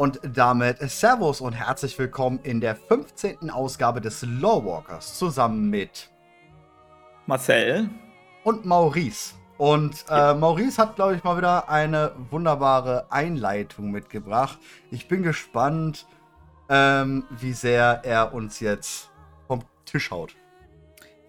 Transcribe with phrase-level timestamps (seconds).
[0.00, 3.50] Und damit Servus und herzlich willkommen in der 15.
[3.50, 6.08] Ausgabe des Lawwalkers zusammen mit
[7.26, 7.90] Marcel
[8.42, 9.34] und Maurice.
[9.58, 14.58] Und äh, Maurice hat, glaube ich, mal wieder eine wunderbare Einleitung mitgebracht.
[14.90, 16.06] Ich bin gespannt,
[16.70, 19.10] ähm, wie sehr er uns jetzt
[19.48, 20.34] vom Tisch haut.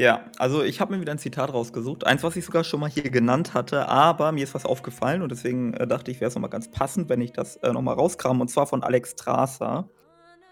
[0.01, 2.07] Ja, also ich habe mir wieder ein Zitat rausgesucht.
[2.07, 5.31] Eins, was ich sogar schon mal hier genannt hatte, aber mir ist was aufgefallen und
[5.31, 8.41] deswegen äh, dachte ich, wäre es nochmal ganz passend, wenn ich das äh, nochmal rauskram.
[8.41, 9.87] Und zwar von Alex Strasser.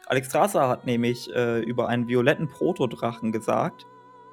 [0.05, 3.88] Alex Strasser hat nämlich äh, über einen violetten Protodrachen gesagt,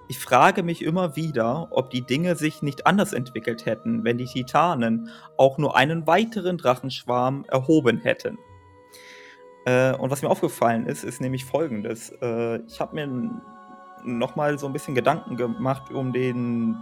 [0.08, 4.26] ich frage mich immer wieder, ob die Dinge sich nicht anders entwickelt hätten, wenn die
[4.26, 8.36] Titanen auch nur einen weiteren Drachenschwarm erhoben hätten.
[9.64, 12.10] Äh, und was mir aufgefallen ist, ist nämlich folgendes.
[12.20, 13.06] Äh, ich habe mir
[14.06, 16.76] nochmal so ein bisschen Gedanken gemacht um den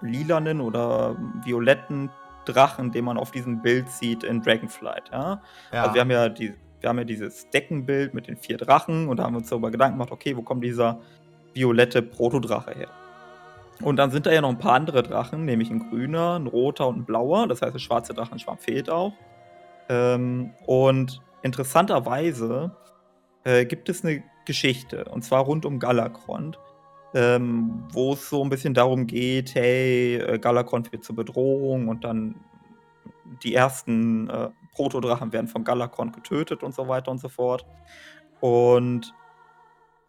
[0.00, 2.10] lilanen oder violetten
[2.44, 5.10] Drachen, den man auf diesem Bild sieht in Dragonflight.
[5.12, 5.42] Ja?
[5.72, 5.82] ja.
[5.82, 9.18] Also wir haben ja die, wir haben ja dieses Deckenbild mit den vier Drachen und
[9.18, 11.00] da haben wir uns darüber Gedanken gemacht, okay, wo kommt dieser
[11.54, 12.88] violette Protodrache her?
[13.82, 16.88] Und dann sind da ja noch ein paar andere Drachen, nämlich ein grüner, ein roter
[16.88, 17.46] und ein blauer.
[17.46, 19.12] Das heißt, der schwarze Drachenschwarm fehlt auch.
[19.88, 22.72] Ähm, und interessanterweise
[23.44, 26.58] äh, gibt es eine Geschichte, und zwar rund um Galakrond,
[27.14, 32.02] ähm, wo es so ein bisschen darum geht, hey, äh, Galakrond wird zur Bedrohung und
[32.02, 32.34] dann
[33.44, 37.66] die ersten äh, Protodrachen werden von Galakrond getötet und so weiter und so fort.
[38.40, 39.14] Und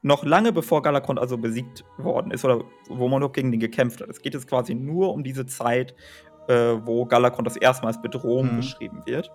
[0.02, 4.02] noch lange bevor Galakrond also besiegt worden ist oder wo man noch gegen den gekämpft
[4.02, 4.10] hat.
[4.10, 5.94] Es geht jetzt quasi nur um diese Zeit,
[6.48, 8.58] äh, wo Galakrond das erste Mal als Bedrohung mhm.
[8.58, 9.30] beschrieben wird.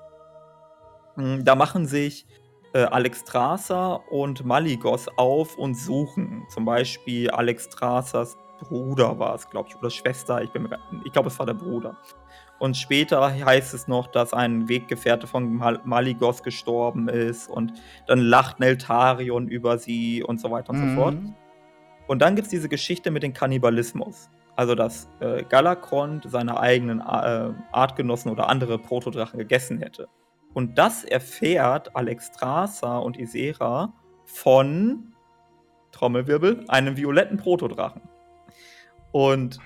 [1.17, 2.27] Hm, da machen sich
[2.75, 6.45] äh, Alexstrasza und Maligos auf und suchen.
[6.49, 10.43] Zum Beispiel Alexstrasas Bruder war es, glaube ich, oder Schwester.
[10.43, 10.51] Ich,
[11.05, 11.97] ich glaube, es war der Bruder.
[12.59, 17.73] Und später heißt es noch, dass ein Weggefährte von Mal Maligos gestorben ist und
[18.07, 20.95] dann lacht Neltarion über sie und so weiter und mhm.
[20.95, 21.17] so fort.
[22.07, 24.31] Und dann gibt es diese Geschichte mit dem Kannibalismus.
[24.57, 30.09] Also, dass äh, Galakrond seine eigenen äh, Artgenossen oder andere Protodrachen gegessen hätte.
[30.55, 33.93] Und das erfährt Alexstrasza und Isera
[34.25, 35.13] von
[35.91, 38.03] Trommelwirbel, einem violetten Protodrachen.
[39.13, 39.59] Und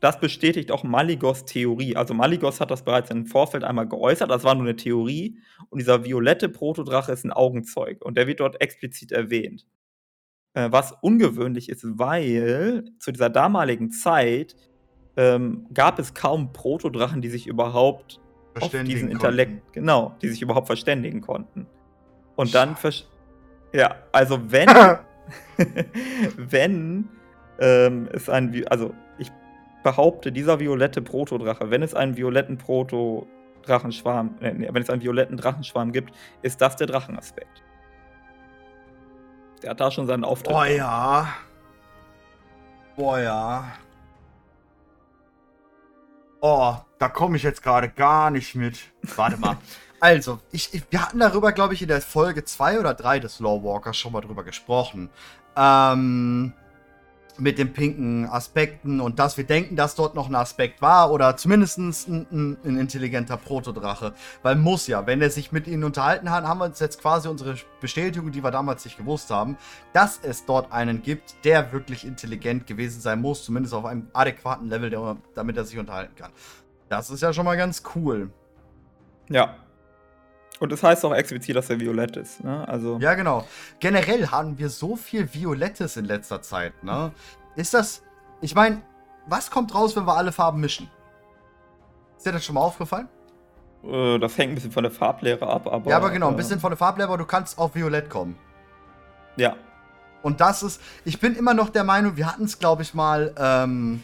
[0.00, 1.96] das bestätigt auch Maligos Theorie.
[1.96, 5.38] Also Maligos hat das bereits im Vorfeld einmal geäußert, das war nur eine Theorie.
[5.70, 9.66] Und dieser violette Protodrache ist ein Augenzeuge und der wird dort explizit erwähnt.
[10.54, 14.56] Äh, was ungewöhnlich ist, weil zu dieser damaligen Zeit
[15.16, 18.20] ähm, gab es kaum Protodrachen, die sich überhaupt
[18.60, 21.66] auf diesen Intellekt, genau, die sich überhaupt verständigen konnten.
[22.36, 22.76] Und dann,
[23.72, 24.68] ja, also wenn,
[26.36, 27.08] wenn
[27.58, 29.30] ähm, es ein, also ich
[29.82, 35.92] behaupte, dieser violette Protodrache, wenn es einen violetten Proto-Drachenschwarm, äh, wenn es einen violetten Drachenschwarm
[35.92, 37.62] gibt, ist das der Drachenaspekt.
[39.62, 40.52] Der hat da schon seinen Auftritt.
[40.52, 41.28] Boah, ja.
[42.96, 43.72] Boah, ja.
[46.40, 48.78] Oh, da komme ich jetzt gerade gar nicht mit.
[49.16, 49.56] Warte mal.
[50.00, 53.40] Also, ich, ich, wir hatten darüber, glaube ich, in der Folge 2 oder 3 des
[53.40, 55.10] Lawwalkers schon mal drüber gesprochen.
[55.56, 56.52] Ähm,
[57.38, 61.36] mit den pinken Aspekten und dass wir denken, dass dort noch ein Aspekt war oder
[61.36, 64.12] zumindest ein, ein, ein, intelligenter Protodrache.
[64.42, 67.28] Weil muss ja, wenn er sich mit ihnen unterhalten hat, haben wir uns jetzt quasi
[67.28, 69.56] unsere Bestätigung, die wir damals nicht gewusst haben,
[69.92, 74.68] dass es dort einen gibt, der wirklich intelligent gewesen sein muss, zumindest auf einem adäquaten
[74.68, 76.32] Level, damit er sich unterhalten kann.
[76.88, 78.30] Das ist ja schon mal ganz cool.
[79.28, 79.56] Ja,
[80.60, 82.66] und es das heißt auch explizit, dass er violett ist, ne?
[82.66, 82.98] Also.
[83.00, 83.46] Ja, genau.
[83.78, 87.12] Generell haben wir so viel Violettes in letzter Zeit, ne?
[87.56, 88.02] Ist das.
[88.40, 88.82] Ich meine,
[89.26, 90.90] was kommt raus, wenn wir alle Farben mischen?
[92.16, 93.08] Ist dir das schon mal aufgefallen?
[93.84, 95.90] Äh, das hängt ein bisschen von der Farblehre ab, aber.
[95.90, 98.36] Ja, aber genau, ein äh, bisschen von der Farblehre, aber du kannst auf Violett kommen.
[99.36, 99.54] Ja.
[100.22, 100.80] Und das ist.
[101.04, 103.32] Ich bin immer noch der Meinung, wir hatten es, glaube ich, mal.
[103.38, 104.02] Ähm,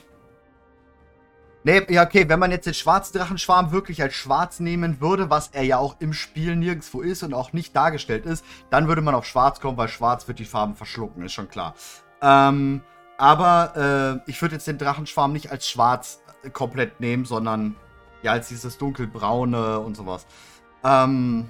[1.67, 5.63] Nee, ja, okay, wenn man jetzt den Schwarzdrachenschwarm wirklich als schwarz nehmen würde, was er
[5.63, 9.25] ja auch im Spiel nirgendwo ist und auch nicht dargestellt ist, dann würde man auf
[9.25, 11.75] schwarz kommen, weil schwarz wird die Farben verschlucken, ist schon klar.
[12.21, 12.83] Ähm,
[13.17, 17.77] aber äh, ich würde jetzt den Drachenschwarm nicht als schwarz äh, komplett nehmen, sondern
[18.23, 20.27] ja als dieses dunkelbraune und sowas.
[20.85, 21.49] Ähm,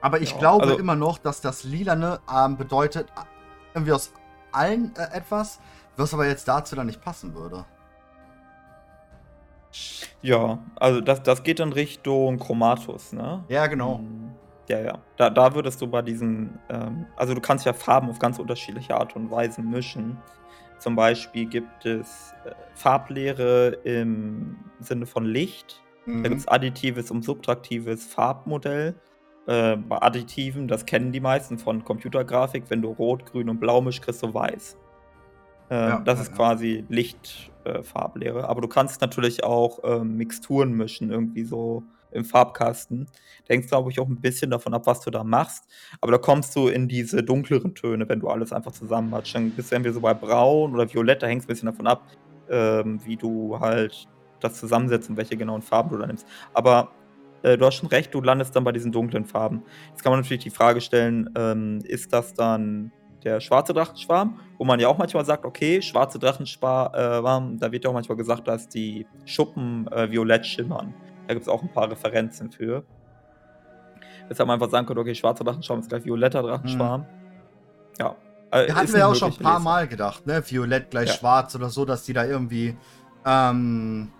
[0.00, 3.24] aber ich ja, glaube also immer noch, dass das Lilane ähm, bedeutet, äh,
[3.74, 4.12] irgendwie aus
[4.50, 5.60] allen äh, etwas,
[5.98, 7.66] was aber jetzt dazu dann nicht passen würde.
[10.22, 13.44] Ja, also das, das geht in Richtung Chromatus, ne?
[13.48, 13.98] Ja, genau.
[13.98, 14.32] Hm,
[14.68, 14.98] ja, ja.
[15.16, 18.96] Da, da würdest du bei diesen, ähm, also du kannst ja Farben auf ganz unterschiedliche
[18.96, 20.18] Art und Weisen mischen.
[20.78, 25.82] Zum Beispiel gibt es äh, Farblehre im Sinne von Licht.
[26.06, 26.22] Mhm.
[26.22, 28.94] Da gibt es additives und subtraktives Farbmodell.
[29.46, 33.80] äh, bei Additiven, das kennen die meisten von Computergrafik, wenn du rot, grün und blau
[33.80, 34.76] mischst, kriegst du weiß.
[35.70, 37.57] Äh, ja, das ja, ist quasi Lichtfarblehre.
[37.68, 43.06] Äh, Aber du kannst natürlich auch ähm, Mixturen mischen, irgendwie so im Farbkasten.
[43.46, 45.64] Da hängt glaube ich, auch ein bisschen davon ab, was du da machst.
[46.00, 49.34] Aber da kommst du in diese dunkleren Töne, wenn du alles einfach zusammen hast.
[49.34, 51.86] Dann bist du entweder so bei Braun oder Violett, da hängt es ein bisschen davon
[51.86, 52.02] ab,
[52.48, 54.08] ähm, wie du halt
[54.40, 56.26] das zusammensetzt und welche genauen Farben du da nimmst.
[56.54, 56.92] Aber
[57.42, 59.62] äh, du hast schon recht, du landest dann bei diesen dunklen Farben.
[59.90, 62.92] Jetzt kann man natürlich die Frage stellen, ähm, ist das dann
[63.24, 67.84] der schwarze Drachenschwarm, wo man ja auch manchmal sagt, okay, schwarze Drachenschwarm, äh, da wird
[67.84, 70.94] ja auch manchmal gesagt, dass die Schuppen äh, violett schimmern.
[71.26, 72.84] Da gibt es auch ein paar Referenzen für.
[74.28, 77.02] Weshalb man einfach sagen könnte, okay, schwarzer Drachenschwarm ist gleich violetter Drachenschwarm.
[77.02, 77.08] Hm.
[77.98, 78.16] Ja.
[78.50, 80.42] Äh, hatten wir ja auch schon ein paar Mal gedacht, ne?
[80.46, 81.14] Violett gleich ja.
[81.14, 82.76] schwarz oder so, dass die da irgendwie,
[83.26, 84.10] ähm,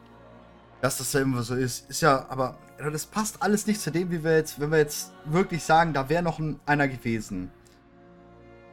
[0.82, 1.88] dass das da irgendwie so ist.
[1.88, 2.58] Ist ja, aber
[2.92, 6.08] das passt alles nicht zu dem, wie wir jetzt, wenn wir jetzt wirklich sagen, da
[6.08, 7.50] wäre noch ein, einer gewesen.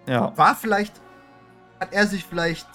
[0.08, 0.38] Ja.
[0.38, 1.02] War vielleicht,
[1.80, 2.68] hat er sich vielleicht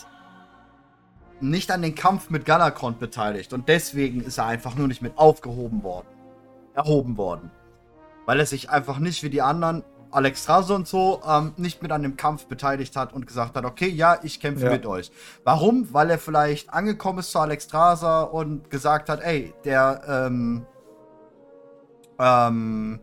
[1.40, 5.16] nicht an den Kampf mit Galakrond beteiligt und deswegen ist er einfach nur nicht mit
[5.16, 6.06] aufgehoben worden.
[6.74, 7.50] Erhoben worden.
[8.26, 11.92] Weil er sich einfach nicht wie die anderen, Alex Strase und so, ähm, nicht mit
[11.92, 14.72] an dem Kampf beteiligt hat und gesagt hat, okay, ja, ich kämpfe ja.
[14.72, 15.10] mit euch.
[15.44, 15.92] Warum?
[15.92, 20.66] Weil er vielleicht angekommen ist zu Alex Strasa und gesagt hat, ey, der, ähm,
[22.18, 23.00] ähm,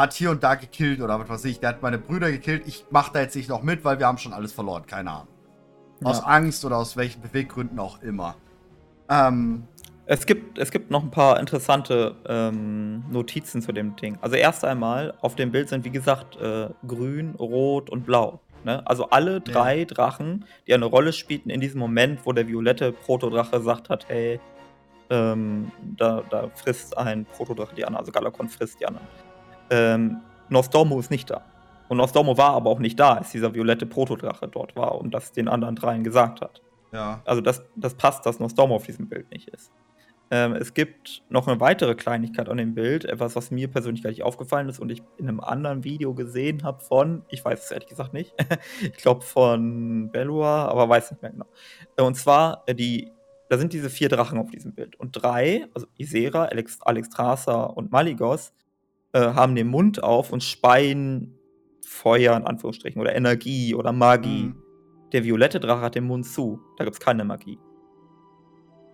[0.00, 2.86] hat hier und da gekillt oder was weiß ich, der hat meine Brüder gekillt, ich
[2.90, 5.28] mach da jetzt nicht noch mit, weil wir haben schon alles verloren, keine Ahnung.
[6.02, 6.24] Aus ja.
[6.24, 8.36] Angst oder aus welchen Beweggründen auch immer.
[9.10, 9.64] Ähm,
[10.06, 14.16] es gibt, es gibt noch ein paar interessante ähm, Notizen zu dem Ding.
[14.22, 18.40] Also erst einmal, auf dem Bild sind wie gesagt äh, grün, rot und blau.
[18.64, 18.82] Ne?
[18.86, 19.84] Also alle drei ja.
[19.84, 24.40] Drachen, die eine Rolle spielten in diesem Moment, wo der violette Protodrache sagt hat, hey,
[25.10, 29.06] ähm, da, da, frisst ein Protodrache die anderen, also Galakon frisst die anderen.
[29.70, 30.18] Ähm,
[30.48, 31.44] Nostormo ist nicht da.
[31.88, 35.32] Und Nostormo war aber auch nicht da, als dieser violette Protodrache dort war und das
[35.32, 36.62] den anderen dreien gesagt hat.
[36.92, 37.20] Ja.
[37.24, 39.72] Also das, das passt, dass Nostormo auf diesem Bild nicht ist.
[40.32, 44.10] Ähm, es gibt noch eine weitere Kleinigkeit an dem Bild, etwas, was mir persönlich gar
[44.10, 47.70] nicht aufgefallen ist und ich in einem anderen Video gesehen habe von, ich weiß es
[47.72, 48.32] ehrlich gesagt nicht,
[48.80, 51.46] ich glaube von Belua, aber weiß nicht mehr genau.
[51.98, 53.10] Und zwar, äh, die,
[53.48, 54.94] da sind diese vier Drachen auf diesem Bild.
[55.00, 58.52] Und drei, also Isera, Alex, Alexstrasza und Maligos,
[59.12, 61.38] äh, haben den Mund auf und speien
[61.84, 64.44] Feuer in Anführungsstrichen oder Energie oder Magie.
[64.44, 64.62] Mhm.
[65.12, 66.60] Der violette Drache hat den Mund zu.
[66.76, 67.58] Da gibt es keine Magie.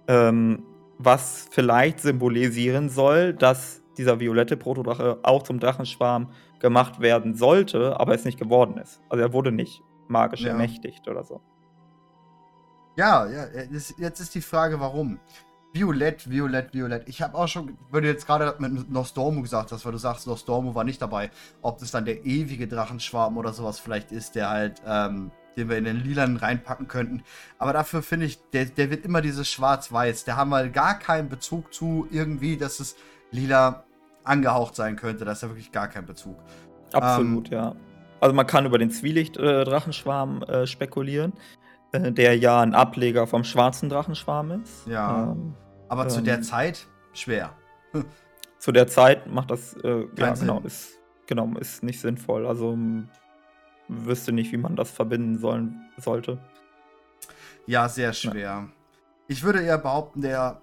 [0.09, 0.65] Ähm,
[0.99, 6.31] was vielleicht symbolisieren soll, dass dieser violette Protodrache auch zum Drachenschwarm
[6.61, 9.03] gemacht werden sollte, aber es nicht geworden ist.
[9.09, 10.51] Also er wurde nicht magisch ja.
[10.51, 11.41] ermächtigt oder so.
[12.97, 13.47] Ja, ja,
[13.99, 15.21] jetzt ist die Frage, warum.
[15.77, 17.09] Violett, Violett, Violett.
[17.09, 20.27] Ich habe auch schon, wenn du jetzt gerade mit Nostormo gesagt hast, weil du sagst,
[20.27, 21.31] Nostormo war nicht dabei,
[21.61, 25.77] ob das dann der ewige Drachenschwarm oder sowas vielleicht ist, der halt, ähm, den wir
[25.77, 27.23] in den Lilan reinpacken könnten.
[27.59, 30.25] Aber dafür finde ich, der, der wird immer dieses Schwarz-Weiß.
[30.25, 32.97] Der haben wir gar keinen Bezug zu irgendwie, dass es
[33.31, 33.85] lila
[34.25, 35.25] angehaucht sein könnte.
[35.25, 36.37] Da ist ja wirklich gar kein Bezug.
[36.93, 37.77] Absolut, ähm, ja.
[38.21, 41.33] Also man kann über den Zwielicht-Drachenschwarm äh, äh, spekulieren,
[41.93, 44.87] äh, der ja ein Ableger vom schwarzen Drachenschwarm ist.
[44.87, 45.33] Ja.
[45.33, 45.55] Ähm,
[45.89, 47.57] aber ähm, zu der ähm, Zeit schwer.
[48.59, 52.47] zu der Zeit macht das, äh, ja, genau, ist, genau, ist nicht sinnvoll.
[52.47, 52.77] Also
[53.89, 56.39] wüsste nicht, wie man das verbinden sollen, sollte.
[57.67, 58.41] Ja, sehr schwer.
[58.41, 58.69] Ja.
[59.29, 60.63] Ich würde eher behaupten, der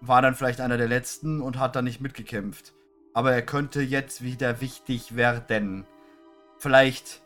[0.00, 2.74] war dann vielleicht einer der letzten und hat dann nicht mitgekämpft.
[3.14, 5.86] Aber er könnte jetzt wieder wichtig werden.
[6.58, 7.22] Vielleicht.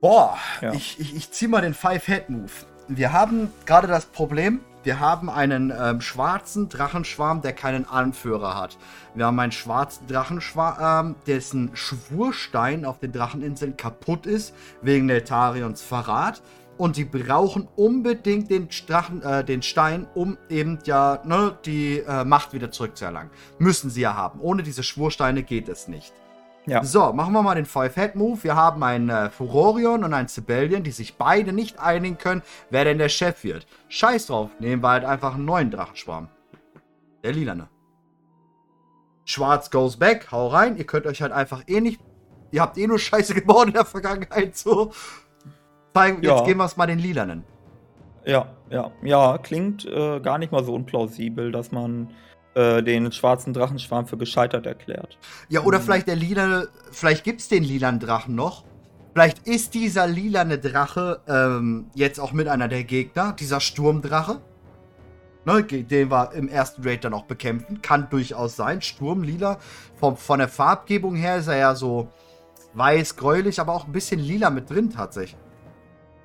[0.00, 0.72] Boah, ja.
[0.72, 2.50] ich, ich, ich zieh mal den Five-Head-Move.
[2.88, 8.78] Wir haben gerade das Problem, wir haben einen ähm, schwarzen Drachenschwarm, der keinen Anführer hat.
[9.16, 15.82] Wir haben einen schwarzen Drachenschwarm, ähm, dessen Schwurstein auf den Dracheninseln kaputt ist, wegen Neltarions
[15.82, 16.40] Verrat.
[16.78, 22.24] Und die brauchen unbedingt den, Drachen, äh, den Stein, um eben ja ne, die äh,
[22.24, 23.32] Macht wieder zurückzuerlangen.
[23.58, 24.38] Müssen sie ja haben.
[24.38, 26.12] Ohne diese Schwursteine geht es nicht.
[26.66, 26.82] Ja.
[26.82, 28.42] So, machen wir mal den Five-Head-Move.
[28.42, 32.84] Wir haben einen äh, Furorion und einen Sibelian, die sich beide nicht einigen können, wer
[32.84, 33.68] denn der Chef wird.
[33.88, 36.28] Scheiß drauf, nehmen wir halt einfach einen neuen Drachenschwarm.
[37.22, 37.68] Der lilane.
[39.24, 40.76] Schwarz goes back, hau rein.
[40.76, 42.00] Ihr könnt euch halt einfach eh nicht.
[42.50, 44.92] Ihr habt eh nur Scheiße gebaut in der Vergangenheit, so.
[45.94, 46.36] Zeigen, ja.
[46.36, 47.44] Jetzt geben wir es mal den lilanen.
[48.24, 52.10] Ja, ja, ja, klingt äh, gar nicht mal so unplausibel, dass man
[52.56, 55.18] äh, den schwarzen Drachenschwarm für gescheitert erklärt.
[55.50, 55.82] Ja, oder mhm.
[55.82, 58.64] vielleicht der lila, vielleicht gibt es den lilanen Drachen noch.
[59.12, 64.40] Vielleicht ist dieser lilane Drache ähm, jetzt auch mit einer der Gegner, dieser Sturmdrache.
[65.44, 67.82] ne, den wir im ersten Raid dann auch bekämpfen.
[67.82, 68.80] Kann durchaus sein.
[68.80, 69.58] Sturm, lila.
[69.94, 72.08] Von, von der Farbgebung her ist er ja so
[72.72, 75.40] weiß, gräulich, aber auch ein bisschen lila mit drin tatsächlich.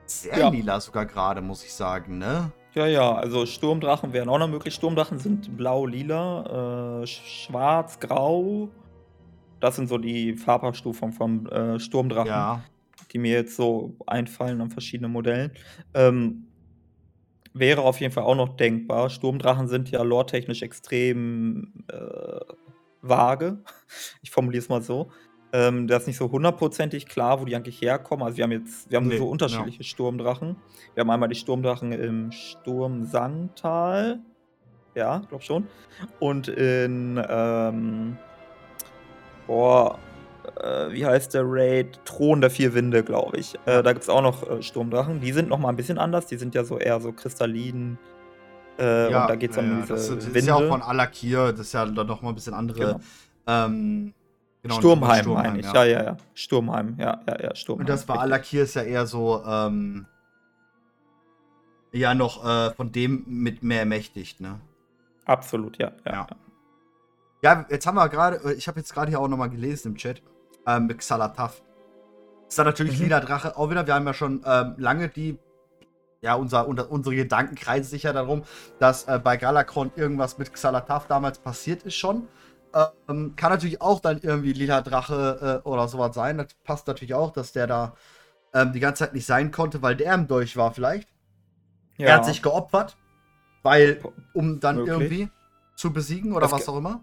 [0.06, 0.50] Sehr ja.
[0.50, 2.52] lila sogar gerade, muss ich sagen, ne?
[2.74, 4.74] Ja, ja, also Sturmdrachen wären auch noch möglich.
[4.74, 8.70] Sturmdrachen sind blau, lila, äh, schwarz, grau.
[9.60, 12.64] Das sind so die Farbabstufungen vom äh, Sturmdrachen, ja.
[13.12, 15.52] die mir jetzt so einfallen an verschiedenen Modellen.
[15.94, 16.48] Ähm,
[17.54, 19.10] wäre auf jeden Fall auch noch denkbar.
[19.10, 22.40] Sturmdrachen sind ja lore-technisch extrem äh,
[23.02, 23.64] vage.
[24.22, 25.12] Ich formuliere es mal so.
[25.54, 28.26] Ähm, da ist nicht so hundertprozentig klar, wo die eigentlich herkommen.
[28.26, 29.84] Also wir haben jetzt, wir haben nee, so unterschiedliche ja.
[29.84, 30.56] Sturmdrachen.
[30.94, 34.20] Wir haben einmal die Sturmdrachen im Sturmsangtal.
[34.96, 35.68] Ja, glaub schon.
[36.20, 38.18] Und in, ähm,
[39.48, 40.00] boah,
[40.62, 42.00] äh, wie heißt der Raid?
[42.06, 43.56] Thron der vier Winde, glaube ich.
[43.66, 45.22] Äh, da gibt es auch noch äh, Sturmdrachen.
[45.22, 46.28] Die sind noch mal ein bisschen anders.
[46.28, 47.98] Die sind ja so eher so kristallin.
[48.80, 50.40] Äh, ja, und da geht es ja, um diese das, das Winde.
[50.40, 51.52] ist ja auch von Alakir.
[51.52, 53.00] Das ist ja dann noch mal ein bisschen andere genau.
[53.48, 54.14] ähm,
[54.64, 55.66] Genau, Sturmheim, Sturmheim meine ich.
[55.66, 55.84] Ja.
[55.84, 56.18] ja, ja, ja.
[56.34, 57.82] Sturmheim, ja, ja, ja, Sturmheim.
[57.82, 60.06] Und das bei Alakir ist ja eher so, ähm,
[61.92, 64.60] ja, noch äh, von dem mit mehr mächtigt, ne?
[65.26, 65.92] Absolut, ja.
[66.06, 66.28] Ja, ja.
[67.42, 69.98] ja jetzt haben wir gerade, äh, ich habe jetzt gerade hier auch nochmal gelesen im
[69.98, 70.22] Chat,
[70.68, 71.62] ähm, mit Xalataf.
[72.48, 73.06] Ist da natürlich mhm.
[73.06, 73.88] Lila Drache auch wieder.
[73.88, 75.40] Wir haben ja schon ähm, lange die,
[76.22, 78.44] ja, unser, unser, unsere Gedanken kreisen sich ja darum,
[78.78, 82.28] dass äh, bei Galakron irgendwas mit Xalataf damals passiert ist schon.
[83.10, 86.38] Ähm, kann natürlich auch dann irgendwie Lila Drache äh, oder sowas sein.
[86.38, 87.96] Das passt natürlich auch, dass der da
[88.54, 91.10] ähm, die ganze Zeit nicht sein konnte, weil der im Dolch war vielleicht.
[91.98, 92.08] Ja.
[92.08, 92.98] Er hat sich geopfert,
[93.64, 94.02] weil,
[94.34, 94.94] um dann Möglich.
[94.94, 95.30] irgendwie
[95.76, 97.02] zu besiegen oder das was auch immer.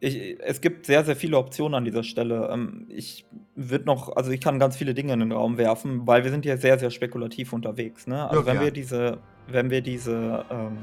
[0.00, 2.48] Ich, es gibt sehr, sehr viele Optionen an dieser Stelle.
[2.52, 6.24] Ähm, ich würde noch, also ich kann ganz viele Dinge in den Raum werfen, weil
[6.24, 8.06] wir sind ja sehr, sehr spekulativ unterwegs.
[8.06, 8.28] Ne?
[8.28, 10.78] Also ja, wenn wir diese, wenn wir diese ähm,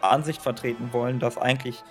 [0.00, 1.84] Ansicht vertreten wollen, dass eigentlich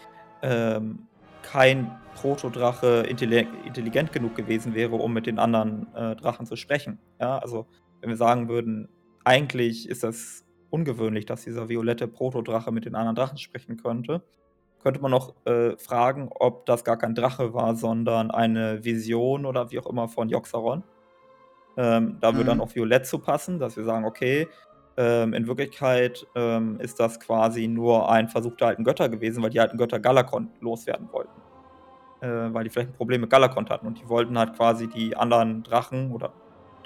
[0.45, 1.07] ähm,
[1.41, 6.99] kein Protodrache intelligent genug gewesen wäre, um mit den anderen äh, Drachen zu sprechen.
[7.19, 7.67] Ja, also
[8.01, 8.89] wenn wir sagen würden,
[9.23, 14.23] eigentlich ist das ungewöhnlich, dass dieser violette Protodrache mit den anderen Drachen sprechen könnte,
[14.81, 19.71] könnte man noch äh, fragen, ob das gar kein Drache war, sondern eine Vision oder
[19.71, 20.83] wie auch immer von Joxaron.
[21.77, 22.37] Ähm, da mhm.
[22.37, 24.47] würde dann auch Violett zu passen, dass wir sagen, okay,
[24.97, 29.49] ähm, in Wirklichkeit ähm, ist das quasi nur ein Versuch der alten Götter gewesen, weil
[29.49, 31.41] die alten Götter Galakon loswerden wollten.
[32.21, 35.15] Äh, weil die vielleicht ein Problem mit Galakon hatten und die wollten halt quasi die
[35.17, 36.31] anderen Drachen oder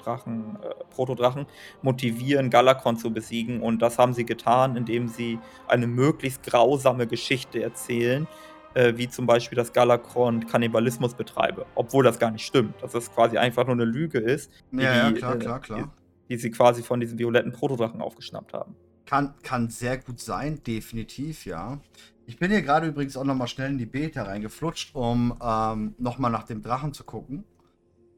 [0.02, 1.46] Drachen, äh, Protodrachen
[1.82, 3.60] motivieren, Galakon zu besiegen.
[3.60, 5.38] Und das haben sie getan, indem sie
[5.68, 8.26] eine möglichst grausame Geschichte erzählen,
[8.74, 13.12] äh, wie zum Beispiel, dass Galakron Kannibalismus betreibe, obwohl das gar nicht stimmt, dass das
[13.14, 14.50] quasi einfach nur eine Lüge ist.
[14.72, 15.90] Ja, die, ja, klar, klar, klar
[16.30, 18.76] die sie quasi von diesen violetten Protodrachen aufgeschnappt haben.
[19.04, 21.80] Kann, kann sehr gut sein, definitiv, ja.
[22.26, 26.30] Ich bin hier gerade übrigens auch nochmal schnell in die Beta reingeflutscht, um ähm, nochmal
[26.30, 27.44] nach dem Drachen zu gucken.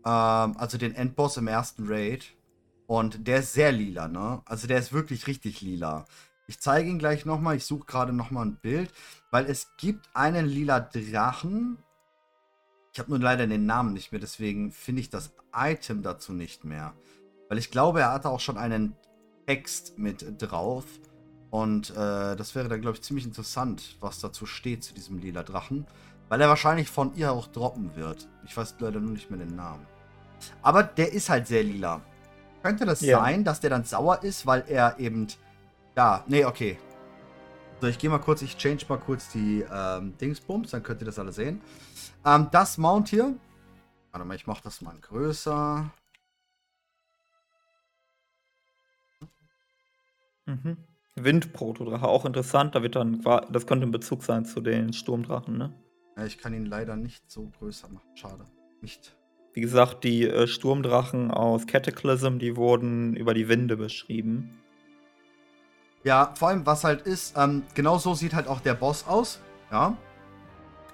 [0.04, 2.36] Ähm, also den Endboss im ersten Raid.
[2.86, 4.42] Und der ist sehr lila, ne?
[4.44, 6.04] Also der ist wirklich richtig lila.
[6.46, 7.56] Ich zeige ihn gleich nochmal.
[7.56, 8.92] Ich suche gerade nochmal ein Bild,
[9.30, 11.78] weil es gibt einen lila Drachen.
[12.92, 16.64] Ich habe nur leider den Namen nicht mehr, deswegen finde ich das Item dazu nicht
[16.64, 16.92] mehr.
[17.52, 18.96] Weil ich glaube, er hatte auch schon einen
[19.46, 20.86] Text mit drauf.
[21.50, 25.42] Und äh, das wäre dann, glaube ich, ziemlich interessant, was dazu steht zu diesem lila
[25.42, 25.86] Drachen.
[26.30, 28.26] Weil er wahrscheinlich von ihr auch droppen wird.
[28.46, 29.84] Ich weiß leider nur nicht mehr den Namen.
[30.62, 32.00] Aber der ist halt sehr lila.
[32.62, 33.18] Könnte das ja.
[33.18, 35.26] sein, dass der dann sauer ist, weil er eben.
[35.94, 36.78] Ja, nee, okay.
[37.82, 41.06] So, ich gehe mal kurz, ich change mal kurz die ähm, Dingsbums, dann könnt ihr
[41.06, 41.60] das alle sehen.
[42.24, 43.34] Ähm, das Mount hier.
[44.10, 45.90] Warte mal, ich mache das mal größer.
[50.46, 50.76] Mhm.
[51.14, 52.74] Windprotodrache, auch interessant.
[52.74, 55.72] Da wird dann, das könnte ein Bezug sein zu den Sturmdrachen, ne?
[56.16, 58.06] Ja, ich kann ihn leider nicht so größer machen.
[58.14, 58.44] Schade.
[58.80, 59.16] Nicht.
[59.54, 64.58] Wie gesagt, die äh, Sturmdrachen aus Cataclysm, die wurden über die Winde beschrieben.
[66.04, 69.40] Ja, vor allem, was halt ist, ähm, genau so sieht halt auch der Boss aus.
[69.70, 69.96] Ja.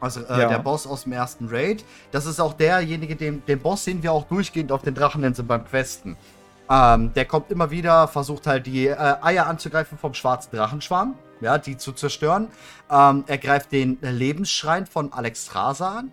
[0.01, 0.49] Also äh, ja.
[0.49, 1.85] der Boss aus dem ersten Raid.
[2.11, 5.65] Das ist auch derjenige, den, den Boss sehen wir auch durchgehend auf den Dracheninseln beim
[5.65, 6.17] Questen.
[6.71, 11.59] Ähm, der kommt immer wieder, versucht halt die äh, Eier anzugreifen vom schwarzen Drachenschwarm, ja,
[11.59, 12.49] die zu zerstören.
[12.91, 16.13] Ähm, er greift den Lebensschrein von Alexstrasza an.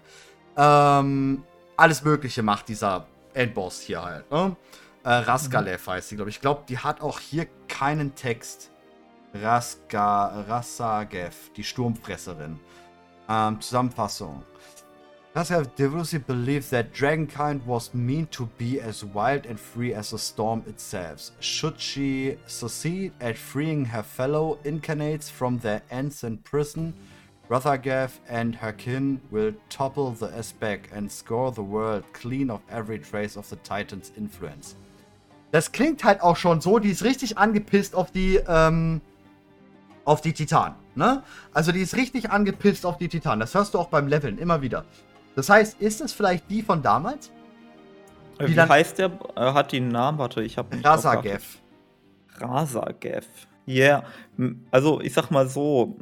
[0.58, 1.44] Ähm,
[1.76, 4.32] alles Mögliche macht dieser Endboss hier halt.
[4.32, 4.56] Ne?
[5.04, 5.92] Äh, Raskalev mhm.
[5.92, 6.38] heißt sie, glaube ich.
[6.38, 8.72] Ich glaube, die hat auch hier keinen Text.
[9.34, 12.60] Raska, Rassagev, die Sturmfresserin.
[13.28, 14.44] Ähm, Zusammenfassung.
[15.36, 20.18] Tassia Devusi believed that dragonkind was meant to be as wild and free as the
[20.18, 21.30] storm itself.
[21.42, 26.94] Should she succeed at freeing her fellow incarnates from their ends in prison,
[27.50, 32.98] Rothergath and her kin will topple the Esbeck and score the world clean of every
[32.98, 34.77] trace of the Titans' influence.
[35.51, 39.01] Das klingt halt auch schon so, die ist richtig angepisst auf die, ähm,
[40.06, 41.24] auf die Titanen, ne?
[41.54, 43.42] Also die ist richtig angepisst auf die Titanen.
[43.42, 44.86] Das hörst du auch beim Leveln immer wieder.
[45.36, 47.32] Das heißt, ist es vielleicht die von damals?
[48.39, 49.12] Äh, Wie heißt der?
[49.36, 51.60] Er hat den Namen, warte, ich habe Rasagev.
[52.39, 53.27] Rasagev.
[53.68, 54.04] Ja,
[54.38, 54.54] yeah.
[54.70, 55.98] also ich sag mal so,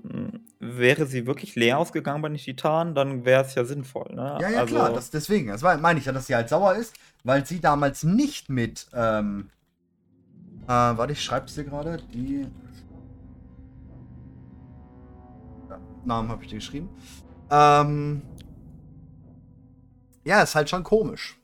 [0.60, 4.38] wäre sie wirklich leer ausgegangen bei den Titanen, dann wäre es ja sinnvoll, ne?
[4.42, 5.48] Ja, ja, also, klar, das, deswegen.
[5.48, 9.50] Das meine ich ja, dass sie halt sauer ist, weil sie damals nicht mit, ähm,
[10.66, 12.48] äh, warte, ich schreibe es dir gerade, die
[15.70, 16.90] ja, Namen habe ich dir geschrieben.
[17.50, 18.24] Ähm,
[20.24, 21.40] ja, ist halt schon komisch.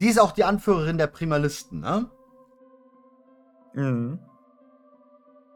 [0.00, 2.10] Die ist auch die Anführerin der Primalisten, ne?
[3.74, 4.18] Mhm.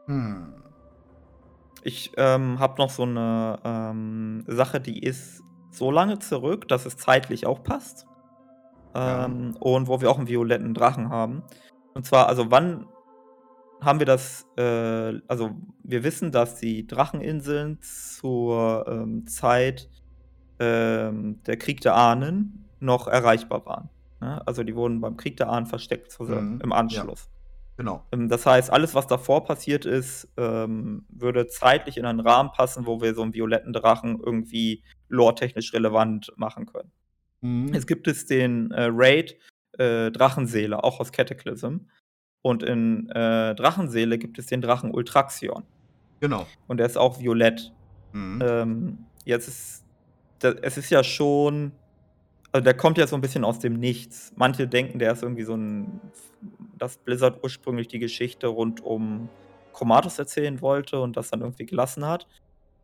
[0.07, 0.53] Hm.
[1.83, 6.97] Ich ähm, habe noch so eine ähm, Sache, die ist so lange zurück, dass es
[6.97, 8.05] zeitlich auch passt.
[8.93, 9.61] Ähm, ja.
[9.61, 11.43] Und wo wir auch einen violetten Drachen haben.
[11.93, 12.87] Und zwar, also wann
[13.81, 15.51] haben wir das, äh, also
[15.83, 19.89] wir wissen, dass die Dracheninseln zur ähm, Zeit
[20.61, 23.89] ähm, der Krieg der Ahnen noch erreichbar waren.
[24.21, 24.45] Ne?
[24.45, 26.59] Also die wurden beim Krieg der Ahnen versteckt mhm.
[26.63, 27.25] im Anschluss.
[27.25, 27.41] Ja.
[27.77, 28.05] Genau.
[28.11, 32.85] Ähm, das heißt, alles, was davor passiert ist, ähm, würde zeitlich in einen Rahmen passen,
[32.85, 36.91] wo wir so einen violetten Drachen irgendwie lore-technisch relevant machen können.
[37.41, 37.73] Mhm.
[37.73, 39.35] Es gibt es den äh, Raid
[39.79, 41.87] äh, Drachenseele, auch aus Cataclysm.
[42.43, 45.63] Und in äh, Drachenseele gibt es den Drachen Ultraxion.
[46.19, 46.45] Genau.
[46.67, 47.73] Und der ist auch violett.
[48.13, 48.43] Mhm.
[48.45, 49.80] Ähm, jetzt ist
[50.43, 51.71] es ist ja schon,
[52.51, 54.33] also der kommt ja so ein bisschen aus dem Nichts.
[54.35, 56.01] Manche denken, der ist irgendwie so ein,
[56.77, 59.29] dass Blizzard ursprünglich die Geschichte rund um
[59.73, 62.27] Chromatus erzählen wollte und das dann irgendwie gelassen hat.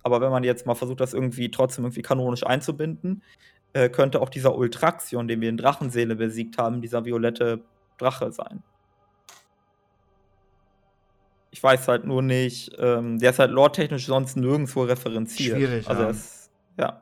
[0.03, 3.23] Aber wenn man jetzt mal versucht, das irgendwie trotzdem irgendwie kanonisch einzubinden,
[3.73, 7.59] äh, könnte auch dieser Ultraxion, den wir in Drachenseele besiegt haben, dieser violette
[7.97, 8.63] Drache sein.
[11.51, 15.57] Ich weiß halt nur nicht, ähm, der ist halt lore-technisch sonst nirgendwo referenziert.
[15.57, 16.09] Schwierig, also ja.
[16.09, 17.01] Ist, ja.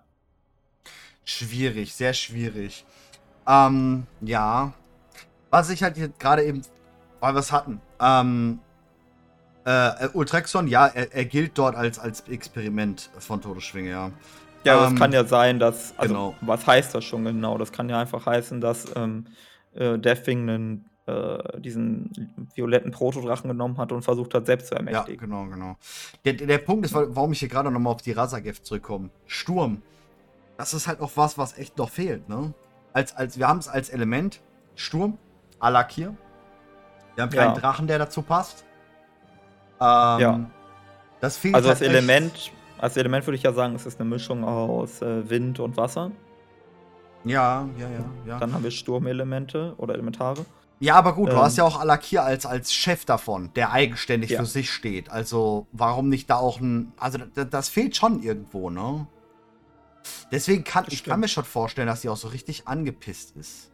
[1.25, 2.85] Schwierig, sehr schwierig.
[3.47, 4.73] Ähm, ja.
[5.49, 6.61] Was ich halt gerade eben,
[7.19, 7.81] weil wir es hatten.
[7.99, 8.59] Ähm,
[9.65, 14.11] äh, Ultrexon, ja, er, er, gilt dort als, als Experiment von Todesschwinge, ja.
[14.63, 16.35] Ja, ähm, das kann ja sein, dass, also, genau.
[16.41, 17.57] was heißt das schon genau?
[17.57, 19.25] Das kann ja einfach heißen, dass ähm,
[19.73, 25.31] äh, Deathwing einen, äh, diesen violetten Protodrachen genommen hat und versucht hat, selbst zu ermächtigen.
[25.31, 25.77] Ja, genau, genau.
[26.25, 29.09] Der, der Punkt ist, warum ich hier gerade nochmal auf die Rasagev zurückkomme.
[29.25, 29.81] Sturm
[30.57, 32.53] das ist halt auch was, was echt noch fehlt, ne?
[32.93, 34.41] Als, als, wir haben es als Element
[34.75, 35.17] Sturm,
[35.59, 36.15] Alakir.
[37.15, 37.59] Wir haben keinen ja.
[37.59, 38.65] Drachen, der dazu passt.
[39.79, 40.49] Ähm, ja.
[41.19, 44.09] Das fehlt Also halt das Element, als Element würde ich ja sagen, es ist eine
[44.09, 46.11] Mischung aus äh, Wind und Wasser.
[47.23, 48.39] Ja, ja, ja, ja.
[48.39, 50.45] Dann haben wir Sturmelemente oder Elementare.
[50.79, 54.31] Ja, aber gut, ähm, du hast ja auch Alakir als, als Chef davon, der eigenständig
[54.31, 54.39] ja.
[54.39, 55.09] für sich steht.
[55.09, 56.93] Also, warum nicht da auch ein.
[56.97, 59.07] Also, das, das fehlt schon irgendwo, ne?
[60.31, 63.71] Deswegen kann ich kann mir schon vorstellen, dass sie auch so richtig angepisst ist.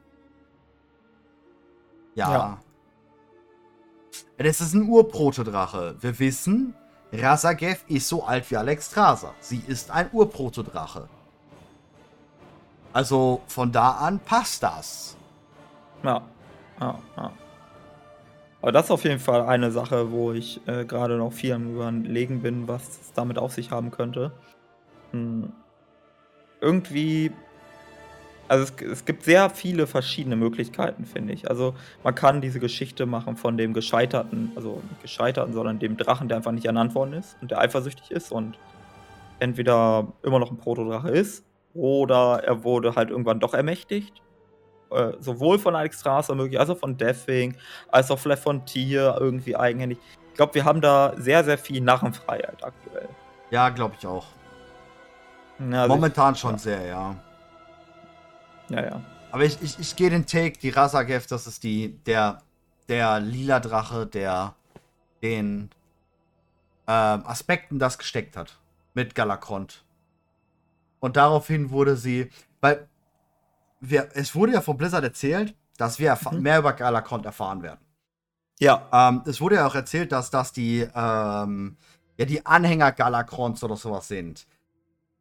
[2.15, 2.31] Ja.
[2.31, 2.59] ja.
[4.37, 5.95] Das ist ein Urprotodrache.
[5.99, 6.75] Wir wissen,
[7.13, 9.33] Rasagev ist so alt wie Alexstrasza.
[9.39, 11.07] Sie ist ein Urprotodrache.
[12.93, 15.15] Also von da an passt das.
[16.03, 16.21] Ja,
[16.79, 17.31] ja, ja.
[18.61, 21.73] Aber das ist auf jeden Fall eine Sache, wo ich äh, gerade noch viel am
[21.73, 24.33] Überlegen bin, was es damit auf sich haben könnte.
[25.11, 25.51] Hm
[26.61, 27.31] irgendwie
[28.51, 31.49] also es, es, gibt sehr viele verschiedene Möglichkeiten, finde ich.
[31.49, 36.27] Also man kann diese Geschichte machen von dem Gescheiterten, also nicht Gescheiterten, sondern dem Drachen,
[36.27, 38.59] der einfach nicht ernannt worden ist und der eifersüchtig ist und
[39.39, 44.21] entweder immer noch ein Protodrache ist oder er wurde halt irgendwann doch ermächtigt.
[44.91, 47.55] Äh, sowohl von Alex Strasser möglich, als auch von Deathwing,
[47.87, 49.97] als auch vielleicht von Tier irgendwie eigenhändig.
[50.29, 53.07] Ich glaube, wir haben da sehr, sehr viel Narrenfreiheit aktuell.
[53.49, 54.25] Ja, glaube ich auch.
[55.69, 56.57] Ja, also Momentan ich, schon ja.
[56.57, 57.15] sehr, ja.
[58.69, 59.01] Ja, ja.
[59.31, 62.41] Aber ich, ich, ich gehe den Take, die Rasagev, das ist die, der,
[62.87, 64.55] der lila Drache, der
[65.21, 65.69] den
[66.87, 68.57] äh, Aspekten das gesteckt hat.
[68.93, 69.85] Mit Galakrond.
[70.99, 72.87] Und daraufhin wurde sie, weil
[73.79, 76.41] wir, es wurde ja von Blizzard erzählt, dass wir mhm.
[76.41, 77.79] mehr über Galakrond erfahren werden.
[78.59, 78.87] Ja.
[78.91, 81.77] Ähm, es wurde ja auch erzählt, dass das die, ähm,
[82.17, 84.45] ja, die Anhänger Galakrons oder sowas sind.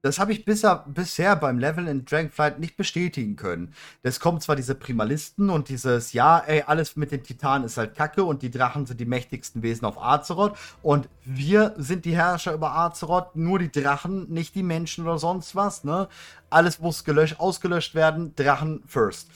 [0.02, 3.74] Das habe ich bisher, bisher beim Level in Dragonflight nicht bestätigen können.
[4.02, 7.94] Es kommen zwar diese Primalisten und dieses, ja, ey, alles mit den Titanen ist halt
[7.94, 12.54] Kacke und die Drachen sind die mächtigsten Wesen auf Azeroth und wir sind die Herrscher
[12.54, 16.08] über Azeroth, nur die Drachen, nicht die Menschen oder sonst was, ne?
[16.48, 19.28] Alles muss gelöscht, ausgelöscht werden, Drachen first.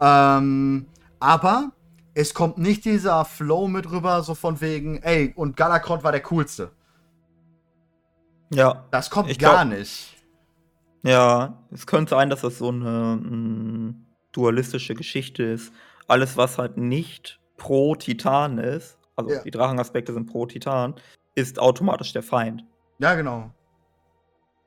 [0.00, 0.86] Ähm,
[1.20, 1.72] aber
[2.14, 6.22] es kommt nicht dieser Flow mit rüber, so von wegen, ey, und Galakrond war der
[6.22, 6.70] coolste.
[8.50, 8.86] Ja.
[8.90, 10.14] Das kommt Ich gar glaub- nicht.
[11.02, 15.72] Ja, es könnte sein, dass das so eine mm, dualistische Geschichte ist.
[16.08, 19.42] Alles, was halt nicht pro Titan ist, also Ja.
[19.42, 20.94] die Drachenaspekte sind pro Titan,
[21.34, 22.64] ist automatisch der Feind.
[22.98, 23.50] Ja, genau.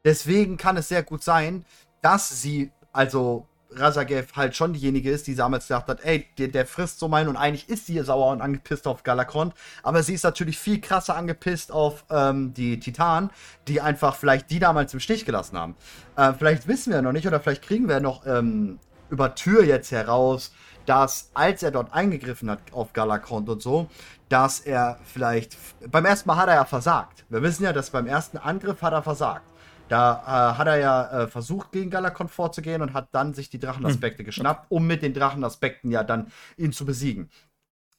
[0.06, 1.65] Deswegen kann es sehr gut sein,
[2.02, 6.65] dass sie, also Razagev halt schon diejenige ist, die damals gesagt hat, ey, der, der
[6.65, 9.53] frisst so meinen und eigentlich ist sie sauer und angepisst auf Galakrond,
[9.84, 13.29] aber sie ist natürlich viel krasser angepisst auf ähm, die Titanen,
[13.67, 15.75] die einfach vielleicht die damals im Stich gelassen haben.
[16.15, 18.79] Äh, vielleicht wissen wir noch nicht oder vielleicht kriegen wir noch ähm,
[19.10, 20.51] über Tür jetzt heraus,
[20.86, 23.89] dass als er dort eingegriffen hat auf Galakrond und so,
[24.29, 25.57] dass er vielleicht
[25.91, 27.25] beim ersten Mal hat er ja versagt.
[27.29, 29.50] Wir wissen ja, dass beim ersten Angriff hat er versagt.
[29.91, 33.60] Da äh, hat er ja äh, versucht, gegen Galakon vorzugehen und hat dann sich die
[33.60, 37.30] Drachenaspekte geschnappt, um mit den Drachenaspekten ja dann ihn zu besiegen.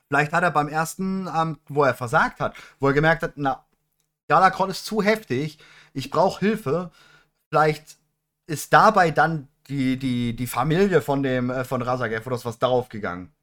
[0.09, 3.67] Vielleicht hat er beim ersten, ähm, wo er versagt hat, wo er gemerkt hat, na,
[4.27, 5.59] Galakon ist zu heftig,
[5.93, 6.93] ich brauche Hilfe.
[7.51, 7.99] Vielleicht
[8.47, 12.89] ist dabei dann die, die, die Familie von dem, äh, von Razagev oder was darauf
[12.89, 13.35] gegangen.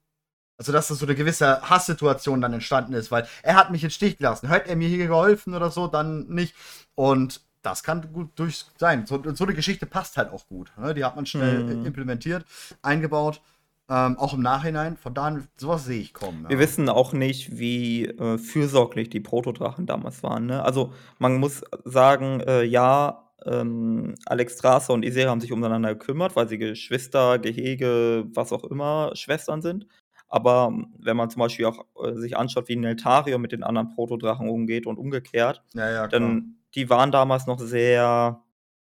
[0.58, 3.92] Also, dass das so eine gewisse Hasssituation dann entstanden ist, weil er hat mich in
[3.92, 4.50] Stich gelassen.
[4.50, 6.56] Hört er mir hier geholfen oder so, dann nicht.
[6.96, 9.06] Und das kann gut durch sein.
[9.06, 10.72] So, so eine Geschichte passt halt auch gut.
[10.78, 10.94] Ne?
[10.94, 11.84] Die hat man schnell Mhm.
[11.84, 12.46] äh, implementiert,
[12.82, 13.42] eingebaut,
[13.90, 14.98] ähm, auch im Nachhinein.
[14.98, 16.44] Von daher, sowas sehe ich kommen.
[16.48, 16.60] Wir ja.
[16.62, 20.46] wissen auch nicht, wie äh, fürsorglich die Protodrachen damals waren.
[20.46, 20.64] Ne?
[20.64, 26.36] Also man muss sagen, äh, ja, ähm, Alex Strasser und Isera haben sich umeinander gekümmert,
[26.36, 29.88] weil sie Geschwister, Gehege, was auch immer, Schwestern sind.
[30.28, 33.90] Aber ähm, wenn man zum Beispiel auch äh, sich anschaut, wie Neltarion mit den anderen
[33.90, 38.44] Protodrachen umgeht und umgekehrt, Ja, ja, dann die waren damals noch sehr,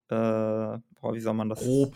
[0.09, 1.59] äh, boah, wie soll man das?
[1.59, 1.95] Grob.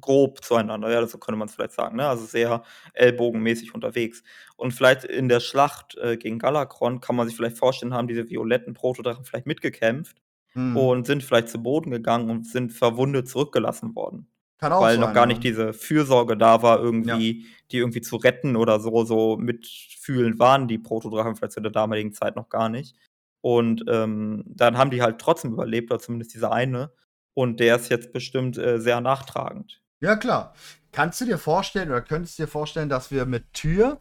[0.00, 2.08] grob zueinander, ja, so könnte man es vielleicht sagen, ne?
[2.08, 2.62] Also sehr
[2.94, 4.22] ellbogenmäßig unterwegs.
[4.56, 8.28] Und vielleicht in der Schlacht äh, gegen Galakron kann man sich vielleicht vorstellen, haben diese
[8.28, 10.22] violetten Protodrachen vielleicht mitgekämpft
[10.54, 10.76] Hm.
[10.76, 14.28] und sind vielleicht zu Boden gegangen und sind verwundet zurückgelassen worden.
[14.58, 15.28] Kann auch weil sein, noch gar ja.
[15.28, 20.68] nicht diese Fürsorge da war, irgendwie, die irgendwie zu retten oder so, so mitfühlend waren
[20.68, 22.94] die Protodrachen vielleicht zu der damaligen Zeit noch gar nicht.
[23.42, 26.90] Und ähm, dann haben die halt trotzdem überlebt, oder zumindest dieser eine.
[27.34, 29.82] Und der ist jetzt bestimmt äh, sehr nachtragend.
[30.00, 30.54] Ja, klar.
[30.92, 33.98] Kannst du dir vorstellen oder könntest du dir vorstellen, dass wir mit Tür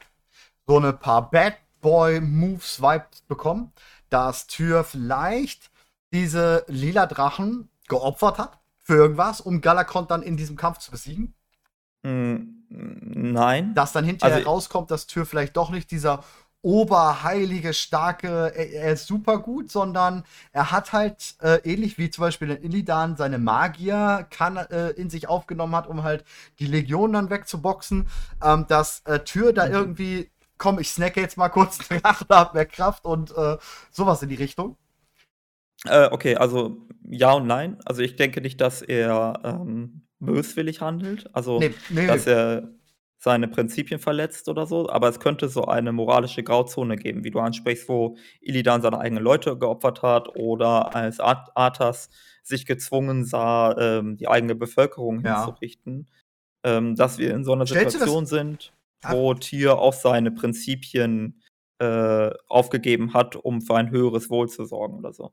[0.68, 3.74] so eine paar Bad Boy Moves Vibes bekommen?
[4.10, 5.72] Dass Tür vielleicht
[6.14, 11.34] diese lila Drachen geopfert hat für irgendwas, um Galakron dann in diesem Kampf zu besiegen?
[12.04, 13.74] Mm, Nein.
[13.76, 16.24] Dass dann hinterher Also- rauskommt, dass Tür vielleicht doch nicht dieser
[16.64, 22.24] oberheilige, starke, er, er ist super gut, sondern er hat halt, äh, ähnlich wie zum
[22.24, 26.24] Beispiel in Illidan, seine Magier kann, äh, in sich aufgenommen hat, um halt
[26.60, 28.08] die Legion dann wegzuboxen,
[28.44, 29.72] ähm, dass äh, Tür da Mhm.
[29.72, 33.58] irgendwie, komm, ich snacke jetzt mal kurz einen Drachen, hab mehr Kraft und äh,
[33.92, 34.78] sowas in die Richtung.
[35.86, 37.78] Äh, okay, also ja und nein.
[37.86, 41.34] Also ich denke nicht, dass er ähm, böswillig handelt.
[41.36, 42.70] Also Nee, nee, dass er
[43.24, 47.40] seine Prinzipien verletzt oder so, aber es könnte so eine moralische Grauzone geben, wie du
[47.40, 52.10] ansprichst, wo Illidan seine eigenen Leute geopfert hat oder als Ar Arthas
[52.42, 55.46] sich gezwungen sah, ähm, die eigene Bevölkerung Ja.
[55.46, 56.10] hinzurichten,
[56.64, 58.74] ähm, dass wir in so einer Stellst Situation sind,
[59.08, 61.44] wo Tyr auf seine Prinzipien
[61.78, 65.32] äh, aufgegeben hat, um für ein höheres Wohl zu sorgen oder so.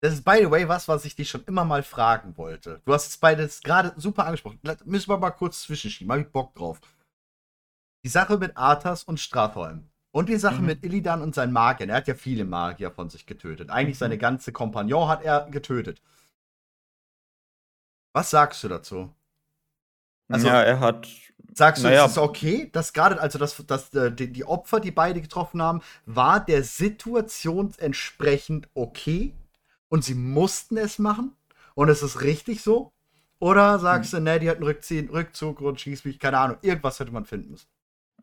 [0.00, 2.80] Das ist, by the way, was, was ich dich schon immer mal fragen wollte.
[2.86, 4.58] Du hast es beides gerade super angesprochen.
[4.84, 6.12] Müssen wir mal kurz zwischenschieben.
[6.12, 6.80] Hab ich Bock drauf.
[8.06, 9.88] Die Sache mit Arthas und Stratholm.
[10.12, 10.66] Und die Sache Mhm.
[10.66, 11.90] mit Illidan und seinen Magiern.
[11.90, 13.68] Er hat ja viele Magier von sich getötet.
[13.68, 13.98] Eigentlich Mhm.
[13.98, 16.00] seine ganze Kompagnon hat er getötet.
[18.12, 19.12] Was sagst du dazu?
[20.28, 21.08] Also- ja, er hat.
[21.52, 22.04] Sagst du, Naja.
[22.04, 25.60] es ist okay, dass gerade, also dass, dass äh, die, die Opfer, die beide getroffen
[25.60, 29.34] haben, war der Situation entsprechend okay
[29.88, 31.34] und sie mussten es machen
[31.74, 32.92] und es ist richtig so?
[33.40, 34.24] Oder sagst Hm.
[34.24, 37.50] du, ne, die hatten Rückziehen, Rückzug und schieß mich, keine Ahnung, irgendwas hätte man finden
[37.50, 37.66] müssen.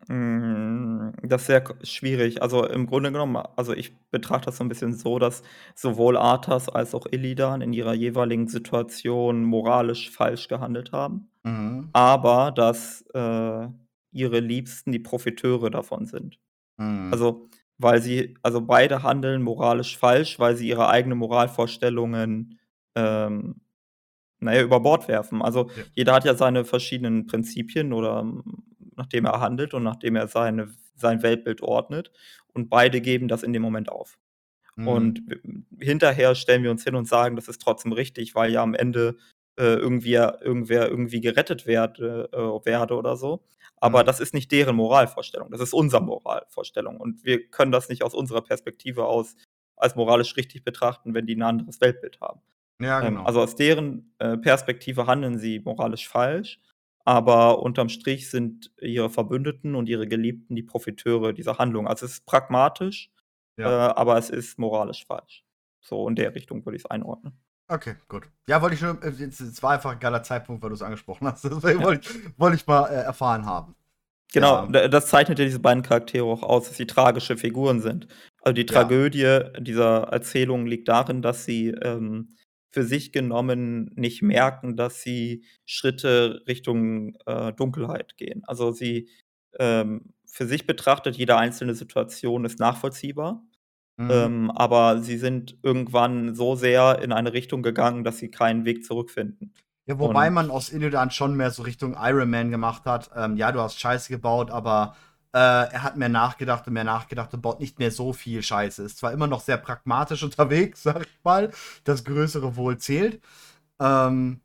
[0.08, 2.42] Mm, Das ist sehr schwierig.
[2.42, 5.42] Also im Grunde genommen, also ich betrachte das so ein bisschen so, dass
[5.74, 11.90] sowohl Arthas als auch Illidan in ihrer jeweiligen Situation moralisch falsch gehandelt haben, Mhm.
[11.92, 13.68] aber dass äh,
[14.12, 16.38] ihre Liebsten die Profiteure davon sind.
[16.78, 17.10] Mhm.
[17.12, 22.58] Also, weil sie, also beide handeln moralisch falsch, weil sie ihre eigenen Moralvorstellungen
[22.96, 23.62] ähm,
[24.40, 25.42] naja, über Bord werfen.
[25.42, 25.84] Also Ja.
[25.94, 28.24] jeder hat ja seine verschiedenen Prinzipien oder
[28.96, 32.10] nachdem er handelt und nachdem er seine, sein Weltbild ordnet.
[32.52, 34.18] Und beide geben das in dem Moment auf.
[34.76, 34.88] Mhm.
[34.88, 35.22] Und
[35.78, 39.16] hinterher stellen wir uns hin und sagen, das ist trotzdem richtig, weil ja am Ende
[39.56, 43.44] äh, irgendwie irgendwer irgendwie gerettet werde, äh, werde oder so.
[43.76, 44.06] Aber Mhm.
[44.06, 46.96] das ist nicht deren Moralvorstellung, das ist unsere Moralvorstellung.
[46.96, 49.36] Und wir können das nicht aus unserer Perspektive aus
[49.76, 52.40] als moralisch richtig betrachten, wenn die ein anderes Weltbild haben.
[52.80, 53.24] Ja, Ähm, genau.
[53.24, 56.60] also aus deren äh, Perspektive handeln sie moralisch falsch,
[57.04, 61.86] aber unterm Strich sind ihre Verbündeten und ihre Geliebten die Profiteure dieser Handlung.
[61.86, 63.10] Also es ist pragmatisch,
[63.58, 63.90] Ja.
[63.90, 65.44] äh, aber es ist moralisch falsch.
[65.80, 67.38] So in der Richtung würde ich es einordnen.
[67.68, 68.28] Okay, gut.
[68.46, 69.00] Ja, wollte ich schon.
[69.02, 71.44] äh, Es war einfach ein geiler Zeitpunkt, weil du es angesprochen hast.
[71.44, 71.86] Deswegen Ja.
[71.86, 73.74] wollte ich, wollte ich mal äh, erfahren haben.
[74.32, 74.66] Genau, Ja.
[74.66, 78.08] da- das zeichnet ja diese beiden Charaktere auch aus, dass sie tragische Figuren sind.
[78.42, 78.66] Also die.
[78.66, 82.34] Tragödie dieser Erzählung liegt darin, dass sie ähm,
[82.74, 88.42] für sich genommen nicht merken, dass sie Schritte Richtung äh, Dunkelheit gehen.
[88.46, 89.08] Also sie
[89.60, 93.44] ähm, für sich betrachtet, jede einzelne Situation ist nachvollziehbar,
[93.96, 94.10] Mhm.
[94.10, 98.84] ähm, aber sie sind irgendwann so sehr in eine Richtung gegangen, dass sie keinen Weg
[98.84, 99.54] zurückfinden.
[99.86, 103.12] Ja, wobei Und man aus Illidan schon mehr so Richtung Iron Man gemacht hat.
[103.14, 104.96] Ähm, ja, du hast Scheiße gebaut, aber
[105.34, 105.38] äh,
[105.72, 108.82] er hat mehr nachgedacht und mehr nachgedacht und baut nicht mehr so viel Scheiße.
[108.84, 111.50] Ist zwar immer noch sehr pragmatisch unterwegs, sag ich mal.
[111.84, 113.20] Das größere Wohl zählt.
[113.80, 114.40] Ähm,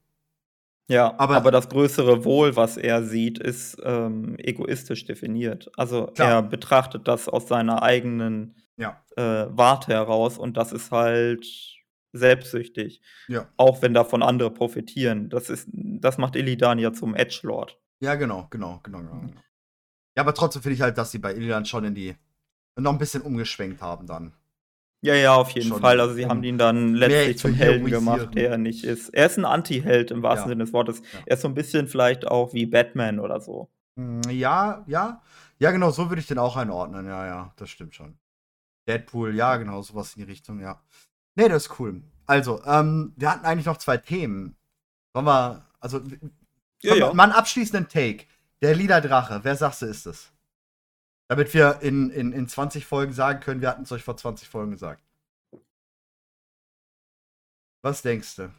[0.92, 5.70] Ja, Aber- aber, das größere Wohl, was er sieht, ist ähm, egoistisch definiert.
[5.78, 6.30] Also Klar.
[6.32, 11.46] er betrachtet das aus seiner eigenen ja, äh, Warte heraus und das ist halt
[12.12, 13.02] selbstsüchtig.
[13.28, 13.48] ja.
[13.58, 15.30] Auch wenn davon andere profitieren.
[15.30, 17.78] Das, ist, das macht Illidan ja zum Edgelord.
[18.02, 19.22] Ja, genau, genau, genau, genau.
[20.20, 22.14] Ja, aber trotzdem finde ich halt, dass sie bei Illidan schon in die.
[22.78, 24.34] noch ein bisschen umgeschwenkt haben dann.
[25.02, 25.98] Ja, ja, auf jeden Schon Fall.
[26.02, 29.08] Also sie um haben ihn dann letztlich zu zum Helden gemacht, der er nicht ist.
[29.14, 30.56] Er ist ein Anti-Held im wahrsten Ja.
[30.56, 31.00] Sinne des Wortes.
[31.14, 31.20] Ja.
[31.26, 33.70] Er ist so ein bisschen vielleicht auch wie Batman oder so.
[33.96, 35.22] Hm, Ja, ja.
[35.58, 37.06] Ja, genau, so würde ich den auch einordnen.
[37.06, 38.18] Ja, ja, das stimmt schon.
[38.90, 40.82] Deadpool, ja, genau, sowas in die Richtung, ja.
[41.36, 42.02] Nee, das ist cool.
[42.26, 44.58] Also, ähm, wir hatten eigentlich noch zwei Themen.
[45.14, 46.02] Sollen wir, also,
[46.82, 47.14] Ja, ja.
[47.14, 48.26] mal einen abschließenden Take.
[48.62, 50.32] Der Lila Drache, wer sagst du, ist es?
[51.30, 54.50] Damit wir in, in, in 20 Folgen sagen können, wir hatten es euch vor 20
[54.50, 55.04] Folgen gesagt.
[57.82, 58.52] Was denkst du?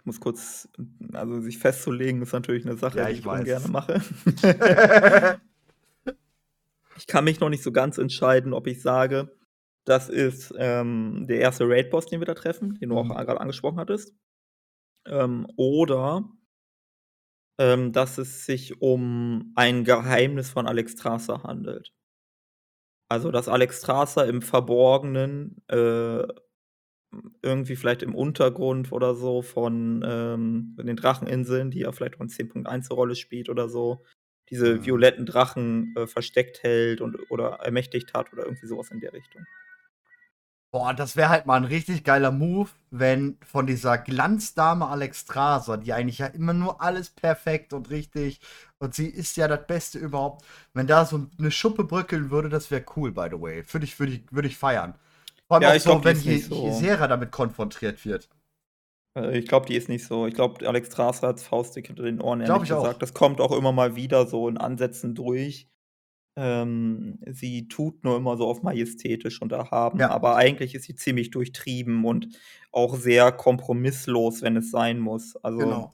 [0.00, 0.68] Ich muss kurz,
[1.12, 3.40] also sich festzulegen, ist natürlich eine Sache, Ja, die ich ich weiß.
[3.40, 4.02] ungern mache.
[6.96, 9.34] ich kann mich noch nicht so ganz entscheiden, ob ich sage,
[9.84, 13.12] das ist ähm, der erste Raid-Boss, den wir da treffen, den du Mhm.
[13.12, 14.14] auch gerade angesprochen hattest.
[15.06, 16.28] Ähm, oder
[17.58, 21.92] ähm, dass es sich um ein Geheimnis von Alex Strasser handelt.
[23.08, 26.24] Also, dass Alex Strasser im Verborgenen äh,
[27.42, 32.28] irgendwie vielleicht im Untergrund oder so von ähm, den Dracheninseln, die ja vielleicht auch in
[32.28, 34.04] 10.1 eine Rolle spielt oder so,
[34.50, 34.84] diese Mhm.
[34.84, 39.46] violetten Drachen äh, versteckt hält und oder ermächtigt hat oder irgendwie sowas in der Richtung.
[40.74, 45.92] Boah, das wäre halt mal ein richtig geiler Move, wenn von dieser Glanzdame Alexstrasza, die
[45.92, 48.40] eigentlich ja immer nur alles perfekt und richtig
[48.80, 52.72] und sie ist ja das Beste überhaupt, wenn da so eine Schuppe bröckeln würde, das
[52.72, 53.64] wäre cool, by the way.
[53.72, 54.94] Würde ich, würde ich, würde ich feiern.
[55.46, 56.92] Vor allem Ja, auch ich so, glaub, die wenn nicht so.
[57.08, 58.28] Damit konfrontiert wird.
[59.16, 60.26] Äh, ich glaube, die ist nicht so.
[60.26, 62.84] Ich glaube, Alex Strasser hat Faustdick hinter den Ohren, Glaub ehrlich ich auch.
[62.84, 63.02] gesagt.
[63.02, 65.68] Das kommt auch immer mal wieder so in Ansätzen durch.
[66.36, 70.10] Ähm, sie tut nur immer so auf majestätisch und erhaben, Ja.
[70.10, 72.28] aber eigentlich ist sie ziemlich durchtrieben und
[72.72, 75.36] auch sehr kompromisslos, wenn es sein muss.
[75.44, 75.92] Also, Genau.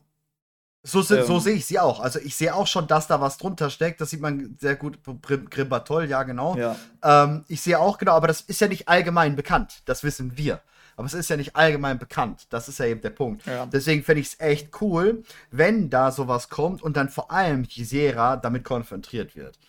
[0.83, 1.39] So, se- so Ähm.
[1.41, 1.99] sehe ich sie auch.
[1.99, 4.01] Also ich sehe auch schon, dass da was drunter steckt.
[4.01, 4.97] Das sieht man sehr gut.
[5.21, 6.55] Grim- Grimbatol, ja, genau.
[6.57, 6.75] ja.
[7.03, 9.83] Ähm, ich sehe auch genau, aber das ist ja nicht allgemein bekannt.
[9.85, 10.59] Das wissen wir.
[10.95, 12.47] Aber es ist ja nicht allgemein bekannt.
[12.49, 13.45] Das ist ja eben der Punkt.
[13.45, 13.67] ja.
[13.67, 18.37] Deswegen fände ich es echt cool, wenn da sowas kommt und dann vor allem Gisera
[18.37, 19.59] damit konfrontiert wird.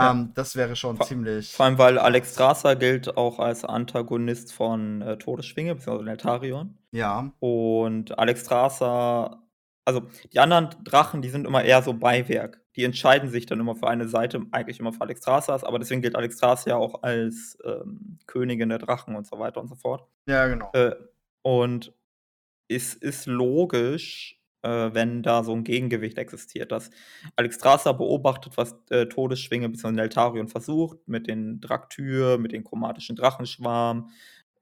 [0.00, 0.10] Ja.
[0.12, 1.52] Ähm, das wäre schon Vor- ziemlich.
[1.52, 6.78] Vor allem, weil Alex Strasser gilt auch als Antagonist von äh, Todesschwinge, beziehungsweise Neltarion.
[6.92, 7.32] Ja.
[7.40, 9.42] Und Alex Strasser,
[9.84, 12.60] also die anderen Drachen, die sind immer eher so Beiwerk.
[12.76, 16.02] Die entscheiden sich dann immer für eine Seite, eigentlich immer für Alex Strasser, aber deswegen
[16.02, 19.74] gilt Alex Strasser ja auch als ähm, Königin der Drachen und so weiter und so
[19.74, 20.06] fort.
[20.26, 20.70] Ja, genau.
[20.72, 20.94] Äh,
[21.42, 21.92] und
[22.68, 26.90] es ist logisch, äh, wenn da so ein Gegengewicht existiert, dass
[27.36, 29.92] Alex Strasser beobachtet, was äh, Todesschwinge bzw.
[29.92, 34.10] Neltarion versucht, mit den Draktyr, mit den chromatischen Drachenschwarm,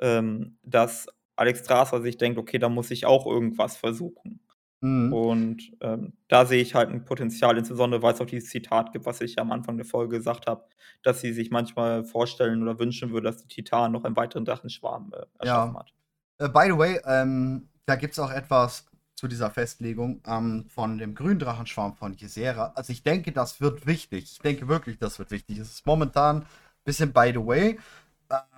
[0.00, 1.06] ähm, dass
[1.37, 4.40] Alex Strasser sich denkt, okay, da muss ich auch irgendwas versuchen.
[4.80, 5.12] Mhm.
[5.12, 9.06] Und ähm, da sehe ich halt ein Potenzial, insbesondere weil es auch dieses Zitat gibt,
[9.06, 10.64] was ich am Anfang der Folge gesagt habe,
[11.02, 15.12] dass sie sich manchmal vorstellen oder wünschen würde, dass die Titan noch einen weiteren Drachenschwarm
[15.14, 15.92] äh, erschaffen hat.
[16.38, 18.87] Äh, by the way, ähm, da gibt es auch etwas
[19.18, 22.72] zu dieser Festlegung ähm, von dem Gründrachenschwarm von Ysera.
[22.76, 24.31] Also ich denke, das wird wichtig.
[24.31, 25.59] Ich denke wirklich, das wird wichtig.
[25.59, 26.46] Es ist momentan ein
[26.85, 27.81] bisschen by the way.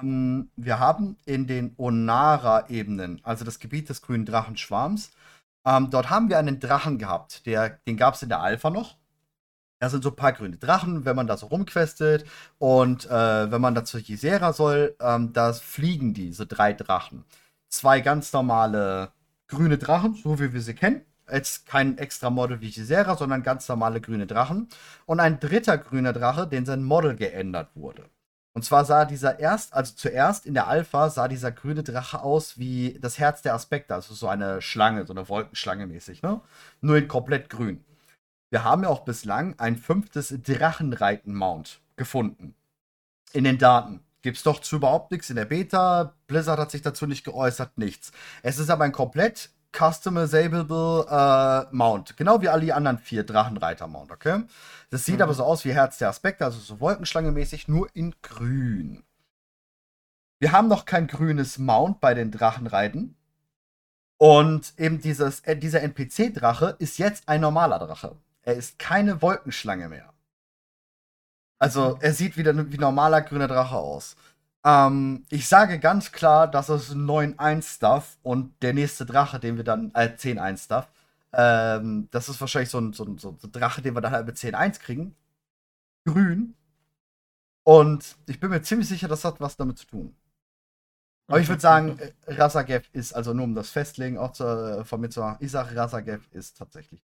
[0.02, 5.12] Ähm, wir haben in den Onara-Ebenen, also das Gebiet des grünen Drachenschwarms,
[5.64, 7.46] ähm, dort haben wir einen Drachen gehabt.
[7.46, 8.96] Der, den gab es in der Alpha noch.
[9.78, 12.26] Da sind so ein paar grüne Drachen, wenn man da so rumquestet.
[12.58, 17.24] Und äh, wenn man da zur Ysera soll, ähm, da fliegen die, so drei Drachen.
[17.70, 19.12] Zwei ganz normale
[19.50, 21.02] grüne Drachen, so wie wir sie kennen.
[21.30, 24.68] Jetzt kein extra Model wie Gisera, sondern ganz normale grüne Drachen.
[25.06, 28.08] Und ein dritter grüner Drache, den sein Model geändert wurde.
[28.52, 32.58] Und zwar sah dieser erst, also zuerst in der Alpha sah dieser grüne Drache aus
[32.58, 36.40] wie das Herz der Aspekte, also so eine Schlange, so eine Wolkenschlange mäßig, ne?
[36.80, 37.84] Nur in komplett grün.
[38.50, 42.56] Wir haben ja auch bislang ein fünftes Drachenreiten-Mount gefunden.
[43.32, 44.00] In den Daten.
[44.22, 46.14] Gibt's doch zu überhaupt nichts in der Beta.
[46.26, 48.12] Blizzard hat sich dazu nicht geäußert, nichts.
[48.42, 52.16] Es ist aber ein komplett customizable äh, Mount.
[52.16, 54.42] Genau wie alle die anderen vier Drachenreiter-Mount, okay?
[54.90, 55.22] Das sieht mhm.
[55.22, 59.04] aber so aus wie Herz der Aspekte, also so Wolkenschlange-mäßig, nur in grün.
[60.38, 63.16] Wir haben noch kein grünes Mount bei den Drachenreiten.
[64.18, 68.16] Und eben dieses, äh, dieser NPC-Drache ist jetzt ein normaler Drache.
[68.42, 70.12] Er ist keine Wolkenschlange mehr.
[71.60, 74.16] Also, er sieht wieder wie normaler grüner Drache aus.
[74.64, 79.64] Ähm, ich sage ganz klar, dass es ein 9-1-Stuff und der nächste Drache, den wir
[79.64, 80.88] dann, äh, 10-1-Stuff,
[81.34, 84.26] ähm, das ist wahrscheinlich so ein, so, ein, so ein Drache, den wir dann halt
[84.26, 85.14] mit 10-1 kriegen.
[86.06, 86.54] Grün.
[87.64, 90.14] Und ich bin mir ziemlich sicher, das hat was damit zu tun.
[91.28, 94.84] Aber ich würde sagen, äh, Razagev ist, also nur um das Festlegen, auch zu, äh,
[94.84, 97.02] von mir zu machen, ich sage, Razagev ist tatsächlich.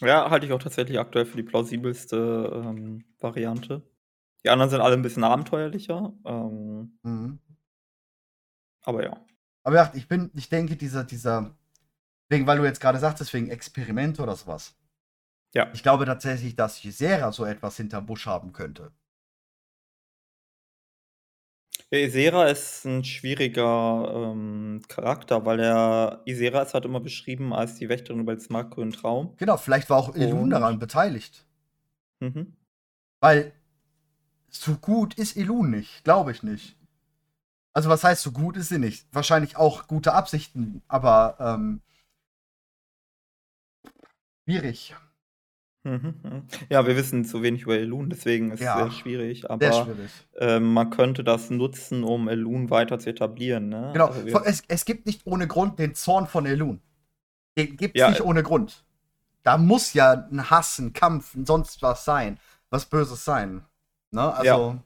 [0.00, 3.82] Ja, halte ich auch tatsächlich aktuell für die plausibelste ähm, Variante.
[4.44, 6.12] Die anderen sind alle ein bisschen abenteuerlicher.
[6.24, 7.38] Ähm, mhm.
[8.82, 9.24] Aber ja.
[9.62, 11.54] Aber ja, ich bin, ich denke, dieser, dieser,
[12.28, 14.74] wegen, weil du jetzt gerade sagst, wegen Experiment oder sowas.
[15.52, 15.70] Ja.
[15.74, 18.92] Ich glaube tatsächlich, dass Ysera so etwas hinterm Busch haben könnte.
[21.98, 27.88] Isera ist ein schwieriger ähm, Charakter, weil er Isera ist halt immer beschrieben als die
[27.88, 29.34] Wächterin über den smartgrünen Traum.
[29.38, 31.44] Genau, vielleicht war auch Elun daran beteiligt.
[32.20, 32.56] Mhm.
[33.20, 33.52] Weil
[34.48, 36.76] so gut ist Elun nicht, glaube ich nicht.
[37.72, 39.06] Also was heißt, so gut ist sie nicht?
[39.12, 41.82] Wahrscheinlich auch gute Absichten, aber ähm,
[44.44, 44.94] schwierig.
[45.82, 46.44] Mhm.
[46.68, 49.50] Ja, wir wissen zu wenig über Elun, deswegen ist es sehr schwierig.
[49.50, 50.10] Aber schwierig.
[50.36, 53.70] ähm, man könnte das nutzen, um Elun weiter zu etablieren.
[53.70, 53.90] Ne?
[53.94, 56.80] Genau, Also es, es gibt nicht ohne Grund den Zorn von Elun.
[57.56, 58.84] Den gibt es Ja, nicht ohne Grund.
[59.42, 62.38] Da muss ja ein Hass, ein Kampf, ein sonst was sein.
[62.68, 63.62] Was Böses sein.
[64.10, 64.34] Ne?
[64.34, 64.84] Also, ja.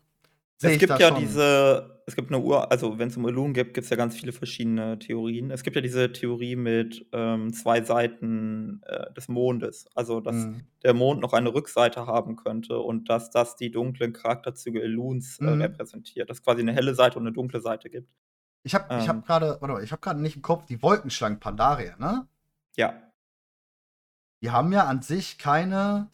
[0.62, 1.18] Es gibt ja schon.
[1.18, 4.16] diese, es gibt eine Uhr, also wenn es um Elun geht, gibt es ja ganz
[4.16, 5.50] viele verschiedene Theorien.
[5.50, 9.86] Es gibt ja diese Theorie mit ähm, zwei Seiten äh, des Mondes.
[9.94, 10.66] Also, dass mhm.
[10.82, 15.44] der Mond noch eine Rückseite haben könnte und dass das die dunklen Charakterzüge Eluns äh,
[15.44, 15.62] mhm.
[15.62, 16.30] repräsentiert.
[16.30, 18.08] Dass es quasi eine helle Seite und eine dunkle Seite gibt.
[18.62, 21.38] Ich habe ähm, hab gerade, warte mal, ich habe gerade nicht im Kopf die Wolkenschlangen
[21.38, 22.26] Pandaria, ne?
[22.76, 22.94] Ja.
[24.42, 26.10] Die haben ja an sich keine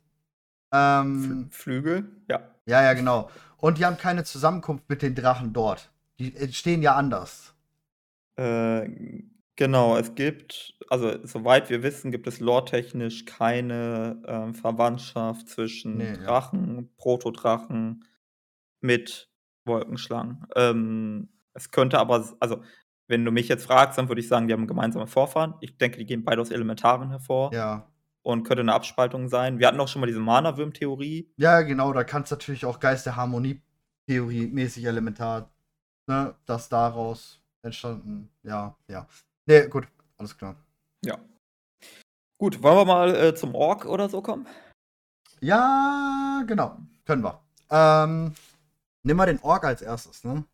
[0.73, 2.41] ähm, Flügel, ja.
[2.71, 3.29] Ja, ja, genau.
[3.57, 5.91] Und die haben keine Zusammenkunft mit den Drachen dort.
[6.21, 7.53] Die stehen ja anders.
[8.37, 8.89] Äh,
[9.57, 16.13] genau, es gibt, also soweit wir wissen, gibt es lore-technisch keine äh, Verwandtschaft zwischen nee,
[16.13, 16.83] Drachen, ja.
[16.97, 18.05] Protodrachen
[18.81, 19.29] mit
[19.65, 20.47] Wolkenschlangen.
[20.55, 22.63] Ähm, es könnte aber, also
[23.09, 25.55] wenn du mich jetzt fragst, dann würde ich sagen, die haben gemeinsame Vorfahren.
[25.61, 27.53] Ich denke, die gehen beide aus Elementaren hervor.
[27.53, 27.90] Ja
[28.23, 29.59] und könnte eine Abspaltung sein.
[29.59, 31.33] Wir hatten auch schon mal diese Mana-Würm-Theorie.
[31.37, 35.51] Ja, genau, da kann es natürlich auch Geist der Harmonie-Theorie mäßig elementar,
[36.07, 38.31] ne, das daraus entstanden.
[38.43, 39.07] Ja, ja.
[39.47, 40.57] Ne, gut, alles klar.
[41.05, 41.19] Ja.
[42.39, 44.47] Gut, wollen wir mal äh, zum Ork oder so kommen?
[45.41, 47.43] Ja, genau, können wir.
[47.71, 48.35] Ähm,
[49.03, 50.45] nimm mal den Ork als erstes, ne?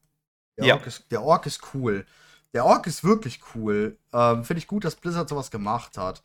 [0.59, 0.75] Der, ja.
[0.75, 2.07] Ork ist, der Ork ist cool.
[2.55, 3.99] Der Ork ist wirklich cool.
[4.13, 6.23] Ähm, Finde ich gut, dass Blizzard sowas gemacht hat.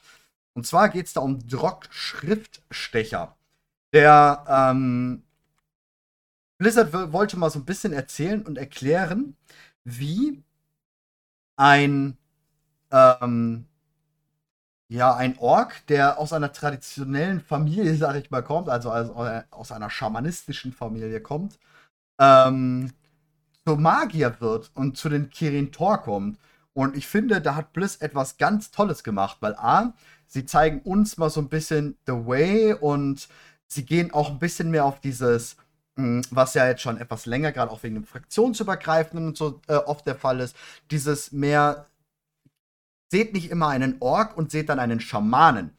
[0.53, 3.35] Und zwar geht es da um Drock Schriftstecher.
[3.93, 5.23] Der ähm,
[6.57, 9.35] Blizzard wollte mal so ein bisschen erzählen und erklären,
[9.83, 10.43] wie
[11.55, 12.17] ein
[12.91, 13.65] ähm,
[14.91, 19.89] ja, ein Ork, der aus einer traditionellen Familie, sag ich mal, kommt, also aus einer
[19.89, 21.57] schamanistischen Familie kommt,
[22.19, 22.91] ähm,
[23.65, 26.39] zur Magier wird und zu den Kirin Tor kommt.
[26.73, 29.93] Und ich finde, da hat Bliss etwas ganz Tolles gemacht, weil A,
[30.31, 33.27] sie zeigen uns mal so ein bisschen the way und
[33.67, 35.57] sie gehen auch ein bisschen mehr auf dieses,
[35.97, 39.75] hm, was ja jetzt schon etwas länger, gerade auch wegen dem Fraktionsübergreifenden und so äh,
[39.75, 40.55] oft der Fall ist,
[40.89, 41.87] dieses mehr
[43.09, 45.71] seht nicht immer einen Ork und seht dann einen Schamanen.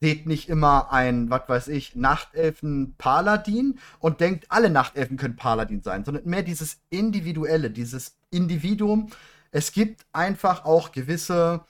[0.00, 6.04] Seht nicht immer ein, was weiß ich, Nachtelfen-Paladin und denkt, alle Nachtelfen können Paladin sein,
[6.04, 9.10] sondern mehr dieses Individuelle, dieses Individuum.
[9.52, 11.64] Es gibt einfach auch gewisse.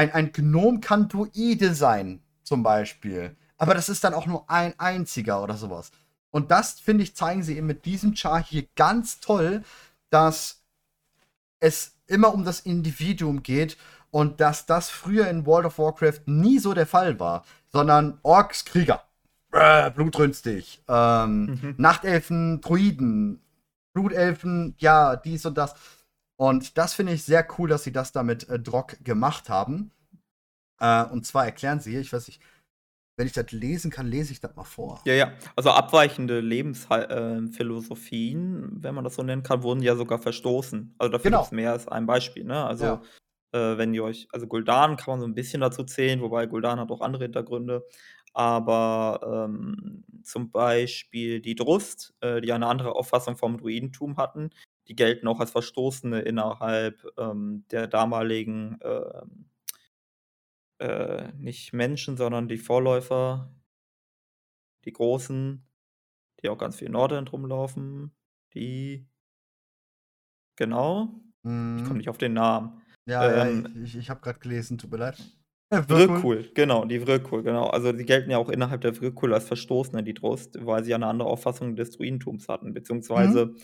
[0.00, 3.36] Ein, ein Gnom kann Druide sein, zum Beispiel.
[3.58, 5.90] Aber das ist dann auch nur ein einziger oder sowas.
[6.30, 9.62] Und das, finde ich, zeigen sie eben mit diesem Char hier ganz toll,
[10.08, 10.62] dass
[11.58, 13.76] es immer um das Individuum geht
[14.10, 18.64] und dass das früher in World of Warcraft nie so der Fall war, sondern Orks,
[18.64, 19.04] Krieger,
[19.52, 21.74] äh, blutrünstig, ähm, mhm.
[21.76, 23.42] Nachtelfen, Druiden,
[23.92, 25.74] Blutelfen, ja, dies und das.
[26.40, 29.90] Und das finde ich sehr cool, dass sie das damit äh, Drock gemacht haben.
[30.78, 32.40] Äh, und zwar erklären sie, ich weiß nicht,
[33.18, 35.02] wenn ich das lesen kann, lese ich das mal vor.
[35.04, 35.34] Ja, ja.
[35.54, 40.94] Also abweichende Lebensphilosophien, äh, wenn man das so nennen kann, wurden ja sogar verstoßen.
[40.96, 41.40] Also dafür genau.
[41.40, 42.44] gibt es mehr als ein Beispiel.
[42.44, 42.64] Ne?
[42.64, 43.02] Also ja.
[43.52, 46.80] äh, wenn ihr euch, also Guldan kann man so ein bisschen dazu zählen, wobei Guldan
[46.80, 47.84] hat auch andere Hintergründe.
[48.32, 54.48] Aber ähm, zum Beispiel die Drust, äh, die eine andere Auffassung vom Druidentum hatten,
[54.90, 59.48] die gelten auch als Verstoßene innerhalb ähm, der damaligen ähm,
[60.80, 63.54] äh, nicht Menschen, sondern die Vorläufer,
[64.84, 65.64] die Großen,
[66.42, 68.10] die auch ganz viel in Nordend rumlaufen,
[68.52, 69.06] die
[70.56, 71.76] genau, mhm.
[71.78, 72.82] ich komme nicht auf den Namen.
[73.06, 75.22] Ja, ähm, ja ich, ich habe gerade gelesen, tut mir leid.
[75.70, 77.68] Vrykul, genau, die Vrykul, genau.
[77.68, 80.96] Also die gelten ja auch innerhalb der Vrykul als Verstoßene, die Trost, weil sie ja
[80.96, 83.56] eine andere Auffassung des Druidentums hatten, beziehungsweise mhm.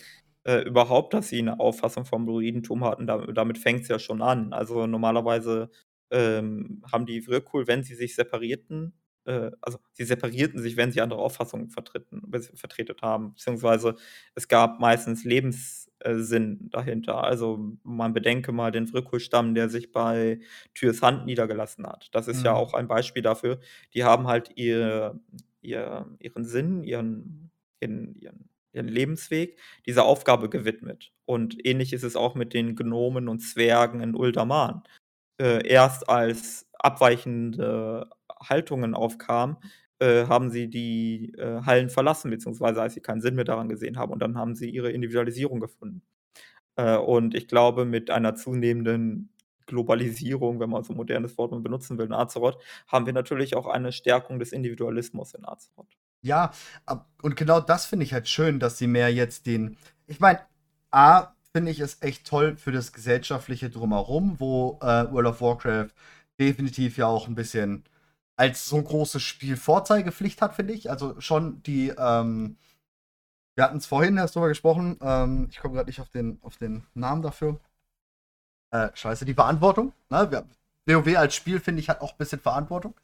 [0.46, 4.22] Äh, überhaupt, dass sie eine Auffassung vom Druidentum hatten, da, damit fängt es ja schon
[4.22, 4.52] an.
[4.52, 5.70] Also normalerweise
[6.10, 8.94] ähm, haben die Wirkul, wenn sie sich separierten,
[9.24, 12.22] äh, also sie separierten sich, wenn sie andere Auffassungen vertreten,
[12.54, 13.96] vertretet haben, beziehungsweise
[14.36, 17.24] es gab meistens Lebenssinn dahinter.
[17.24, 20.38] Also man bedenke mal den Vrykul-Stamm, der sich bei
[20.74, 22.08] Tyrs Hand niedergelassen hat.
[22.12, 22.44] Das ist mhm.
[22.46, 23.58] ja auch ein Beispiel dafür.
[23.94, 25.18] Die haben halt ihr,
[25.60, 31.12] ihr, ihren Sinn, ihren, ihren, ihren ihren Lebensweg dieser Aufgabe gewidmet.
[31.24, 34.82] Und ähnlich ist es auch mit den Gnomen und Zwergen in Uldaman
[35.40, 38.08] äh, erst als abweichende
[38.40, 39.56] Haltungen aufkamen,
[39.98, 43.98] äh, haben sie die äh, Hallen verlassen, beziehungsweise als sie keinen Sinn mehr daran gesehen
[43.98, 44.12] haben.
[44.12, 46.02] Und dann haben sie ihre Individualisierung gefunden.
[46.76, 49.30] Äh, und ich glaube, mit einer zunehmenden
[49.66, 53.66] Globalisierung, wenn man so ein modernes Wort benutzen will, in Azeroth, haben wir natürlich auch
[53.66, 55.96] eine Stärkung des Individualismus in Azeroth.
[56.26, 56.52] Ja,
[57.22, 59.76] und genau das finde ich halt schön, dass sie mehr jetzt den.
[60.06, 60.40] Ich meine,
[60.90, 65.88] A, finde ich es echt toll für das gesellschaftliche Drumherum, wo äh, World of Warcraft
[66.38, 67.84] definitiv ja auch ein bisschen
[68.36, 70.90] als so großes Spiel Vorzeigepflicht hat, finde ich.
[70.90, 72.58] Also schon die, ähm,
[73.54, 76.58] wir hatten es vorhin erst drüber gesprochen, ähm, ich komme gerade nicht auf den, auf
[76.58, 77.58] den Namen dafür.
[78.70, 79.92] Äh, scheiße, die Verantwortung.
[80.10, 80.44] Ne?
[80.86, 82.94] WoW als Spiel, finde ich, hat auch ein bisschen Verantwortung.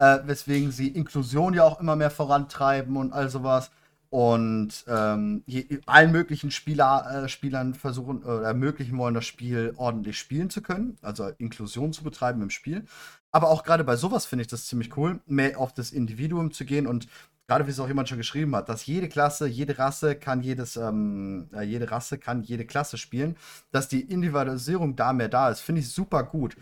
[0.00, 3.70] Äh, weswegen sie Inklusion ja auch immer mehr vorantreiben und all sowas
[4.08, 5.44] und ähm,
[5.86, 10.96] allen möglichen Spieler, äh, Spielern versuchen oder ermöglichen wollen, das Spiel ordentlich spielen zu können,
[11.02, 12.86] also Inklusion zu betreiben im Spiel.
[13.30, 16.64] Aber auch gerade bei sowas finde ich das ziemlich cool, mehr auf das Individuum zu
[16.64, 17.06] gehen und
[17.46, 20.76] gerade wie es auch jemand schon geschrieben hat, dass jede Klasse, jede Rasse kann jedes,
[20.76, 23.36] ähm, äh, jede Rasse kann jede Klasse spielen,
[23.70, 26.56] dass die Individualisierung da mehr da ist, finde ich super gut.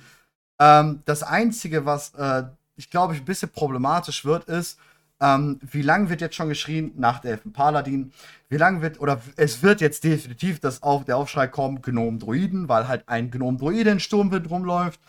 [0.61, 2.45] Ähm, das Einzige, was äh,
[2.79, 4.79] ich glaube ich ein bisschen problematisch wird, ist,
[5.20, 8.12] ähm, wie lange wird jetzt schon geschrien nach der Elfen Paladin?
[8.49, 12.87] Wie lange wird, oder es wird jetzt definitiv das auf, der Aufschrei kommen, Gnom-Druiden, weil
[12.87, 15.01] halt ein Gnom-Druide in Sturmwind rumläuft.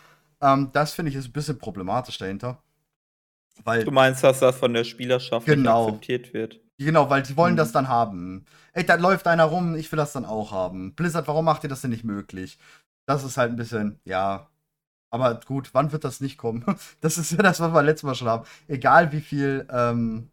[0.42, 2.58] Ähm, das finde ich ist ein bisschen problematisch dahinter.
[3.64, 6.60] Weil, du meinst, dass das von der Spielerschaft genau, nicht akzeptiert wird?
[6.80, 7.58] Genau, weil sie wollen mhm.
[7.58, 8.46] das dann haben.
[8.74, 10.96] Ey, da läuft einer rum, ich will das dann auch haben.
[10.96, 12.58] Blizzard, warum macht ihr das denn nicht möglich?
[13.06, 14.49] Das ist halt ein bisschen, ja,
[15.10, 16.66] aber gut, wann wird das nicht kommen?
[17.02, 18.46] Das ist ja das, was wir letztes Mal schon haben.
[18.68, 20.30] Egal wie viel, ähm,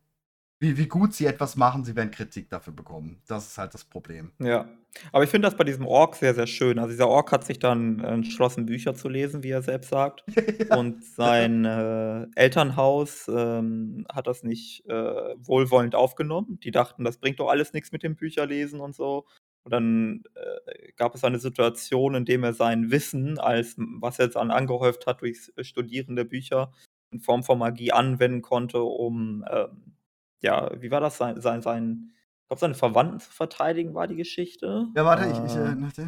[0.59, 3.23] wie, wie gut sie etwas machen, sie werden Kritik dafür bekommen.
[3.27, 4.33] Das ist halt das Problem.
[4.39, 4.69] Ja.
[5.13, 6.79] Aber ich finde das bei diesem Ork sehr, sehr schön.
[6.79, 10.25] Also dieser Ork hat sich dann entschlossen, Bücher zu lesen, wie er selbst sagt.
[10.71, 10.77] ja.
[10.77, 16.59] Und sein äh, Elternhaus ähm, hat das nicht äh, wohlwollend aufgenommen.
[16.63, 19.27] Die dachten, das bringt doch alles nichts mit dem Bücherlesen und so.
[19.67, 24.27] Und dann äh, gab es eine Situation, in dem er sein Wissen, als was er
[24.27, 26.73] jetzt an angehäuft hat durch Studieren der Bücher,
[27.11, 29.97] in Form von Magie anwenden konnte, um, ähm,
[30.41, 32.13] ja, wie war das, sein, sein, sein
[32.43, 34.87] ich glaube, seine Verwandten zu verteidigen, war die Geschichte.
[34.95, 36.07] Ja, warte, äh, ich, ich, äh, äh,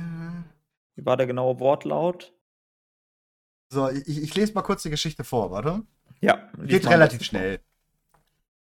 [0.94, 2.32] Wie war der genaue Wortlaut?
[3.70, 5.82] So, ich, ich lese mal kurz die Geschichte vor, warte.
[6.20, 6.48] Ja.
[6.62, 7.58] Geht relativ schnell.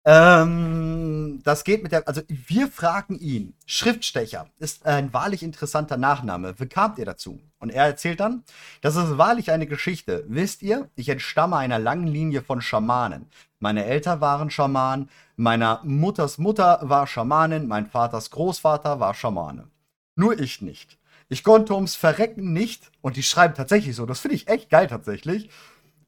[0.10, 6.58] Ähm, das geht mit der, also wir fragen ihn, Schriftstecher ist ein wahrlich interessanter Nachname.
[6.58, 7.42] Wie kamt ihr dazu?
[7.60, 8.44] Und er erzählt dann,
[8.80, 10.24] das ist wahrlich eine Geschichte.
[10.30, 13.26] Wisst ihr, ich entstamme einer langen Linie von Schamanen.
[13.60, 19.68] Meine Eltern waren Schamanen, meiner Mutters Mutter war Schamanin, mein Vaters Großvater war Schamane.
[20.16, 20.98] Nur ich nicht.
[21.28, 24.88] Ich konnte ums Verrecken nicht, und die schreiben tatsächlich so, das finde ich echt geil
[24.88, 25.50] tatsächlich,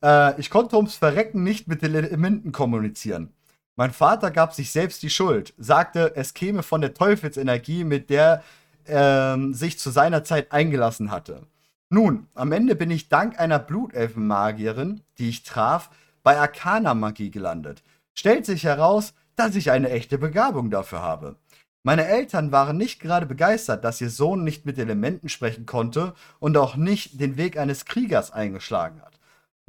[0.02, 3.34] äh, ich konnte ums Verrecken nicht mit den Elementen kommunizieren.
[3.80, 8.44] Mein Vater gab sich selbst die Schuld, sagte, es käme von der Teufelsenergie, mit der
[8.84, 11.44] er ähm, sich zu seiner Zeit eingelassen hatte.
[11.90, 15.92] Nun, am Ende bin ich dank einer Blutelfenmagierin, die ich traf,
[16.24, 17.82] bei Arcana-Magie gelandet.
[18.14, 21.38] Stellt sich heraus, dass ich eine echte Begabung dafür habe.
[21.82, 26.58] Meine Eltern waren nicht gerade begeistert, dass ihr Sohn nicht mit Elementen sprechen konnte und
[26.58, 29.09] auch nicht den Weg eines Kriegers eingeschlagen hat.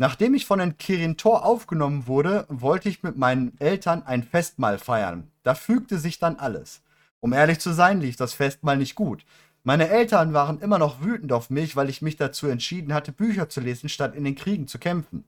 [0.01, 4.78] Nachdem ich von den Kirin Tor aufgenommen wurde, wollte ich mit meinen Eltern ein Festmahl
[4.78, 5.30] feiern.
[5.42, 6.80] Da fügte sich dann alles.
[7.20, 9.26] Um ehrlich zu sein, lief das Festmahl nicht gut.
[9.62, 13.51] Meine Eltern waren immer noch wütend auf mich, weil ich mich dazu entschieden hatte, Bücher
[13.51, 15.26] zu lesen, statt in den Kriegen zu kämpfen.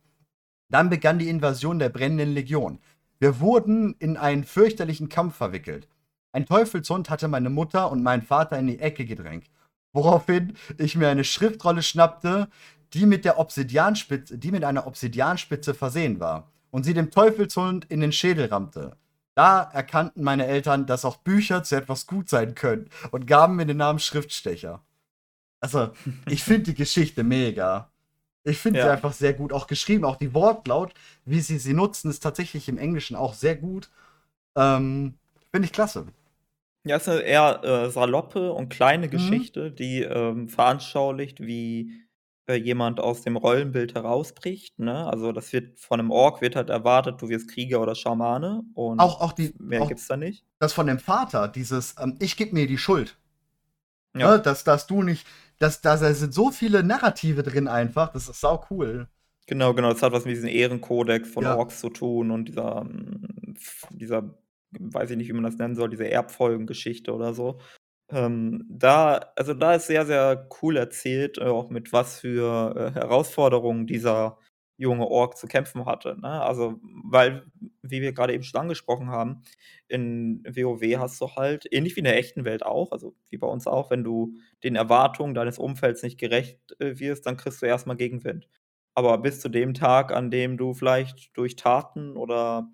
[0.71, 2.79] Dann begann die Invasion der brennenden Legion.
[3.19, 5.87] Wir wurden in einen fürchterlichen Kampf verwickelt.
[6.33, 9.51] Ein Teufelshund hatte meine Mutter und meinen Vater in die Ecke gedrängt,
[9.93, 12.49] woraufhin ich mir eine Schriftrolle schnappte,
[12.95, 18.01] die mit, der Obsidianspitze, die mit einer Obsidianspitze versehen war und sie dem Teufelshund in
[18.01, 18.97] den Schädel rammte.
[19.35, 23.67] Da erkannten meine Eltern, dass auch Bücher zu etwas gut sein können und gaben mir
[23.67, 24.83] den Namen Schriftstecher.
[25.61, 25.91] Also,
[26.29, 27.91] ich finde die Geschichte mega.
[28.45, 28.87] Ich finde ja.
[28.87, 30.05] sie einfach sehr gut auch geschrieben.
[30.05, 30.93] Auch die Wortlaut,
[31.25, 33.89] wie sie sie nutzen, ist tatsächlich im Englischen auch sehr gut.
[34.57, 35.15] Ähm,
[35.51, 36.07] finde ich klasse.
[36.85, 39.11] Ja, es ist eine eher äh, saloppe und kleine mhm.
[39.13, 42.03] Geschichte, die ähm, veranschaulicht, wie
[42.47, 44.79] äh, jemand aus dem Rollenbild herausbricht.
[44.79, 45.07] Ne?
[45.07, 48.99] Also das wird von einem Ork wird halt erwartet, du wirst Krieger oder Schamane und
[48.99, 50.45] auch, auch die, mehr auch gibt's da nicht.
[50.59, 53.17] Das von dem Vater, dieses ähm, Ich gebe mir die Schuld.
[54.17, 54.33] Ja.
[54.37, 54.43] Ne?
[54.43, 55.27] Dass, dass du nicht,
[55.59, 59.09] dass, dass da sind so viele Narrative drin einfach, das ist sau cool.
[59.47, 61.57] Genau, genau, das hat was mit diesem Ehrenkodex von ja.
[61.57, 63.57] Orks zu tun und dieser, ähm,
[63.91, 64.35] dieser,
[64.79, 67.59] weiß ich nicht, wie man das nennen soll, diese Erbfolgengeschichte oder so.
[68.13, 72.93] Ähm, da also, da ist sehr, sehr cool erzählt, äh, auch mit was für, äh,
[72.95, 74.39] Herausforderungen dieser
[74.79, 76.43] junge Ork zu kämpfen hatte, ne?
[76.43, 77.45] Also, weil,
[77.83, 79.43] wie wir gerade eben schon angesprochen haben,
[79.89, 83.47] in WoW hast du halt ähnlich wie in der echten Welt auch, also wie bei
[83.49, 84.35] uns auch, wenn du
[84.65, 88.49] den Erwartungen deines Umfelds nicht gerecht, äh, wirst, dann kriegst du erstmal Gegenwind.
[88.95, 92.69] Aber bis zu dem Tag, an dem du vielleicht durch Taten oder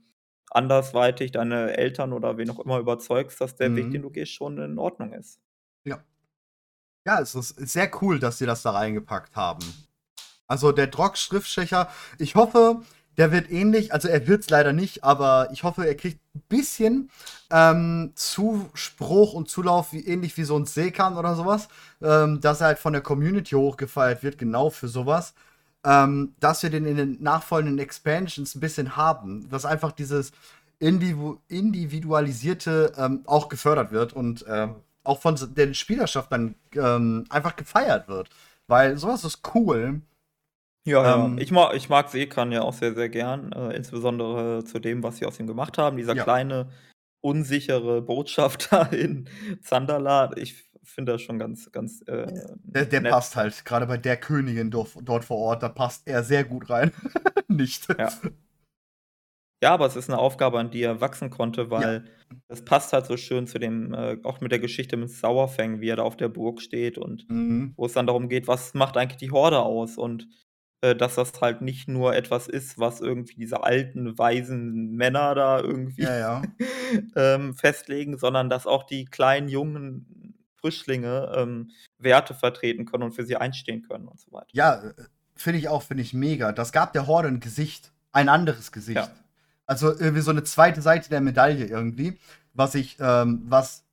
[0.50, 4.04] andersweitig deine Eltern oder wen auch immer überzeugst, dass der Weg, den mhm.
[4.04, 5.40] du gehst, schon in Ordnung ist.
[5.84, 6.02] Ja.
[7.06, 9.64] Ja, es ist sehr cool, dass sie das da reingepackt haben.
[10.46, 11.88] Also der Drock-Schriftstecher,
[12.18, 12.82] ich hoffe,
[13.18, 16.42] der wird ähnlich, also er wird es leider nicht, aber ich hoffe, er kriegt ein
[16.48, 17.10] bisschen
[17.50, 21.68] ähm, Zuspruch und Zulauf, wie, ähnlich wie so ein Seekan oder sowas,
[22.00, 25.34] ähm, dass er halt von der Community hochgefeiert wird, genau für sowas
[25.84, 30.32] ähm, dass wir den in den nachfolgenden Expansions ein bisschen haben, dass einfach dieses
[30.78, 37.56] Individu individualisierte ähm, auch gefördert wird und ähm, auch von der Spielerschaft dann ähm, einfach
[37.56, 38.28] gefeiert wird.
[38.66, 40.02] Weil sowas ist cool.
[40.84, 41.24] Ja, ja.
[41.24, 45.02] Ähm, ich, mag, ich mag Seekan ja auch sehr, sehr gern, äh, insbesondere zu dem,
[45.02, 45.96] was sie aus ihm gemacht haben.
[45.96, 46.22] Dieser ja.
[46.22, 46.68] kleine,
[47.20, 49.28] unsichere Botschafter in
[49.62, 50.36] Zandalar.
[50.36, 52.02] Ich finde das schon ganz, ganz.
[52.02, 52.26] Äh,
[52.62, 56.22] der, der passt halt, gerade bei der Königin dort, dort vor Ort, da passt er
[56.22, 56.92] sehr gut rein.
[57.48, 57.88] Nicht.
[57.98, 58.10] Ja.
[59.62, 62.36] Ja, aber es ist eine Aufgabe, an die er wachsen konnte, weil ja.
[62.46, 65.88] das passt halt so schön zu dem, äh, auch mit der Geschichte mit Sauerfang, wie
[65.88, 67.72] er da auf der Burg steht und mhm.
[67.76, 70.28] wo es dann darum geht, was macht eigentlich die Horde aus und
[70.80, 75.58] äh, dass das halt nicht nur etwas ist, was irgendwie diese alten, weisen Männer da
[75.60, 76.42] irgendwie ja, ja.
[77.16, 80.06] ähm, festlegen, sondern dass auch die kleinen, jungen
[80.60, 84.48] Frischlinge ähm, Werte vertreten können und für sie einstehen können und so weiter.
[84.52, 84.94] Ja, äh,
[85.34, 86.52] finde ich auch, finde ich mega.
[86.52, 88.96] Das gab der Horde ein Gesicht, ein anderes Gesicht.
[88.96, 89.08] Ja.
[89.66, 92.18] Also irgendwie so eine zweite Seite der Medaille irgendwie,
[92.54, 93.84] was ich, ähm, was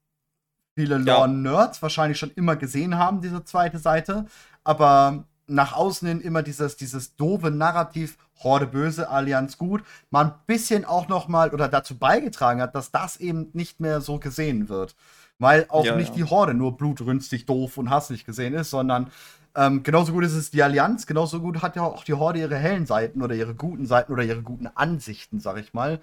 [0.73, 4.25] viele Lore-Nerds wahrscheinlich schon immer gesehen haben, diese zweite Seite,
[4.63, 10.33] aber nach außen hin immer dieses, dieses doofe Narrativ, Horde böse, Allianz gut, mal ein
[10.47, 14.69] bisschen auch noch mal oder dazu beigetragen hat, dass das eben nicht mehr so gesehen
[14.69, 14.95] wird.
[15.39, 16.15] Weil auch ja, nicht ja.
[16.15, 19.11] die Horde nur blutrünstig, doof und hasslich gesehen ist, sondern
[19.55, 22.57] ähm, genauso gut ist es die Allianz, genauso gut hat ja auch die Horde ihre
[22.57, 25.99] hellen Seiten oder ihre guten Seiten oder ihre guten Ansichten, sag ich mal.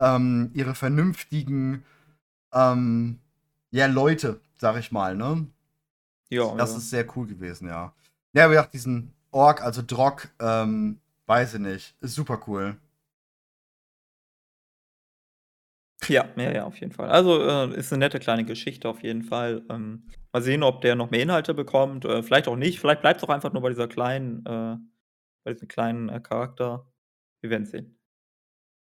[0.00, 1.84] Ähm, ihre vernünftigen
[2.52, 3.18] ähm,
[3.70, 5.46] ja, Leute, sag ich mal, ne?
[6.28, 6.54] Ja.
[6.56, 6.76] Das ja.
[6.78, 7.92] ist sehr cool gewesen, ja.
[8.34, 12.76] Ja, wie gesagt, diesen Ork, also Drock, ähm, weiß ich nicht, ist super cool.
[16.08, 17.10] Ja, ja, ja, auf jeden Fall.
[17.10, 19.64] Also, äh, ist eine nette kleine Geschichte auf jeden Fall.
[19.70, 22.80] Ähm, mal sehen, ob der noch mehr Inhalte bekommt, äh, vielleicht auch nicht.
[22.80, 24.76] Vielleicht bleibt es auch einfach nur bei dieser kleinen äh,
[25.44, 26.86] bei diesem kleinen, äh, Charakter.
[27.40, 27.98] Wir werden sehen.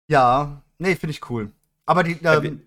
[0.08, 1.52] Ja, ne, finde ich cool.
[1.86, 2.62] Aber die, ähm,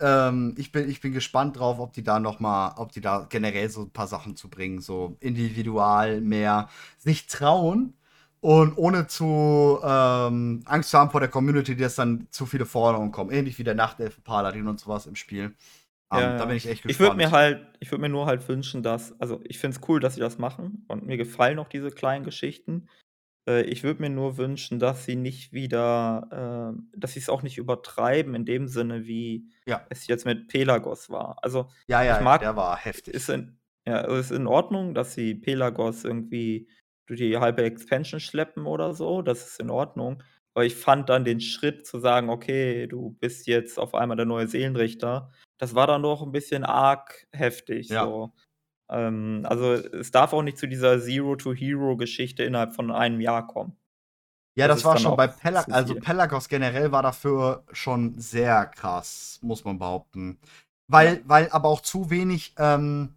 [0.00, 3.26] ähm, ich bin, ich bin gespannt drauf, ob die da noch mal, ob die da
[3.28, 7.94] generell so ein paar Sachen zu bringen, so individual mehr sich trauen
[8.46, 13.10] und ohne zu ähm, Angst zu haben vor der Community, dass dann zu viele Forderungen
[13.10, 13.30] kommen.
[13.30, 15.56] Ähnlich wie der Nachtelfe Paladin und sowas im Spiel.
[16.12, 17.32] Ähm, Ja, da bin ich echt Ich würde mir gespannt.
[17.32, 20.20] halt ich würde mir nur halt wünschen, dass also, ich finde es cool, dass sie
[20.20, 22.88] das machen und mir gefallen auch diese kleinen Geschichten.
[23.48, 26.28] Äh, ich würde mir nur wünschen, dass sie nicht wieder
[26.72, 29.86] ähm, dass sie es auch nicht übertreiben in dem Sinne, wie Ja.
[29.90, 31.38] es jetzt mit Pelagos war.
[31.42, 33.28] Also, Ja, ich ja, mag der war ist heftig.
[33.30, 36.68] in ja, also, ist in Ordnung, dass sie Pelagos irgendwie
[37.06, 40.22] durch die halbe Expansion schleppen oder so, das ist in Ordnung.
[40.54, 44.26] Aber ich fand dann den Schritt zu sagen: „Okay, du bist jetzt auf einmal der
[44.26, 47.96] neue Seelenrichter“, das war dann doch 'n bisschen arg heftig Ja.
[47.96, 48.34] so.
[48.90, 53.76] Ähm, also, es darf auch nicht zu dieser Zero-to-Hero-Geschichte innerhalb von einem Jahr kommen.
[54.58, 55.96] Ja, Das das war schon bei auch Pela zu also.
[55.96, 60.38] Pelagos generell war dafür schon sehr krass, muss man behaupten.
[60.98, 61.16] Ja.
[61.16, 63.15] Weil weil aber auch zu wenig, ähm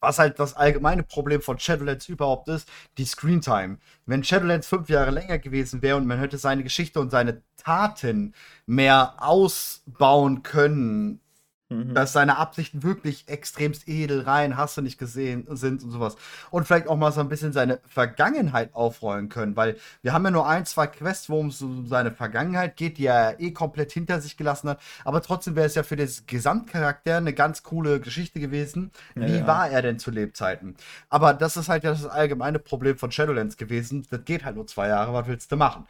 [0.00, 2.68] was halt das allgemeine Problem von Shadowlands überhaupt ist,
[2.98, 3.78] die Screentime.
[4.04, 8.34] Wenn Shadowlands 5 Jahre länger gewesen wäre und man hätte seine Geschichte und seine Taten
[8.66, 11.20] mehr ausbauen können,
[11.68, 11.94] Mhm.
[11.94, 16.14] dass seine Absichten wirklich extremst edel rein, hast du nicht gesehen, sind und sowas.
[16.52, 20.30] Und vielleicht auch mal so ein bisschen seine Vergangenheit aufrollen können, weil wir haben ja
[20.30, 24.20] nur ein, zwei Quests, wo es um seine Vergangenheit geht, die er eh komplett hinter
[24.20, 24.80] sich gelassen hat.
[25.04, 28.92] Aber trotzdem wäre es ja für das Gesamtcharakter eine ganz coole Geschichte gewesen.
[29.16, 29.46] Ja, Wie ja.
[29.48, 30.76] war er denn zu Lebzeiten?
[31.08, 34.06] Aber das ist halt ja das allgemeine Problem von Shadowlands gewesen.
[34.08, 35.84] Das geht halt nur zwei Jahre, was willst du machen?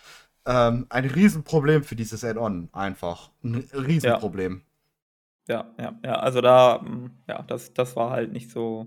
[0.47, 3.31] Ähm, ein Riesenproblem für dieses Add-on, einfach.
[3.43, 3.69] Ein.
[3.75, 4.55] Riesenproblem.
[4.55, 4.66] Ja,
[5.49, 6.15] ja, ja.
[6.21, 8.87] Also, da hm, ja, das das war halt nicht so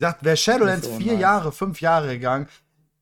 [0.00, 1.20] Sagt, wäre Shadowlands so vier nice.
[1.20, 2.48] Jahre, fünf Jahre gegangen,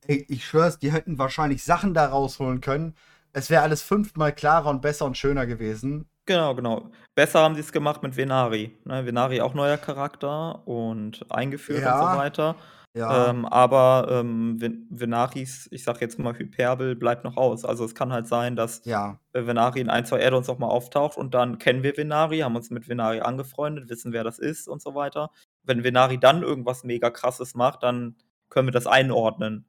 [0.07, 2.95] ey, ich schwör's, die hätten wahrscheinlich Sachen da rausholen können.
[3.33, 6.09] Es wäre alles fünfmal klarer und besser und schöner gewesen.
[6.25, 6.91] Genau, genau.
[7.15, 9.05] Besser haben sie's gemacht mit Venari, ne?
[9.05, 12.55] Venari auch neuer Charakter und eingeführt und so Ja, weiter.
[12.95, 13.29] Ja.
[13.29, 17.65] Ähm, aber, ähm, Ven Venaris, ich sage jetzt mal Hyperbel, bleibt noch aus.
[17.65, 19.19] Also, es kann halt sein, dass, Ja.
[19.33, 22.55] äh, Venari in ein, 2 Add-ons noch mal auftaucht und dann kennen wir Venari, haben
[22.55, 25.31] uns mit Venari angefreundet, wissen, wer das ist und so weiter.
[25.63, 28.15] Wenn Venari dann irgendwas mega Krasses macht, dann
[28.49, 29.65] können wir das einordnen.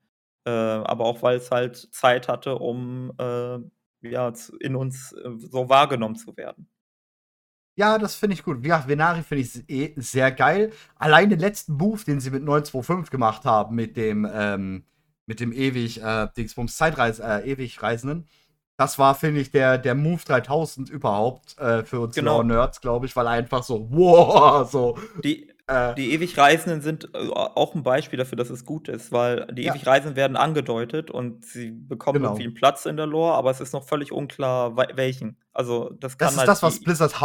[0.46, 3.58] Äh, aber auch, weil's halt Zeit hatte, um, äh,
[4.02, 6.68] ja, in uns, äh, so wahrgenommen zu werden.
[7.80, 8.66] Ja, das finde ich gut.
[8.66, 10.70] Ja, Venari finde ich eh sehr geil.
[10.96, 14.84] Allein den letzten Move, den sie mit 925 gemacht haben, mit dem, ähm
[15.26, 18.26] mit dem ewig, äh, Dingsbums Zeitreis äh, Ewigreisenden.
[18.76, 22.32] Das war, finde ich, der der Move 3000 überhaupt, äh, für uns Genau.
[22.42, 27.74] Lore-Nerds, glaube ich, weil einfach so, wow, so, Die äh die Ewigreisenden sind, äh, auch
[27.74, 29.72] 'n Beispiel dafür, dass es gut ist, weil die Ja.
[29.72, 32.50] Ewigreisenden werden angedeutet und sie bekommen irgendwie Genau.
[32.50, 35.36] 'n Platz in der Lore, aber es ist noch völlig unklar, welchen.
[35.52, 37.20] Also, das Das kann ist halt das, was Blizzards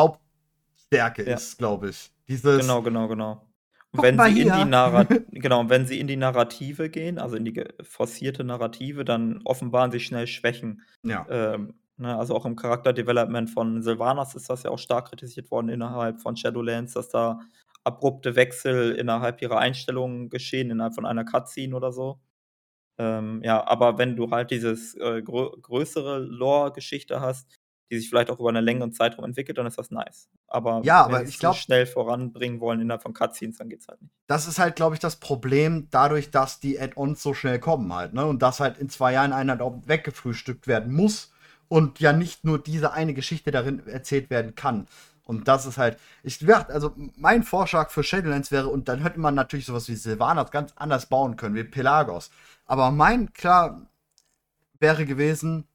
[1.04, 1.36] Hauptstärke Ja.
[1.36, 2.12] ist, glaube ich.
[2.28, 3.48] Dieses Genau, genau, genau.
[3.91, 4.66] Und wenn sie in die
[5.39, 9.91] genau, und wenn sie in die Narrative gehen, also in die forcierte Narrative, dann offenbaren
[9.91, 10.82] sich schnell Schwächen.
[11.04, 11.26] Ja.
[11.30, 15.70] Ähm, ne, also auch im Charakter-Development von Sylvanas ist das ja auch stark kritisiert worden
[15.70, 17.39] innerhalb von Shadowlands, dass da
[17.86, 22.20] abrupte Wechsel innerhalb ihrer Einstellungen geschehen, innerhalb von einer Cutscene oder so.
[22.98, 27.55] Ähm, ja, aber wenn du halt dieses, äh, grö größere Lore-Geschichte hast,
[27.91, 30.29] die sich vielleicht auch über 'ne längeren Zeitraum entwickelt, dann ist das nice.
[30.47, 34.01] Aber Ja, wenn aber ich glaube schnell voranbringen wollen innerhalb von Cutscenes, dann geht's halt
[34.01, 34.13] nicht.
[34.27, 38.13] das ist halt, glaube ich, das Problem dadurch, dass die Add-ons so schnell kommen halt,
[38.13, 38.25] ne?
[38.25, 41.31] Und dass halt in 2 Jahren einer weggefrühstückt werden muss
[41.67, 44.88] und ja nicht nur diese eine Geschichte darin erzählt werden kann.
[45.25, 49.19] Und das ist halt ich ja, also mein Vorschlag für Shadowlands wäre und dann hätte
[49.19, 52.31] man natürlich sowas wie Sylvanas ganz anders bauen können, wie Pelagos.
[52.65, 53.88] Aber mein klar
[54.79, 55.67] wäre gewesen,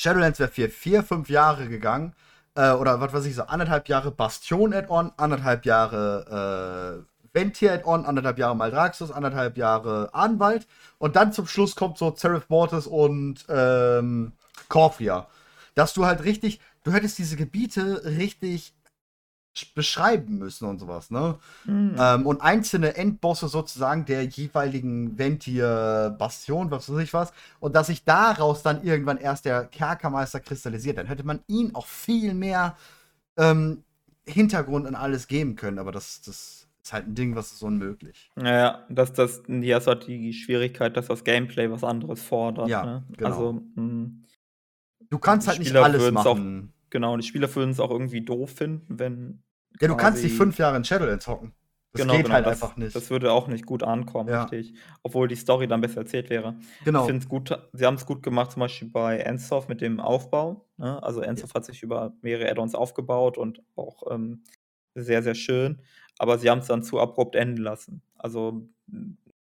[0.00, 2.14] Shadowlands wäre für 4, 5 Jahre gegangen,
[2.54, 8.56] äh, oder was weiß ich so, 1,5 Jahre Bastion-Add-on, 1,5 Jahre, äh, Ventir-Add-on, 1,5 Jahre
[8.56, 10.66] Maldraxxus, 1,5 Jahre Ahnwald
[10.98, 14.32] und dann zum Schluss kommt so Seraph Mortis und, ähm,
[14.68, 15.26] Corphia.
[15.74, 18.74] Dass du halt richtig du hättest diese Gebiete richtig
[19.74, 21.38] beschreiben müssen und sowas, ne?
[21.64, 21.96] Mhm.
[21.98, 27.88] Ähm, und einzelne Endbosse sozusagen der jeweiligen Ventir Bastion, was weiß ich was, und dass
[27.88, 30.98] sich daraus dann irgendwann erst der Kerkermeister kristallisiert.
[30.98, 32.76] Dann hätte man ihm auch viel mehr,
[33.36, 33.82] ähm,
[34.26, 38.30] Hintergrund und alles geben können, aber das das ist halt 'n Ding, was ist unmöglich.
[38.36, 42.68] Ja, ja, das das hier ist halt die Schwierigkeit, dass das Gameplay was anderes fordert,
[42.68, 43.04] Ja, ne?
[43.16, 43.26] genau.
[43.30, 44.22] Also, hm
[45.10, 46.72] Du kannst halt nicht Spieler alles würden's auch machen.
[46.90, 49.42] Genau, die Spieler würden es auch irgendwie doof finden, wenn.
[49.80, 51.52] Ja, du kannst nicht fünf Jahre in Shadowlands hocken.
[51.92, 52.94] Das genau, geht genau, halt das, einfach nicht.
[52.94, 54.42] Das würde auch nicht gut ankommen, Ja.
[54.42, 54.74] richtig.
[55.02, 56.56] Obwohl die Story dann besser erzählt wäre.
[56.84, 57.00] genau.
[57.00, 59.98] Ich finde es gut, sie haben es gut gemacht, zum Beispiel bei Ensoft mit dem
[59.98, 60.68] Aufbau.
[60.76, 61.02] Ne?
[61.02, 64.44] Also Ensoft hat sich über mehrere Add-ons aufgebaut und auch ähm,
[64.94, 65.82] sehr, sehr schön.
[66.18, 68.02] Aber sie haben es dann zu abrupt enden lassen.
[68.16, 68.68] Also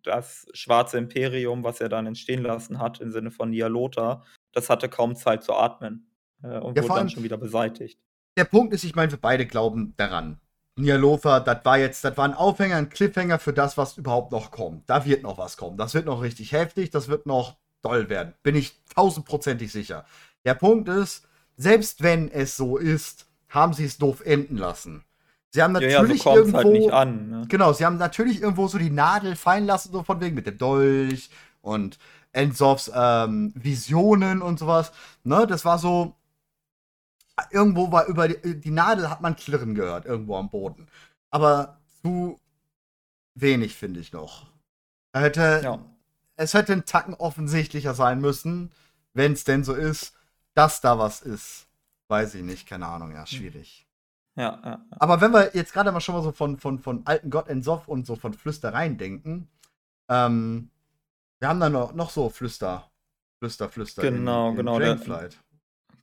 [0.04, 4.88] das schwarze Imperium, was er dann entstehen lassen hat, im Sinne von Nialota, das hatte
[4.88, 6.12] kaum Zeit zu atmen.
[6.44, 8.00] Äh, und Ja, wurde dann schon wieder beseitigt.
[8.38, 10.40] Der Punkt ist, ich meine, wir beide glauben daran.
[10.78, 14.52] Nialofa, das war jetzt, das war ein Aufhänger, ein Cliffhanger für das, was überhaupt noch
[14.52, 14.90] kommt.
[14.90, 15.78] Da wird noch was kommen.
[15.78, 18.34] Das wird noch richtig heftig, das wird noch doll werden.
[18.44, 20.06] Bin ich tausendprozentig sicher.
[20.44, 25.06] Der Punkt ist, selbst wenn es so ist, haben sie es doof enden lassen.
[25.52, 26.58] Sie haben Ja, ja, so natürlich es irgendwo.
[26.58, 27.30] halt nicht an.
[27.30, 27.46] Ne?
[27.48, 30.58] Genau, sie haben natürlich irgendwo so die Nadel fallen lassen, so von wegen mit dem
[30.58, 31.30] Dolch
[31.62, 31.98] und
[32.34, 34.92] Ensofs ähm, Visionen und sowas.
[35.24, 36.16] Ne, das war so.
[37.52, 40.88] Irgendwo war über die, die Nadel hat man klirren gehört, irgendwo am Boden.
[41.32, 42.40] Aber zu
[43.34, 44.48] wenig, finde ich noch.
[45.12, 45.80] Da hätte, Ja.
[46.38, 48.72] Es hätte ein Tacken offensichtlicher sein müssen,
[49.14, 50.14] wenn es denn so ist,
[50.54, 51.68] dass da was ist.
[52.10, 53.88] Weiß ich nicht, keine Ahnung, ja, schwierig.
[54.36, 54.86] Ja, ja, ja.
[54.92, 57.88] Aber wenn wir jetzt gerade mal schon mal so von, von, von alten Gott Ensoff
[57.88, 59.48] und so von Flüstereien denken,
[60.10, 60.70] ähm,
[61.40, 62.90] wir haben da noch, noch so Flüster,
[63.40, 64.02] Flüster, Flüster.
[64.02, 65.00] Genau, genau, der-.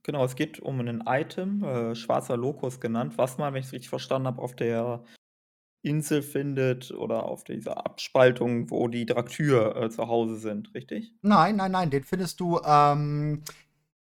[0.03, 3.72] Genau, es geht um ein Item, äh, schwarzer Lokus genannt, was man, wenn ich es
[3.72, 5.05] richtig verstanden habe, auf der
[5.82, 11.12] Insel findet oder auf dieser Abspaltung, wo die Draktyr äh, zu Hause sind, richtig?
[11.22, 13.42] Nein, nein, nein, den findest du ähm,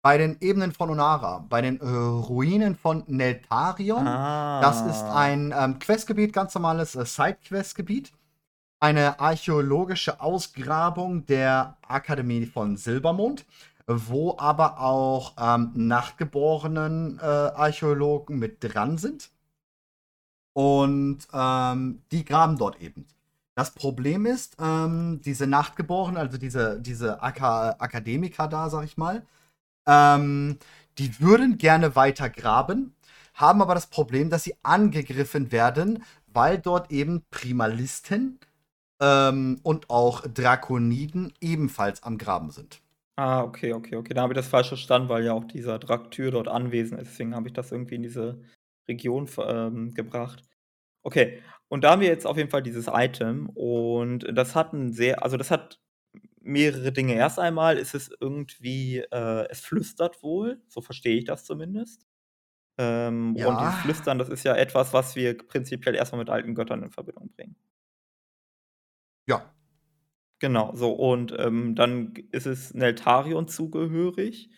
[0.02, 4.06] bei den Ebenen von Onara, bei den äh, Ruinen von Neltarion.
[4.06, 4.60] Ah.
[4.60, 8.12] Das ist ein ähm, Questgebiet, ganz normales äh, Side-Quest-Gebiet.
[8.78, 13.46] Eine archäologische Ausgrabung der Akademie von Silbermond,
[13.86, 19.30] wo aber auch ähm, nachgeborenen äh, Archäologen mit dran sind.
[20.54, 23.06] Und ähm, die graben dort eben.
[23.54, 29.24] Das Problem ist, ähm, diese Nachtgeborenen, also diese, diese Aka Akademiker da, sag ich mal,
[29.86, 30.58] ähm,
[30.98, 32.94] die würden gerne weiter graben,
[33.34, 38.38] haben aber das Problem, dass sie angegriffen werden, weil dort eben Primalisten
[39.00, 42.80] ähm, und auch Drakoniden ebenfalls am Graben sind.
[43.18, 44.12] Ah, okay, okay, okay.
[44.12, 47.12] Da habe ich das falsch verstanden, weil ja auch dieser Draktyr dort anwesend ist.
[47.12, 48.42] Deswegen habe ich das irgendwie in diese
[48.88, 50.42] Region ähm, gebracht.
[51.02, 54.92] Okay, und da haben wir jetzt auf jeden Fall dieses Item und das hat ein
[54.92, 55.80] sehr, also das hat
[56.40, 57.14] mehrere Dinge.
[57.14, 62.06] Erst einmal ist es irgendwie, äh, es flüstert wohl, so verstehe ich das zumindest.
[62.78, 63.48] Ähm, Ja.
[63.48, 66.90] Und dieses Flüstern, das ist ja etwas, was wir prinzipiell erstmal mit alten Göttern in
[66.92, 67.56] Verbindung bringen.
[69.26, 69.54] Ja,
[70.42, 74.50] Genau, so und, ähm, dann ist es Neltarion zugehörig.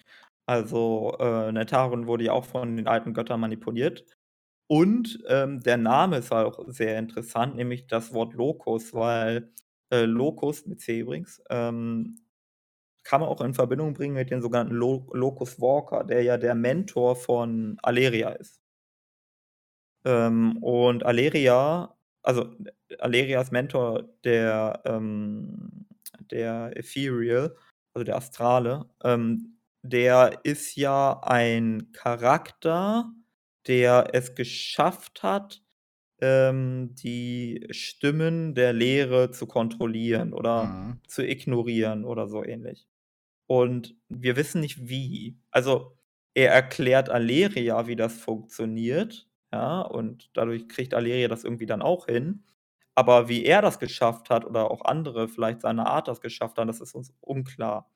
[0.44, 4.04] Also, äh, Neltarion wurde ja auch von den alten Göttern manipuliert.
[4.68, 9.52] Und, ähm, der Name ist auch sehr interessant, nämlich das Wort Locus, weil,
[9.90, 12.16] äh, Locus mit C übrigens, ähm,
[13.04, 16.54] kann man auch in Verbindung bringen mit dem sogenannten Lo Locus Walker, der ja der
[16.56, 18.58] Mentor von Alleria ist.
[20.04, 21.94] Ähm, und Alleria
[22.28, 22.54] also,
[23.00, 25.86] Alerias Mentor, der, ähm
[26.30, 27.56] der Ethereal,
[27.94, 33.10] also der Astrale, ähm, der ist ja ein Charakter,
[33.66, 35.62] der es geschafft hat,
[36.20, 41.00] ähm, die Stimmen der Lehre zu kontrollieren oder Mhm.
[41.08, 42.88] zu ignorieren oder so ähnlich.
[43.46, 45.38] Und wir wissen nicht wie.
[45.50, 45.98] Also,
[46.34, 52.06] er erklärt Aleria, wie das funktioniert, ja, und dadurch kriegt Aleria das irgendwie dann auch
[52.06, 52.44] hin.
[52.94, 56.66] Aber wie er das geschafft hat oder auch andere vielleicht seine Art das geschafft haben,
[56.66, 57.90] das ist uns unklar.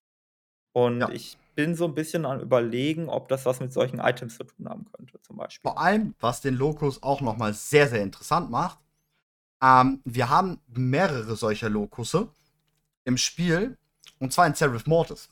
[0.72, 1.08] Und Ja.
[1.10, 4.68] ich bin so ein bisschen am Überlegen, ob das was mit solchen Items zu tun
[4.68, 5.70] haben könnte, zum Beispiel.
[5.70, 8.78] Vor allem, was den Locus auch noch mal sehr, sehr interessant macht,
[9.62, 12.28] ähm, wir haben mehrere solcher Lokusse
[13.04, 13.76] im Spiel,
[14.18, 15.28] und zwar in Seraph Mortis.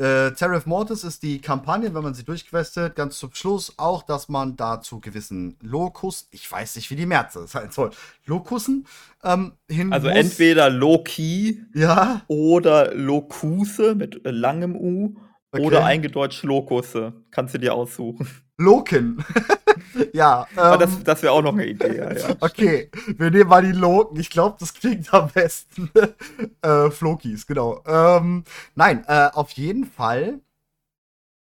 [0.00, 4.30] Äh, Seraph Mortis ist die Kampagne, wenn man sie durchquestet, ganz zum Schluss auch, dass
[4.30, 7.90] man da zu gewissen Lokus, ich weiß nicht, wie die Mehrzahl sein soll,
[8.24, 8.86] Lokussen
[9.22, 10.16] ähm, hin Also muss.
[10.16, 15.16] entweder Loki Ja, oder Lokuse mit äh, langem U
[15.52, 15.64] Okay.
[15.66, 17.12] oder eingedeutscht Lokusse.
[17.32, 18.26] Kannst du dir aussuchen.
[18.56, 19.22] Loken.
[20.12, 22.36] ja, Aber ähm, das das wäre auch noch eine Idee, ja, ja.
[22.40, 24.18] Okay, wir nehmen mal die Loken.
[24.20, 25.90] Ich glaube, das klingt am besten.
[26.62, 27.82] äh, Flokis, genau.
[27.86, 30.40] Ähm, nein, äh, auf jeden Fall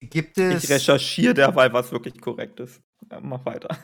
[0.01, 2.81] gibt es, Ich recherchiere derweil, was wirklich korrekt ist.
[3.11, 3.77] Ja, mach weiter.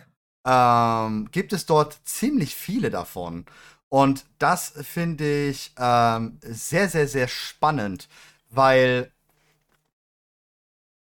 [0.46, 3.46] ähm, gibt es dort ziemlich viele davon.
[3.88, 8.08] Und das finde ich ähm, sehr, sehr, sehr spannend,
[8.50, 9.12] weil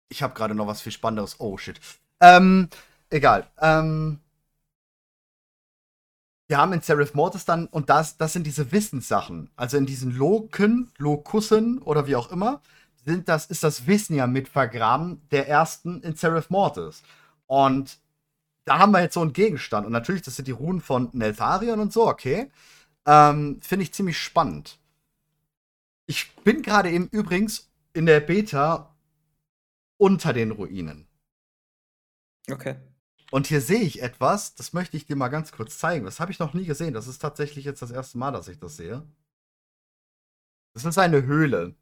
[0.08, 1.40] ich habe gerade noch was viel Spannenderes.
[1.40, 1.80] Oh shit.
[2.20, 2.68] Ähm,
[3.10, 3.46] egal.
[3.60, 4.20] Ähm,
[6.48, 9.50] wir haben in Seraph Mortis dann, und das, das sind diese Wissenssachen.
[9.56, 12.62] Also in diesen Loken, Lokussen oder wie auch immer,
[13.04, 17.02] sind das, ist das Wissen ja mit vergraben der ersten in Seraph Mortis.
[17.46, 17.98] Und
[18.64, 19.86] da haben wir jetzt so einen Gegenstand.
[19.86, 22.50] Und natürlich, das sind die Runen von Neltharion und so, okay.
[23.06, 24.78] Ähm, Finde ich ziemlich spannend.
[26.06, 28.94] Ich bin gerade eben übrigens in der Beta
[29.96, 31.06] unter den Ruinen.
[32.50, 32.76] Okay.
[33.30, 36.04] Und hier sehe ich etwas, das möchte ich dir mal ganz kurz zeigen.
[36.04, 36.94] Das habe ich noch nie gesehen.
[36.94, 39.02] Das ist tatsächlich jetzt das erste Mal, dass ich das sehe.
[40.74, 41.74] Das ist eine Höhle.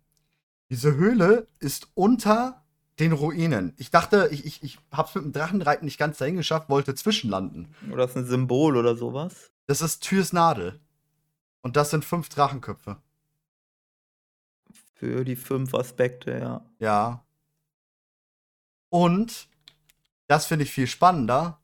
[0.70, 2.64] Diese Höhle ist unter
[2.99, 3.74] den Ruinen.
[3.76, 6.95] Ich dachte, ich, ich, ich habe es mit dem Drachenreiten nicht ganz dahin geschafft, wollte
[6.95, 7.74] zwischenlanden.
[7.90, 9.51] Oder ist ein Symbol oder sowas?
[9.66, 10.80] Das ist Türs Nadel.
[11.61, 12.97] Und das sind fünf Drachenköpfe.
[14.95, 16.64] Für die fünf Aspekte, ja.
[16.78, 17.24] Ja.
[18.90, 19.49] Und
[20.27, 21.59] das finde ich viel spannender.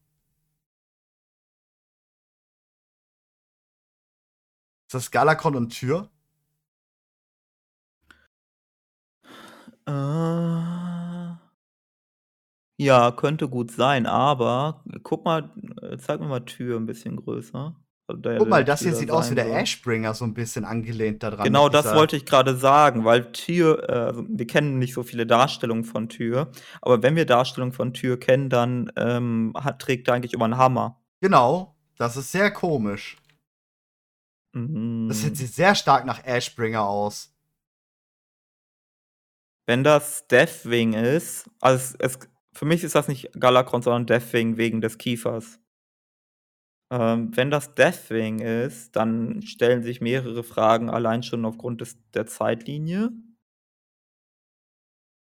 [4.88, 6.10] Ist das Galakron und Tür?
[9.86, 10.50] Äh,
[12.78, 15.50] ja, könnte gut sein, aber guck mal,
[15.82, 17.76] äh, zeig mir mal Tür ein bisschen größer.
[18.10, 19.50] Also Guck mal, das hier sieht aus wie der.
[19.50, 21.44] Ashbringer, so ein bisschen angelehnt daran.
[21.44, 25.26] Genau, das wollte ich gerade sagen, weil Tür, äh, also wir kennen nicht so viele
[25.26, 26.50] Darstellungen von Tür,
[26.80, 30.56] aber wenn wir Darstellungen von Tür kennen, dann ähm, hat, trägt er eigentlich immer einen
[30.56, 31.00] Hammer.
[31.20, 33.16] Genau, das ist sehr komisch.
[34.52, 35.08] Mhm.
[35.08, 37.34] Das sieht sehr stark nach Ashbringer aus.
[39.66, 44.56] Wenn das Deathwing ist, also es, es, für mich ist das nicht Galakron, sondern Deathwing
[44.56, 45.59] wegen des Kiefers.
[46.92, 52.26] Ähm, wenn das Deathwing ist, dann stellen sich mehrere Fragen allein schon aufgrund des, der
[52.26, 53.10] Zeitlinie.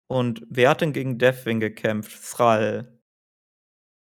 [0.07, 2.21] Und wer hat denn gegen Deathwing gekämpft?
[2.31, 2.99] Thrall.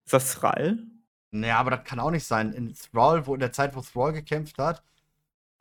[0.06, 0.84] Ist das Thrall?
[1.32, 2.52] Naja, aber das kann auch nicht sein.
[2.54, 4.84] In Thrall, wo in der Zeit, wo Thrall gekämpft hat,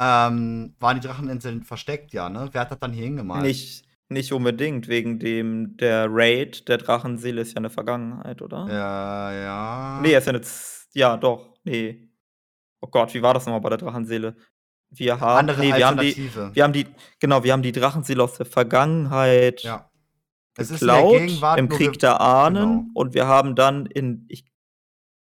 [0.01, 2.49] ähm, waren die Dracheninseln versteckt, ja, ne?
[2.53, 3.43] Wer hat das dann hier hingemalt?
[3.43, 8.67] Nicht, nicht unbedingt, wegen dem, der Raid der Drachenseele ist ja eine Vergangenheit, oder?
[8.69, 10.01] Ja, ja.
[10.03, 12.09] Nee, er ist ja jetzt, ja, doch, nee.
[12.81, 14.37] Oh Gott, wie war das nochmal bei der Drachenseele?
[14.91, 16.87] Wir haben, Andere nee, wir haben die, wir haben die,
[17.19, 19.91] genau, wir haben die Drachenseele aus der Vergangenheit ja.
[20.57, 21.21] es geklaut,
[21.57, 22.91] im Krieg der Ahnen, genau.
[22.95, 24.45] und wir haben dann in, ich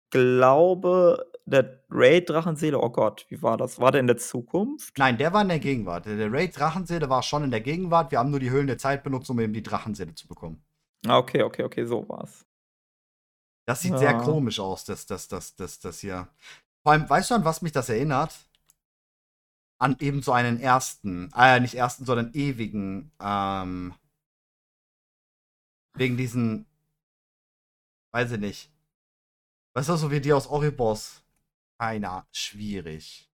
[0.10, 3.80] glaube, der Raid Drachenseele, oh Gott, wie war das?
[3.80, 4.98] War der in der Zukunft?
[4.98, 6.06] Nein, der war in der Gegenwart.
[6.06, 8.12] Der Raid Drachenseele war schon in der Gegenwart.
[8.12, 10.64] Wir haben nur die Höhlen der Zeit benutzt, um eben die Drachenseele zu bekommen.
[11.06, 12.46] Ah, okay, okay, okay, so war's.
[13.66, 13.98] Das sieht ja.
[13.98, 16.28] sehr komisch aus, das, das, das, das, das hier.
[16.84, 18.36] Vor allem, weißt du, an was mich das erinnert?
[19.80, 23.94] An eben so einen ersten, äh, nicht ersten, sondern ewigen, ähm,
[25.94, 26.66] wegen diesen,
[28.12, 28.72] weiß ich nicht.
[29.74, 31.24] Weißt du, so wie die aus Oribos
[31.80, 33.30] keiner schwierig.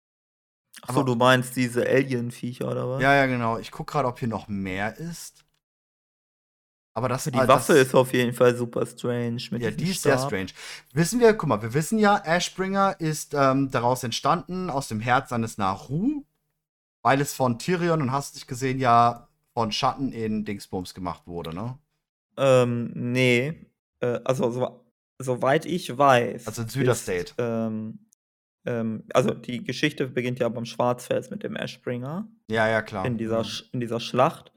[0.81, 3.01] Achso, du meinst diese Alien-Viecher oder was?
[3.01, 3.57] Ja, ja, genau.
[3.57, 5.44] Ich gucke gerade, ob hier noch mehr ist.
[6.97, 9.37] Aber das Die also Waffe das, ist auf jeden Fall super strange.
[9.59, 10.47] ja, die ist sehr strange.
[10.93, 15.29] Wissen wir, guck mal, wir wissen ja, Ashbringer ist ähm, daraus entstanden, aus dem Herz
[15.29, 16.23] seines Naru,
[17.01, 21.53] weil es von Tyrion und hast dich gesehen ja von Schatten in Dingsbums gemacht wurde,
[21.53, 21.77] ne?
[22.37, 23.53] Ähm, nee.
[23.99, 24.85] Äh, also, so,
[25.19, 26.47] soweit ich weiß.
[26.47, 27.33] Also in Süderstate.
[27.37, 27.99] Ähm,
[28.65, 32.27] ähm, also die Geschichte beginnt ja beim Schwarzfels mit dem Ashbringer.
[32.49, 33.05] Ja, ja, klar.
[33.05, 33.49] In dieser, mhm.
[33.73, 34.53] in dieser Schlacht.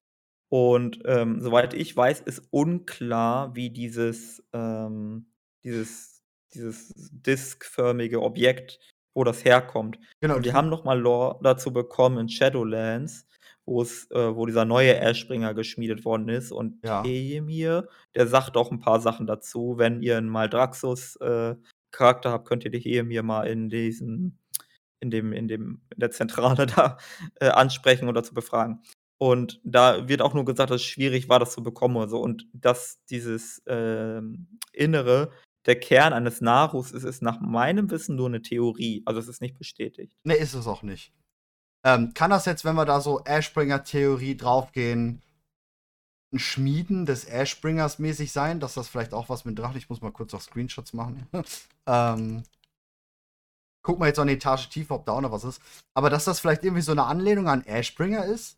[0.51, 5.27] Und ähm, soweit ich weiß, ist unklar, wie dieses, ähm,
[5.65, 6.23] dieses,
[6.55, 8.79] dieses diskförmige Objekt,
[9.15, 9.99] wo das herkommt.
[10.21, 10.37] Genau.
[10.37, 13.27] Und die haben nochmal Lore dazu bekommen in Shadowlands,
[13.67, 16.51] wo es, äh, wo dieser neue Ashbringer geschmiedet worden ist.
[16.51, 17.05] Und ja.
[17.05, 19.75] Emir, der sagt auch ein paar Sachen dazu.
[19.77, 21.57] Wenn ihr einen Maldraxus äh,
[21.91, 24.39] Charakter habt, könnt ihr die Emir mal in diesen,
[25.01, 26.97] in dem, in dem, in der Zentrale da
[27.41, 28.83] äh, ansprechen oder zu befragen.
[29.19, 32.21] Und da wird auch nur gesagt, dass es schwierig war, das zu bekommen oder so.
[32.21, 34.21] Und dass dieses äh,
[34.73, 35.33] Innere
[35.67, 39.03] der Kern eines Narus ist, ist nach meinem Wissen nur eine Theorie.
[39.07, 40.13] Also es ist nicht bestätigt.
[40.23, 41.13] Nee, ist es auch nicht.
[41.85, 45.23] Ähm, kann das jetzt, wenn wir da so Ashbringer-Theorie draufgehen,
[46.33, 49.77] ein Schmieden des Ashbringers mäßig sein, dass das vielleicht auch was mit Drachen.
[49.77, 51.27] Ich muss mal kurz auf Screenshots machen.
[51.87, 52.43] ähm,
[53.83, 55.63] guck mal jetzt an die Etage tiefer, ob da auch noch was ist.
[55.95, 58.58] Aber dass das vielleicht irgendwie so eine Anlehnung an Ashbringer ist.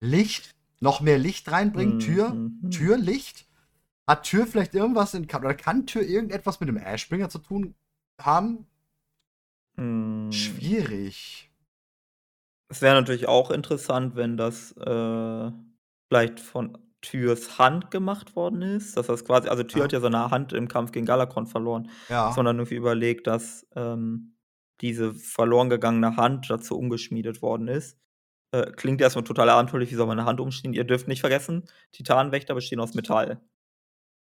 [0.00, 2.70] Licht, noch mehr Licht reinbringen, Tür, mhm.
[2.70, 3.46] Tür, Licht.
[4.06, 7.74] Hat Tür vielleicht irgendwas in oder kann Tür irgendetwas mit dem Ashbringer zu tun
[8.20, 8.66] haben?
[9.76, 10.30] Mhm.
[10.30, 11.50] Schwierig.
[12.68, 15.50] Es wäre natürlich auch interessant, wenn das äh,
[16.08, 18.96] vielleicht von Tyrs Hand gemacht worden ist.
[18.96, 19.84] Dass das quasi also Tyr Ja.
[19.84, 21.90] hat ja seine Hand im Kampf gegen Galakon verloren.
[22.08, 22.32] Ja.
[22.32, 24.36] Sondern irgendwie überlegt, dass, ähm,
[24.80, 27.98] diese verloren gegangene Hand dazu umgeschmiedet worden ist.
[28.56, 30.72] Äh, klingt erst mal total abenteuerlich, wie soll man 'ne Hand umschmieden?
[30.74, 33.40] Ihr dürft nicht vergessen, Titanwächter bestehen aus Metall.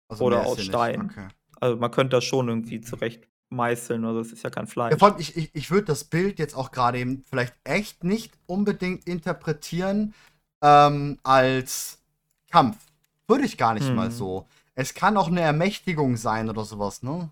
[0.09, 0.59] Also Oder aus.
[0.61, 1.11] Stein.
[1.11, 1.27] Okay.
[1.61, 4.97] Also, man könnte das schon irgendwie zurecht meißeln, also, es ist ja kein Ja, Fleisch.
[4.97, 8.33] vor allem, ich ich ich würde das Bild jetzt auch grade eben vielleicht echt nicht
[8.47, 10.13] unbedingt interpretieren,
[10.61, 11.99] ähm, als
[12.51, 12.77] Kampf.
[13.27, 14.11] Würde ich gar nicht mal Mhm.
[14.11, 14.47] so.
[14.75, 17.29] Es kann auch 'ne Ermächtigung sein oder so was, ne?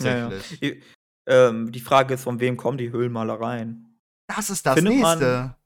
[0.00, 0.34] Ja, ja.
[0.34, 0.62] Tatsächlich.
[0.62, 0.82] I
[1.26, 3.98] ähm, die Frage ist, von wem kommen die Höhlenmalereien?
[4.28, 5.56] Das ist das Findet man Nächste.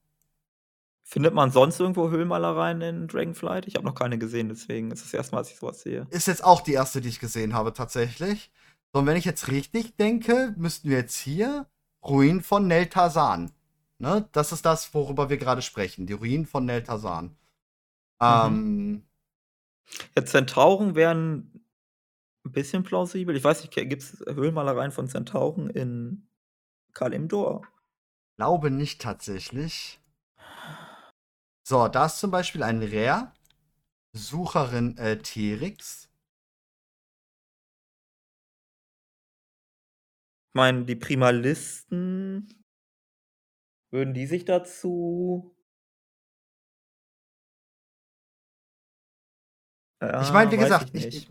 [1.06, 3.66] Findet man sonst irgendwo Höhlenmalereien in Dragonflight?
[3.66, 6.06] Ich habe noch keine gesehen, deswegen ist das erste Mal, dass ich so was sehe.
[6.10, 8.50] Ist jetzt auch die erste, die ich gesehen habe tatsächlich.
[8.92, 11.66] So, und wenn ich jetzt richtig denke, müssten wir jetzt hier
[12.04, 13.52] Ruinen von Neltasan.
[13.98, 14.28] Ne?
[14.32, 16.06] Das ist das, worüber wir gerade sprechen.
[16.06, 17.24] Die Ruinen von Neltasan.
[17.26, 17.36] Mhm.
[18.20, 19.02] Ähm,
[20.16, 21.62] Ja, Zentauren wären
[22.44, 23.36] 'n bisschen plausibel.
[23.36, 26.26] Ich weiß nicht, gibt es Höhlenmalereien von Zentauren in
[26.92, 27.62] Kalimdor?
[28.36, 30.00] glaube nicht tatsächlich.
[31.68, 33.32] So, da ist zum Beispiel ein Rare.
[34.12, 36.08] Sucherin äh, Terix.
[40.48, 42.62] Ich meine, die Primalisten
[43.90, 45.55] würden die sich dazu
[50.00, 51.28] Ich meine, wie gesagt, ich ich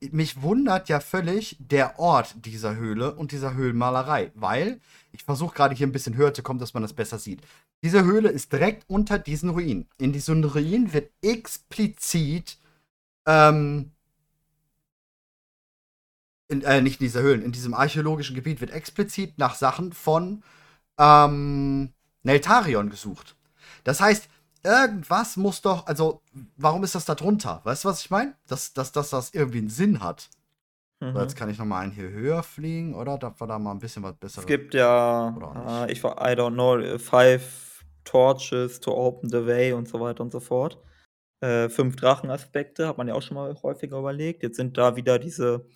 [0.00, 4.80] ich mich wundert ja völlig der Ort dieser Höhle und dieser Höhlenmalerei, weil
[5.12, 7.42] ich versuche grade hier 'n bisschen höher zu kommen, dass man das besser sieht.
[7.84, 9.86] Diese Höhle ist direkt unter diesen Ruinen.
[9.98, 12.58] In diesen Ruinen wird explizit,
[13.26, 13.92] ähm
[16.50, 20.42] in äh, nicht in dieser Höhlen, in diesem archäologischen Gebiet wird explizit nach Sachen von,
[20.98, 21.90] ähm,
[22.24, 23.36] Neltarion gesucht.
[23.84, 24.28] Das heißt,
[24.64, 26.22] irgendwas muss doch also,
[26.56, 27.60] warum ist das da drunter?
[27.64, 28.36] Weißt du, was ich meine?
[28.48, 30.30] Dass dass dass das irgendwie 'n Sinn hat.
[31.14, 31.36] So, jetzt Mhm.
[31.36, 33.18] kann ich noch mal einen hier höher fliegen, oder?
[33.18, 36.34] Dass wir da mal 'n bisschen was Es Besseres gibt ja, äh, ich wa I
[36.34, 40.78] don't know, 5 torches to open the way und so weiter und so fort.
[41.40, 44.42] Äh, 5 Drachenaspekte, hat man ja auch schon mal häufiger überlegt.
[44.42, 45.66] Jetzt sind da wieder diese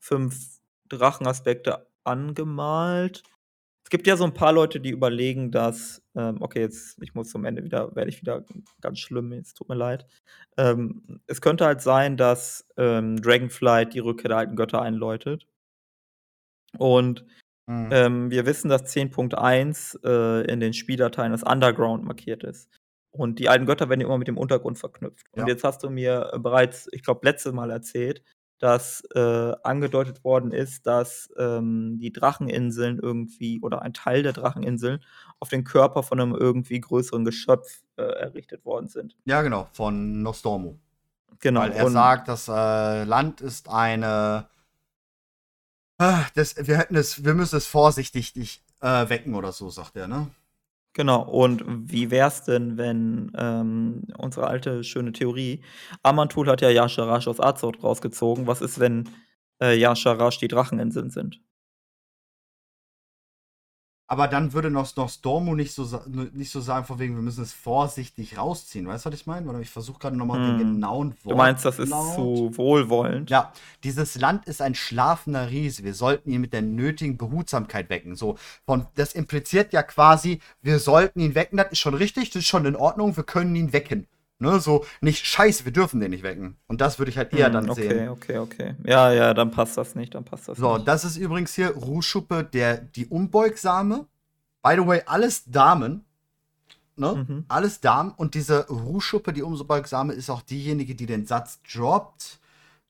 [0.00, 3.22] 5 Drachenaspekte angemalt.
[3.92, 7.28] Es gibt ja so 'n paar Leute, die überlegen, dass ähm, okay, jetzt ich muss
[7.28, 8.44] zum Ende wieder werde ich wieder
[8.80, 10.06] ganz schlimm, es tut mir leid.
[10.56, 15.44] Ähm, es könnte halt sein, dass, ähm, Dragonflight die Rückkehr der alten Götter einläutet.
[16.78, 17.24] Und,
[17.68, 17.92] Mhm.
[17.92, 22.70] ähm, wir wissen, dass 10.1, äh, in den Spieldateien als Underground markiert ist.
[23.12, 25.26] Und die alten Götter werden ja immer mit dem Untergrund verknüpft.
[25.34, 25.48] Und Ja.
[25.48, 28.22] jetzt hast du mir, bereits, ich glaube, letztes Mal erzählt,
[28.60, 35.00] dass, äh, angedeutet worden ist, dass, ähm, die Dracheninseln irgendwie oder ein Teil der Dracheninseln
[35.40, 39.16] auf den Körper von 'nem irgendwie größeren Geschöpf, äh, errichtet worden sind.
[39.24, 40.76] Ja, genau, von Nostormu.
[41.40, 44.46] Genau, Weil er und sagt, das, äh, Land ist eine
[45.98, 49.96] ah, das wir hätten es wir müssen es vorsichtig dich, äh, wecken oder so, sagt
[49.96, 50.28] er, ne?
[50.96, 55.62] Genau, und wie wär's denn, wenn, ähm, unsere alte schöne Theorie
[56.02, 58.48] Amantul hat ja Yasharash aus Azeroth rausgezogen.
[58.48, 59.08] Was ist, wenn,
[59.62, 61.40] äh, Yasharash die Dracheninseln sind?
[64.12, 65.88] Aber dann würde Nos Nostormu nicht so
[66.32, 68.88] nicht so sagen von wegen, wir müssen es vorsichtig rausziehen.
[68.88, 69.48] Weißt du, was ich meine?
[69.48, 70.74] Oder ich versuche grade noch mal den Hm.
[70.74, 73.30] genauen Du meinst, das ist Wortlaut zu wohlwollend?
[73.30, 73.52] Ja,
[73.84, 75.84] dieses Land ist ein schlafender Riese.
[75.84, 78.16] Wir sollten ihn mit der nötigen Behutsamkeit wecken.
[78.16, 78.36] So,
[78.66, 81.58] von das impliziert ja quasi, wir sollten ihn wecken.
[81.58, 84.08] Das ist schon richtig, das ist schon in Ordnung, wir können ihn wecken.
[84.42, 86.56] Ne, so nicht scheiße, wir dürfen den nicht wecken.
[86.66, 88.08] Und das würde ich halt eher Hm, dann okay, sehen.
[88.08, 88.74] okay, okay.
[88.84, 90.88] Ja, ja, dann passt das nicht, dann passt das So, nicht.
[90.88, 94.06] das ist übrigens hier Ruhschuppe, der die Unbeugsame.
[94.62, 96.06] By the way, alles Damen.
[96.96, 97.26] Ne?
[97.28, 97.44] Mhm.
[97.48, 98.12] Alles Damen.
[98.12, 102.38] Und diese Ruhschuppe, die Unbeugsame, ist auch diejenige, die den Satz droppt.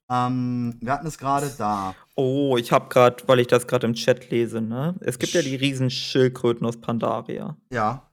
[0.09, 1.95] Ähm, wir hatten es gerade da.
[2.15, 4.95] Oh, ich habe grad, weil ich das grad im Chat lese, ne?
[5.01, 7.55] Es gibt ja die Riesenschildkröten aus Pandaria.
[7.71, 8.09] Ja.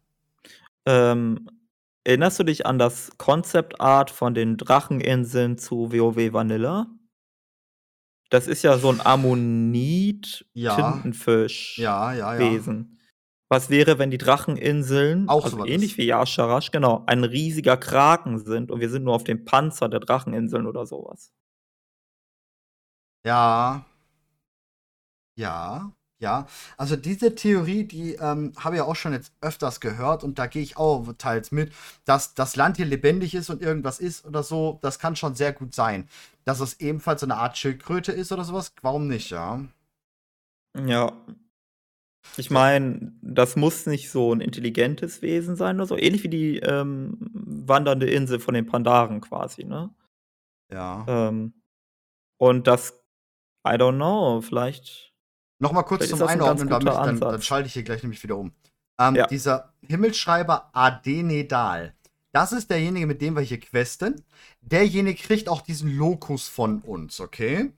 [0.86, 1.48] Ähm,
[2.08, 6.86] erinnerst du dich an das Concept Art von den Dracheninseln zu WoW Vanilla?
[8.32, 9.00] Das ist ja so 'n
[10.54, 10.74] Ja.
[10.74, 12.40] Ammonit-Tintenfisch Ja, ja, ja.
[13.50, 15.98] Was wäre, wenn die Dracheninseln, Auch also ähnlich ist.
[15.98, 20.00] wie Yasharash, genau, ein riesiger Kraken sind und wir sind nur auf dem Panzer der
[20.00, 21.28] Dracheninseln oder so was?
[23.24, 23.84] Ja.
[25.38, 26.46] Ja, ja.
[26.76, 30.46] Also, diese Theorie, die, ähm, habe ich ja auch schon jetzt öfters gehört und da
[30.46, 31.72] gehe ich auch teils mit,
[32.04, 34.78] dass das Land hier lebendig ist und irgendwas ist oder so.
[34.82, 36.08] Das kann schon sehr gut sein.
[36.44, 39.60] Dass es ebenfalls so 'ne Art Schildkröte ist oder so was, warum nicht, ja?
[40.74, 41.12] Ja.
[42.38, 46.58] Ich meine, das muss nicht so 'n intelligentes Wesen sein oder so, ähnlich wie die,
[46.60, 49.90] ähm, wandernde Insel von den Pandaren quasi, ne?
[50.72, 51.04] Ja.
[51.08, 51.54] Ähm,
[52.38, 52.92] und das
[53.66, 55.07] I don't know, vielleicht
[55.58, 58.36] Nochmal kurz Vielleicht zum ein Einordnen, damit dann, dann schalte ich hier gleich nämlich wieder
[58.36, 58.52] um.
[58.98, 59.26] Ähm, Ja.
[59.26, 61.94] Dieser Himmelschreiber Adenedal,
[62.32, 64.24] das ist derjenige, mit dem wir hier questen.
[64.60, 67.72] Derjenige kriegt auch diesen Lokus von uns, okay?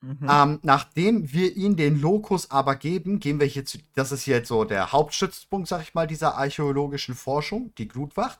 [0.00, 0.28] mhm.
[0.30, 3.78] Ähm, nachdem wir ihm den Lokus aber geben, gehen wir hier zu.
[3.94, 8.38] Das ist jetzt so der Hauptstützpunkt, sag ich mal, dieser archäologischen Forschung, die Glutwacht.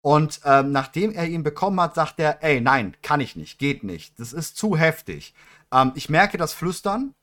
[0.00, 3.84] Und ähm, nachdem er ihn bekommen hat, sagt er: Ey, nein, kann ich nicht, geht
[3.84, 4.18] nicht.
[4.18, 5.34] Das ist zu heftig.
[5.72, 7.14] Ähm, ich merke das Flüstern.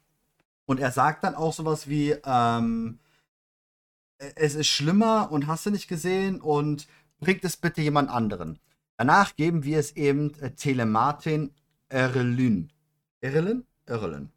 [0.69, 2.99] Und er sagt dann auch sowas wie: ähm,
[4.35, 6.87] Es ist schlimmer und hast du nicht gesehen und
[7.19, 8.59] bringt es bitte jemand anderen.
[8.95, 11.55] Danach geben wir es eben äh, Telemartin
[11.89, 12.69] Erlyn.
[13.19, 13.65] Erlyn?
[13.87, 14.31] Erlyn.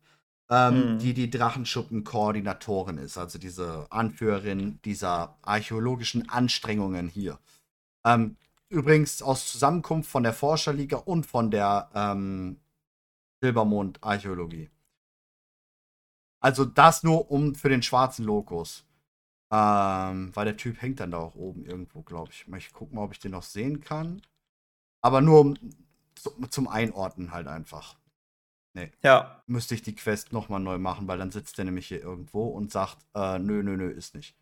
[0.49, 0.99] Ähm, Mhm.
[1.01, 7.39] Die die Drachenschuppen-Koordinatorin ist, also diese Anführerin dieser archäologischen Anstrengungen hier.
[8.07, 8.37] Ähm,
[8.71, 12.57] übrigens aus Zusammenkunft von der Forscherliga und von der ähm,
[13.43, 14.71] Silbermond-Archäologie.
[16.43, 18.85] Also das nur um für den schwarzen Lokus.
[19.53, 22.47] Ähm, weil der Typ hängt dann da auch oben irgendwo, glaube ich.
[22.57, 24.23] Ich gucke mal, ob ich den noch sehen kann.
[25.03, 25.55] Aber nur um,
[26.15, 27.97] zu, zum Einordnen halt einfach.
[29.03, 32.47] Ja, Müsste ich die Quest nochmal neu machen, weil dann sitzt der nämlich hier irgendwo
[32.49, 34.35] und sagt, äh, nö, nö, nö, ist nicht.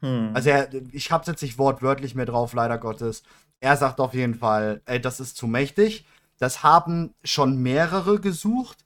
[0.00, 0.30] hm.
[0.34, 3.22] Also er, ich hab's jetzt nicht wortwörtlich mehr drauf, leider Gottes.
[3.60, 6.06] Er sagt auf jeden Fall, ey, das ist zu mächtig.
[6.38, 8.84] Das haben schon mehrere gesucht.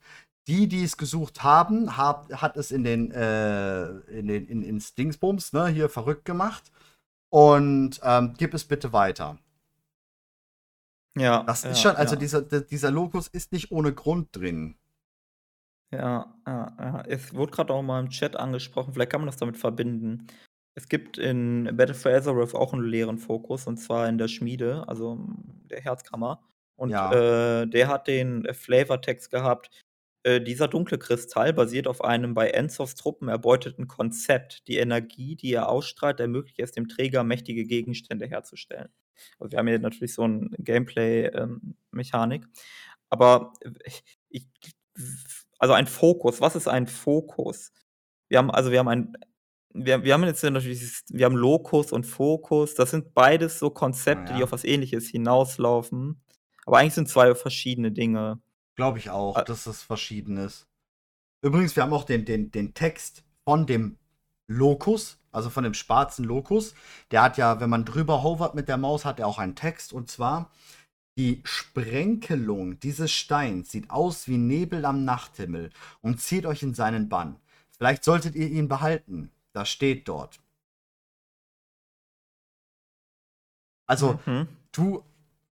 [0.49, 4.95] Die, die es gesucht haben, hab, hat es in den, äh, in den in, ins
[4.95, 6.71] Dingsbums, ne, hier verrückt gemacht.
[7.31, 9.37] Und ähm, gib es bitte weiter.
[11.15, 12.19] ja, Das ja, ist schon, also ja.
[12.19, 14.75] dieser, dieser Lokus ist nicht ohne Grund drin.
[15.91, 17.01] Ja, ja, ja.
[17.07, 20.27] Es wurde gerade auch mal im Chat angesprochen, vielleicht kann man das damit verbinden.
[20.75, 24.87] Es gibt in Battle for Azeroth auch einen leeren Fokus, und zwar in der Schmiede,
[24.87, 26.41] also mm, der Herzkammer.
[26.75, 27.11] Und Ja.
[27.61, 29.69] äh, der hat den Flavortext gehabt.
[30.23, 34.67] Äh, dieser dunkle Kristall basiert auf einem bei Enzos Truppen erbeuteten Konzept.
[34.67, 38.89] Die Energie, die er ausstrahlt, ermöglicht es dem Träger, mächtige Gegenstände herzustellen.
[39.39, 42.45] Also wir haben hier natürlich so ein Gameplay-Mechanik.
[43.09, 43.71] Aber äh,
[44.29, 44.51] ich,
[45.57, 47.71] also ein Fokus, was ist ein Fokus?
[48.29, 49.13] Wir haben, also wir haben ein,
[49.73, 52.75] wir, wir haben jetzt natürlich, wir haben Lokus und Fokus.
[52.75, 54.43] Das sind beides so Konzepte, die Ja.
[54.43, 56.21] auf was ähnliches hinauslaufen.
[56.65, 58.41] Aber eigentlich sind zwei verschiedene Dinge.
[58.79, 60.65] Glaube ich auch, Ä- dass es verschieden ist.
[61.41, 63.97] Übrigens, wir haben auch den, den, den Text von dem
[64.47, 66.73] Lokus, also von dem schwarzen Lokus.
[67.11, 69.91] Der hat ja, wenn man drüber hovert mit der Maus, hat er auch einen Text.
[69.91, 70.49] Und zwar,
[71.17, 77.09] die Sprenkelung dieses Steins sieht aus wie Nebel am Nachthimmel und zieht euch in seinen
[77.09, 77.35] Bann.
[77.77, 79.29] Vielleicht solltet ihr ihn behalten.
[79.51, 80.39] Das steht dort.
[83.87, 84.47] Also, Mhm.
[84.71, 85.03] du,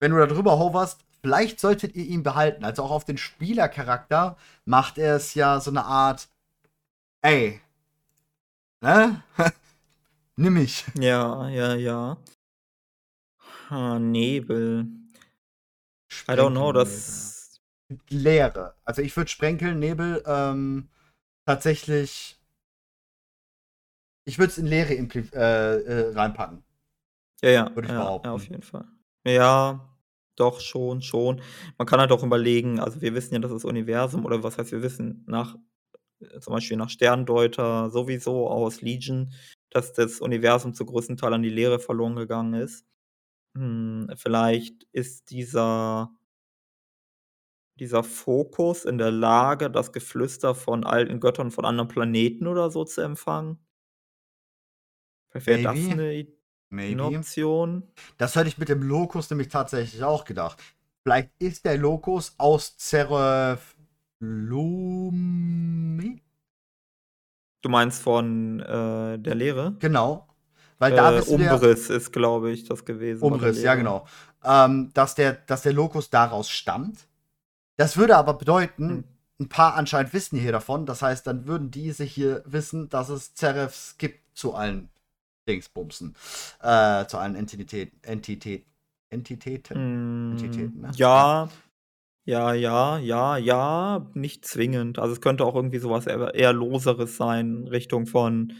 [0.02, 2.64] wenn du da drüber hoverst, vielleicht solltet ihr ihn behalten.
[2.64, 6.28] Also auch auf den Spielercharakter macht er es ja so eine Art,
[7.22, 7.62] ey,
[8.82, 9.24] ne?
[10.36, 10.86] Nimm mich.
[11.00, 12.18] Ja, ja, ja.
[13.70, 14.88] Ah, Nebel.
[16.28, 17.60] I don't know, das.
[18.10, 18.76] Leere.
[18.86, 20.90] Also ich würde Sprenkel, Nebel, ähm,
[21.46, 22.40] tatsächlich.
[24.26, 26.64] Ich würde es in Leere äh, äh, reinpacken.
[27.44, 28.30] Ja, ja, Würde ich ja, ja, behaupten.
[28.30, 28.88] auf jeden Fall.
[29.28, 29.93] Ja,
[30.36, 31.42] doch, schon, schon.
[31.78, 34.72] Man kann halt auch überlegen, also wir wissen ja, dass das Universum, oder was heißt
[34.72, 35.56] wir wissen, nach,
[36.22, 39.34] äh, zum Beispiel nach Sterndeuter sowieso aus Legion,
[39.72, 42.86] dass das Universum zu größten Teil an die Leere verloren gegangen ist.
[43.56, 46.12] Hm, vielleicht ist dieser,
[47.76, 52.84] dieser Fokus in der Lage, das Geflüster von alten Göttern von anderen Planeten oder so
[52.84, 53.60] zu empfangen.
[55.32, 56.28] Vielleicht wäre das eine,
[56.80, 57.18] I- eine Maybe.
[57.18, 57.84] Option.
[58.18, 60.58] Das hätte ich mit dem Lokus nämlich tatsächlich auch gedacht.
[61.04, 63.76] Vielleicht ist der Lokus aus Zeref
[64.20, 66.22] Lumi?
[67.62, 69.76] Du meinst von äh, der Lehre?
[69.80, 70.28] Genau.
[70.80, 73.22] Weil da Äh, Umriss ist, glaube ich, das gewesen.
[73.22, 74.06] der Umriss, ja genau.
[74.44, 77.08] Ähm, dass, der, dass der Lokus daraus stammt.
[77.78, 79.04] Das würde aber bedeuten, Hm.
[79.42, 80.86] ein paar anscheinend wissen hier davon.
[80.86, 84.90] Das heißt, dann würden diese hier wissen, dass es Zerefs gibt zu allen
[85.48, 86.16] Dingsbumsen.
[86.62, 88.00] Äh, zu allen Entitäten.
[88.04, 88.66] Entität,
[89.10, 89.76] Entitäten.
[89.76, 90.92] Hm, Entitäten, ne?
[90.96, 91.50] Ja,
[92.26, 94.98] ja, ja, ja, ja, nicht zwingend.
[94.98, 98.54] Also es könnte auch irgendwie sowas eher, eher loseres sein, Richtung von,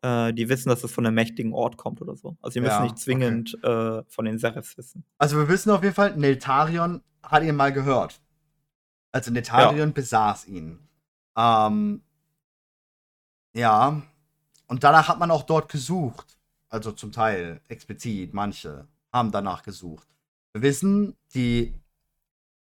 [0.00, 2.38] äh, die wissen, dass es von einem mächtigen Ort kommt oder so.
[2.40, 5.04] Also die müssen Ja, nicht zwingend äh, von den Serifs wissen.
[5.18, 8.20] Also wir wissen auf jeden Fall, Neltarion hat ihn mal gehört.
[9.12, 10.78] Also Neltarion besaß ihn.
[11.36, 12.02] Ähm,
[13.54, 14.02] ja.
[14.72, 16.38] Und danach hat man auch dort gesucht.
[16.70, 20.08] Also zum Teil explizit, manche haben danach gesucht.
[20.54, 21.74] Wir wissen, die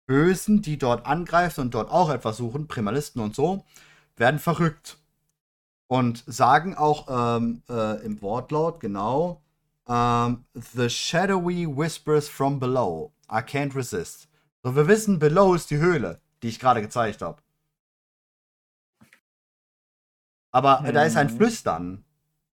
[0.04, 3.64] Bösen, die dort angreifen und dort auch etwas suchen, Primalisten und so,
[4.16, 4.98] werden verrückt.
[5.86, 9.40] Und sagen auch ähm, äh, im Wortlaut genau,
[9.88, 13.12] ähm, The shadowy whispers from below.
[13.30, 14.26] I can't resist.
[14.64, 17.40] So, wir wissen, below ist die Höhle, die ich gerade gezeigt habe.
[20.54, 20.94] Aber hm.
[20.94, 21.28] da ist ein.
[21.28, 22.04] Flüstern.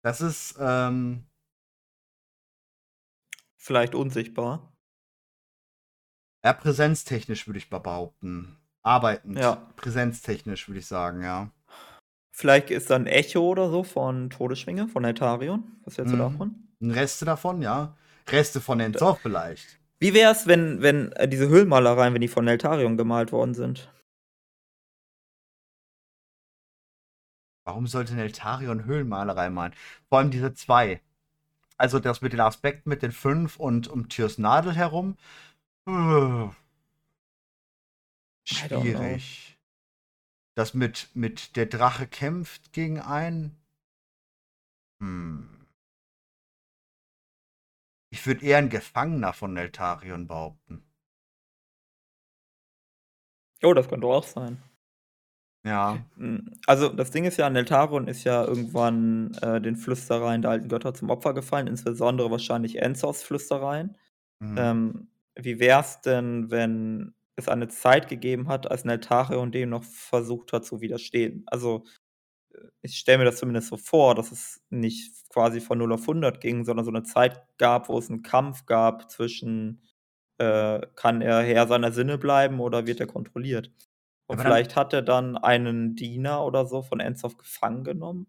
[0.02, 1.26] Das ist, ähm,
[3.64, 4.74] Vielleicht unsichtbar.
[6.44, 8.58] Ja, präsenztechnisch würde ich behaupten.
[8.82, 9.38] Arbeitend.
[9.38, 9.68] Ja.
[9.76, 11.52] Präsenztechnisch würde ich sagen, ja.
[12.32, 15.80] Vielleicht ist da ein Echo oder so von Todesschwinge, von Eltarion.
[15.86, 16.22] Was hältst du mhm.
[16.22, 16.56] davon?
[16.82, 17.96] Reste davon, ja.
[18.28, 19.80] Reste von Enzor vielleicht.
[20.00, 23.92] Wie wäre es, wenn, wenn äh, diese Höhlenmalereien, wenn die von Eltarion gemalt worden sind?
[27.64, 29.74] Warum sollte ein Eltarion Höhlenmalerei malen?
[30.10, 31.02] Vor allem diese zwei.
[31.78, 35.18] Also das mit den Aspekten mit den fünf und um Tyrs Nadel herum.
[38.44, 39.58] Schwierig.
[40.56, 43.56] Das mit, mit der Drache kämpft gegen einen.
[45.00, 45.68] Hm.
[48.10, 50.84] Ich würde eher ein Gefangener von Neltarion behaupten.
[53.64, 54.62] Oh, das könnte auch sein.
[55.66, 56.00] Ja.
[56.18, 60.70] Hm, also, das Ding ist ja, Neltarion ist ja irgendwann äh, den Flüstereien der alten
[60.70, 63.96] Götter zum Opfer gefallen, insbesondere wahrscheinlich Enzos Flüstereien.
[64.40, 64.56] Mhm.
[64.58, 70.52] Ähm, wie wär's denn, wenn es eine Zeit gegeben hat, als Neltarion dem noch versucht
[70.52, 71.44] hat zu widerstehen?
[71.48, 71.84] Also,
[72.54, 76.08] äh, ich stelle mir das zumindest so vor, dass es nicht quasi von 0 auf
[76.08, 79.84] 100 ging, sondern so eine Zeit gab, wo es einen Kampf gab zwischen,
[80.40, 83.72] äh, kann er Herr seiner Sinne bleiben oder wird er kontrolliert?
[84.32, 88.28] Und Aber vielleicht hat er dann einen Diener oder so von Enzov gefangen genommen?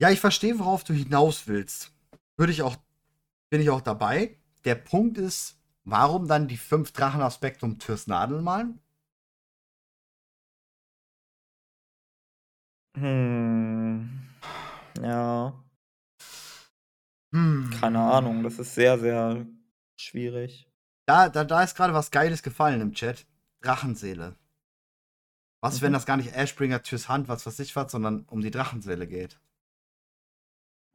[0.00, 1.92] Ja, ich verstehe, worauf du hinaus willst.
[2.38, 2.76] Würde ich auch,
[3.50, 4.38] bin ich auch dabei.
[4.64, 8.80] Der Punkt ist, warum dann die fünf Drachenaspekte um Türs Nadel malen?
[12.96, 14.22] Hm.
[15.02, 15.62] Ja.
[17.34, 17.70] Hm.
[17.78, 19.46] Keine Ahnung, das ist sehr, sehr
[19.98, 20.71] schwierig.
[21.06, 23.26] Da, da, da ist gerade was Geiles gefallen im Chat.
[23.60, 24.36] Drachenseele.
[25.60, 25.86] Was, mhm.
[25.86, 29.06] wenn das gar nicht Ashbringer Tschüss Hand, was weiß ich was, sondern um die Drachenseele
[29.06, 29.38] geht?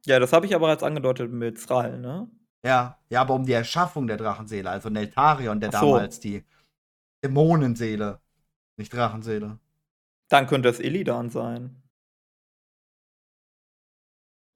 [0.04, 2.30] Ja, das habe ich aber als angedeutet mit Thrall, ne?
[2.64, 5.78] Ja, ja, aber um die Erschaffung der Drachenseele, also Neltarion, der so.
[5.78, 6.44] damals die
[7.22, 8.20] Dämonenseele,
[8.76, 9.58] nicht Drachenseele.
[10.28, 11.82] Dann könnte es Illidan sein.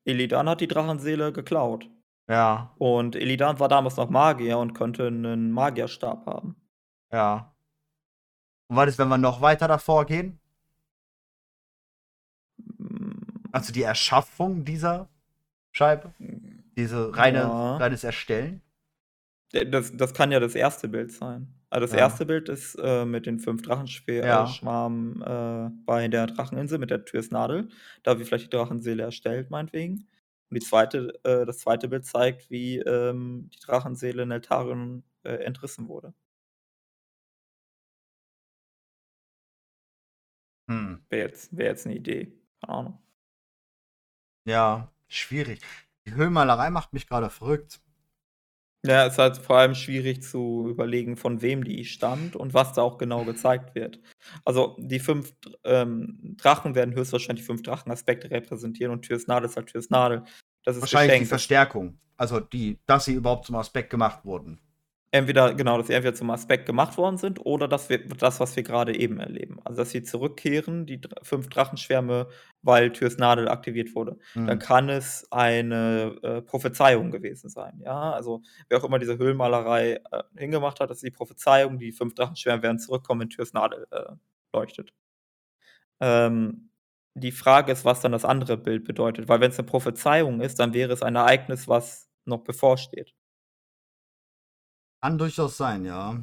[0.05, 1.89] Illidan hat die Drachenseele geklaut.
[2.33, 2.73] Ja.
[2.79, 6.57] Und Illidan war damals noch Magier und konnte einen Magierstab haben.
[7.13, 7.55] Ja.
[8.69, 10.41] Und was ist, wenn wir noch weiter davor gehen?
[12.79, 13.21] Hm.
[13.53, 15.11] Also die Erschaffung dieser
[15.73, 16.15] Scheibe?
[16.75, 17.77] Diese reine, ja.
[17.77, 18.63] reines Erstellen?
[19.51, 21.53] Das, das kann ja das erste Bild sein.
[21.69, 21.99] Also das ja.
[21.99, 25.67] erste Bild ist äh, mit den fünf Drachenschwarmen ja.
[25.67, 27.69] äh, bei der Dracheninsel mit der Türsnadel.
[28.03, 30.09] Da wir vielleicht die Drachenseele erstellt, meinetwegen.
[30.53, 35.89] Und die zweite, äh, das zweite Bild zeigt, wie ähm, die Drachenseele Neltarion äh, entrissen
[35.89, 36.13] wurde.
[40.69, 41.03] Hm.
[41.09, 42.39] Wäre jetzt, wär jetzt eine Idee.
[42.61, 42.99] Keine Ahnung.
[44.47, 45.61] Ja, schwierig.
[46.07, 47.81] Die Höhlenmalerei macht mich gerade verrückt.
[48.85, 52.73] Ja, es ist halt vor allem schwierig zu überlegen, von wem die stammt und was
[52.73, 54.01] da auch genau gezeigt wird.
[54.45, 59.69] Also die fünf ähm, Drachen werden höchstwahrscheinlich fünf Drachenaspekte repräsentieren und Türs Nadel ist halt
[59.69, 60.25] Türs Nadel.
[60.65, 61.27] Das ist Wahrscheinlich geschenkt.
[61.27, 61.99] die Verstärkung.
[62.17, 64.61] Also die, dass sie überhaupt zum Aspekt gemacht wurden
[65.13, 68.57] entweder, genau, dass sie entweder zum Aspekt gemacht worden sind oder dass wir das, was
[68.57, 69.61] wir gerade eben erleben.
[69.63, 72.29] Also, dass sie zurückkehren, die fünf Drachenschwärme,
[72.63, 74.19] weil Türs Nadel aktiviert wurde.
[74.35, 74.47] Mhm.
[74.47, 77.81] Dann kann es eine äh, Prophezeiung gewesen sein.
[77.85, 81.93] Ja, also wer auch immer diese Höhlenmalerei äh, hingemacht hat, das ist die Prophezeiung, die
[81.93, 84.13] fünf Drachenschwärme werden zurückkommen, wenn Türs Nadel äh,
[84.55, 84.95] leuchtet.
[86.01, 86.71] Ähm,
[87.15, 90.59] die Frage ist, was dann das andere Bild bedeutet, weil wenn es eine Prophezeiung ist,
[90.59, 93.15] dann wäre es ein Ereignis, was noch bevorsteht.
[95.03, 96.23] Kann durchaus sein, ja.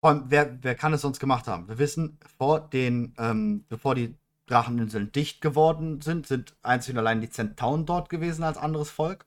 [0.00, 1.68] Vor allem, wer, wer kann es sonst gemacht haben?
[1.68, 4.14] Wir wissen, vor den, ähm, bevor die
[4.46, 9.26] Dracheninseln dicht geworden sind, sind einzig und allein die Zentauren dort gewesen als anderes Volk.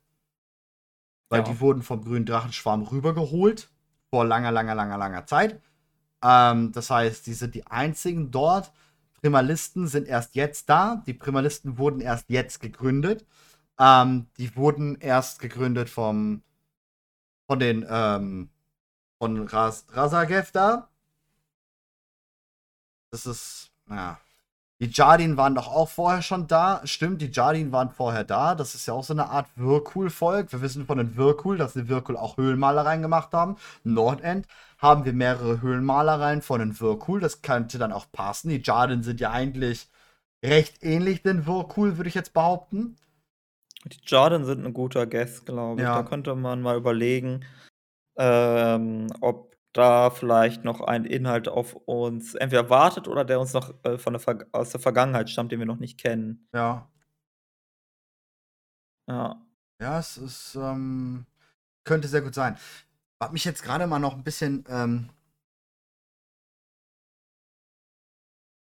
[1.30, 1.45] Weil ja.
[1.45, 3.69] die wurden vom grünen Drachenschwarm rübergeholt.
[4.09, 5.61] Vor langer, langer, langer, langer Zeit.
[6.23, 8.72] Ähm, das heißt, die sind die einzigen dort.
[9.22, 11.03] Primalisten sind erst jetzt da.
[11.06, 13.26] Die Primalisten wurden erst jetzt gegründet.
[13.80, 16.43] Ähm, die wurden erst gegründet vom
[17.48, 18.49] von den, ähm,
[19.19, 20.89] von Ras Razagev da.
[23.11, 24.19] Das ist, ja,
[24.82, 26.82] Die Jardin waren doch auch vorher schon da.
[26.86, 28.56] Stimmt, die Jardin waren vorher da.
[28.56, 30.52] Das ist ja auch so eine Art Whirlpool-Volk.
[30.52, 33.58] Wir wissen von den Whirlpool, dass die Whirlpool auch Höhlenmalereien gemacht haben.
[33.84, 34.48] Nordend
[34.80, 37.20] haben wir mehrere Höhlenmalereien von den Whirlpool.
[37.20, 38.49] Das könnte dann auch passen.
[38.49, 39.88] Die Jardin sind ja eigentlich
[40.44, 42.95] recht ähnlich den Whirlpool, würde ich jetzt behaupten.
[43.86, 45.86] Die Jordan sind ein guter Guest, glaube ich.
[45.86, 46.02] Ja.
[46.02, 47.45] Da könnte man mal überlegen,
[48.18, 53.73] ähm, ob da vielleicht noch ein Inhalt auf uns entweder wartet oder der uns noch
[53.84, 56.48] äh, von der aus der Vergangenheit stammt, den wir noch nicht kennen.
[56.53, 56.89] Ja.
[59.07, 59.41] Ja.
[59.81, 61.26] Ja, es ist, ähm,
[61.84, 62.57] könnte sehr gut sein.
[63.19, 65.10] Was mich jetzt gerade mal noch ein bisschen, ähm,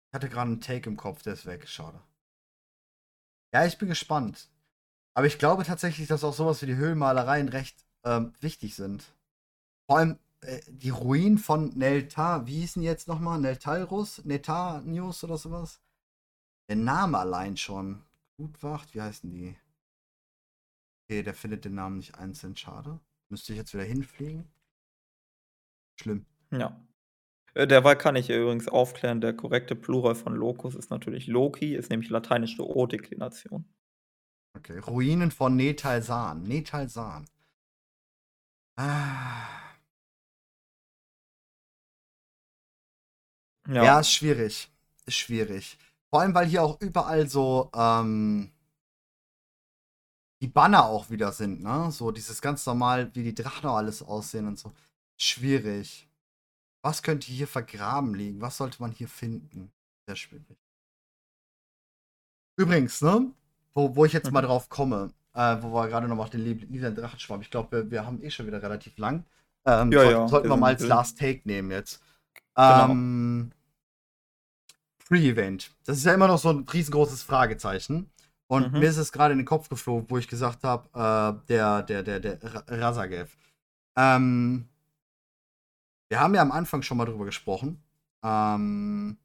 [0.09, 1.99] ich hatte gerade einen Take im Kopf, der ist weg, schade.
[3.53, 4.49] Ja, ich bin gespannt.
[5.15, 9.03] Aber ich glaube tatsächlich, dass auch sowas wie die Höhlenmalereien recht ähm, wichtig sind.
[9.87, 13.39] Vor allem äh, die Ruinen von Neltar, wie hießen jetzt nochmal?
[13.39, 14.23] Neltalrus?
[14.25, 15.81] Netanius oder sowas?
[16.69, 18.03] Der Name allein schon.
[18.37, 19.57] Gutwacht, wie heißen die?
[21.03, 22.99] Okay, der findet den Namen nicht einzeln, schade.
[23.29, 24.47] Müsste ich jetzt wieder hinfliegen?
[25.99, 26.25] Schlimm.
[26.51, 26.79] Ja.
[27.53, 31.89] Äh, derweil kann ich übrigens aufklären, der korrekte Plural von Locus ist natürlich Loki, ist
[31.89, 33.65] nämlich lateinische O-Deklination.
[34.55, 36.43] Okay, Ruinen von Netalsan.
[36.43, 37.27] Netalsan.
[38.77, 39.58] Ah.
[43.69, 43.83] Ja.
[43.83, 44.71] Ja, ist schwierig.
[45.05, 45.77] Ist schwierig.
[46.09, 48.51] Vor allem, weil hier auch überall so ähm,
[50.41, 51.91] die Banner auch wieder sind, ne?
[51.91, 54.71] So dieses ganz normal, wie die Drachen auch alles aussehen und so.
[55.17, 56.07] Schwierig.
[56.81, 58.39] Was könnte hier vergraben liegen?
[58.41, 59.71] Was sollte man hier finden?
[60.07, 60.57] Sehr schwierig.
[62.57, 63.31] Übrigens, ne?
[63.73, 66.69] Wo, wo ich jetzt mal drauf komme, äh, wo wir gerade noch auf den Lieb-
[66.69, 67.41] lieben Drachenschwamm.
[67.41, 69.25] Ich glaube, wir, wir haben eh schon wieder relativ lang.
[69.65, 70.81] Ähm, Ja, soll- ja, Sollten wir mal als.
[70.87, 72.01] Last Take nehmen jetzt.
[72.55, 72.87] Genau.
[75.11, 75.71] Ähm, Pre-Event.
[75.85, 78.09] Das ist ja immer noch so ein riesengroßes Fragezeichen.
[78.47, 78.79] Und Mhm.
[78.79, 82.03] mir ist es gerade in den Kopf geflogen, wo ich gesagt habe, äh, der, der,
[82.03, 83.37] der, der Ra- Razagev.
[83.97, 84.67] Ähm,
[86.09, 87.83] wir haben ja am Anfang schon mal drüber gesprochen.
[88.23, 89.17] Ähm,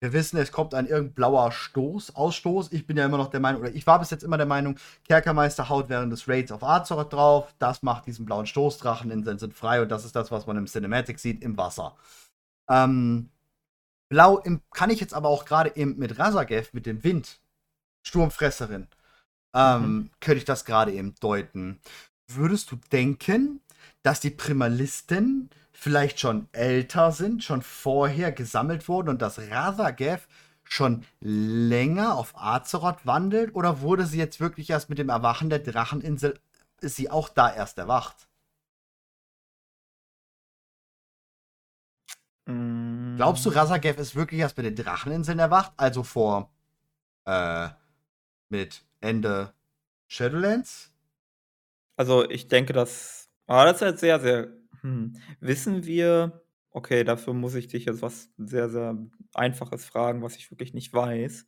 [0.00, 2.72] wir wissen, es kommt ein irgendein blauer Stoß, Ausstoß.
[2.72, 4.76] Ich bin ja immer noch der Meinung, oder ich war bis jetzt immer der Meinung,
[5.04, 7.54] Kerkermeister haut während des Raids auf Azeroth drauf.
[7.58, 10.66] Das macht diesen blauen Stoßdrachen, Inseln sind frei und das ist das, was man im
[10.66, 11.96] Cinematic sieht, im Wasser.
[12.68, 13.30] Ähm,
[14.08, 17.40] Blau im, kann ich jetzt aber auch gerade eben mit Razagev, mit dem Wind,
[18.06, 18.88] Sturmfresserin,
[19.54, 20.10] ähm, Mhm.
[20.20, 21.80] könnte ich das gerade eben deuten.
[22.28, 23.60] Würdest du denken,
[24.02, 30.26] dass die Primalisten vielleicht schon älter sind, schon vorher gesammelt wurden und dass Razagev
[30.64, 33.54] schon länger auf Azeroth wandelt?
[33.54, 36.38] Oder wurde sie jetzt wirklich erst mit dem Erwachen der Dracheninsel,
[36.80, 38.27] ist sie auch da erst erwacht?
[43.16, 45.72] Glaubst du, Mm, Razagev ist wirklich erst mit den Dracheninseln erwacht?
[45.76, 46.50] Also vor,
[47.26, 47.68] äh,
[48.48, 49.52] mit Ende
[50.08, 50.92] Shadowlands?
[51.96, 54.48] Also, ich denke, dass ah, das ist halt sehr, sehr
[54.82, 55.16] hm.
[55.40, 58.96] Wissen wir okay, dafür muss ich dich jetzt was sehr, sehr
[59.34, 61.46] Einfaches fragen, was ich wirklich nicht weiß.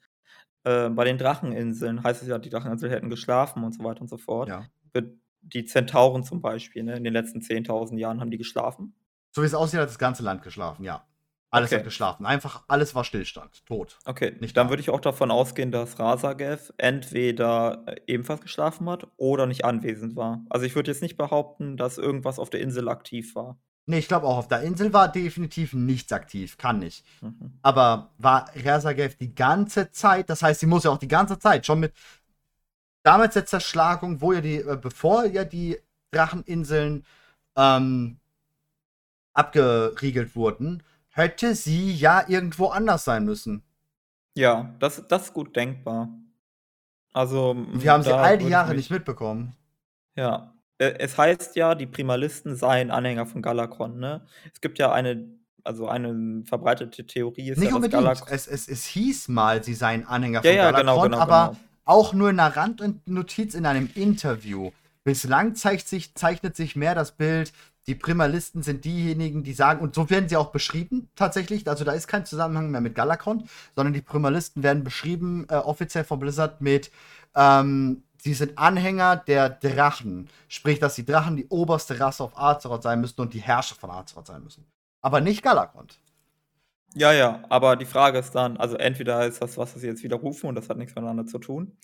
[0.64, 4.08] Äh, bei den Dracheninseln heißt es ja, die Dracheninseln hätten geschlafen und so weiter und
[4.08, 4.48] so fort.
[4.48, 4.66] Ja.
[4.92, 8.94] Für die Zentauren zum Beispiel, ne, in den letzten 10.000 Jahren haben die geschlafen?
[9.32, 11.04] So wie es aussieht, hat das ganze Land geschlafen, ja.
[11.52, 11.78] Alles Okay.
[11.78, 12.26] hat geschlafen.
[12.26, 13.66] Einfach, alles war Stillstand.
[13.66, 13.98] Tot.
[14.04, 14.70] Okay, Nicht dann da.
[14.70, 20.14] würde ich auch davon ausgehen, dass Razagev entweder äh, ebenfalls geschlafen hat oder nicht anwesend
[20.14, 20.44] war.
[20.48, 23.58] Also ich würde jetzt nicht behaupten, dass irgendwas auf der Insel aktiv war.
[23.86, 26.56] Nee, ich glaube auch, auf der Insel war definitiv nichts aktiv.
[26.56, 27.04] Kann nicht.
[27.20, 27.58] Mhm.
[27.62, 31.66] Aber war Razagev die ganze Zeit, das heißt, sie muss ja auch die ganze Zeit
[31.66, 31.92] schon mit
[33.02, 35.78] damals der Zerschlagung, wo ja die, äh, bevor ja die
[36.12, 37.04] Dracheninseln
[37.56, 38.19] ähm,
[39.40, 43.62] abgeriegelt wurden, hätte sie ja irgendwo anders sein müssen.
[44.36, 46.08] Ja, das, das ist gut denkbar.
[47.12, 49.56] Also, wir haben sie all die Jahre nicht mitbekommen.
[50.14, 50.54] Ja.
[50.78, 54.24] Äh, Es heißt ja, die Primalisten seien Anhänger von Galakon, ne?
[54.54, 55.28] Es gibt ja eine,
[55.64, 58.02] also eine verbreitete Theorie, ist Nicht ja, unbedingt.
[58.04, 58.28] Galakon.
[58.30, 61.48] Es, es, es hieß mal, sie seien Anhänger Ja, von ja, Galakron, genau, genau, aber
[61.54, 61.60] genau.
[61.84, 64.70] auch nur in einer Randnotiz in einem Interview.
[65.02, 67.52] Bislang zeigt sich, zeichnet sich mehr das Bild,
[67.86, 71.92] die Primalisten sind diejenigen, die sagen, und so werden sie auch beschrieben tatsächlich, also da
[71.92, 73.44] ist kein Zusammenhang mehr mit Galakron,
[73.74, 76.90] sondern die Primalisten werden beschrieben, äh, offiziell von Blizzard mit,
[77.34, 80.28] ähm, sie sind Anhänger der Drachen.
[80.48, 83.90] Sprich, dass die Drachen die oberste Rasse auf Azeroth sein müssen und die Herrscher von
[83.90, 84.66] Azeroth sein müssen.
[85.00, 85.88] Aber nicht Galakron.
[86.94, 90.48] Ja, ja, aber die Frage ist dann, also entweder ist das, was sie jetzt widerrufen
[90.48, 91.76] und das hat nichts miteinander zu tun,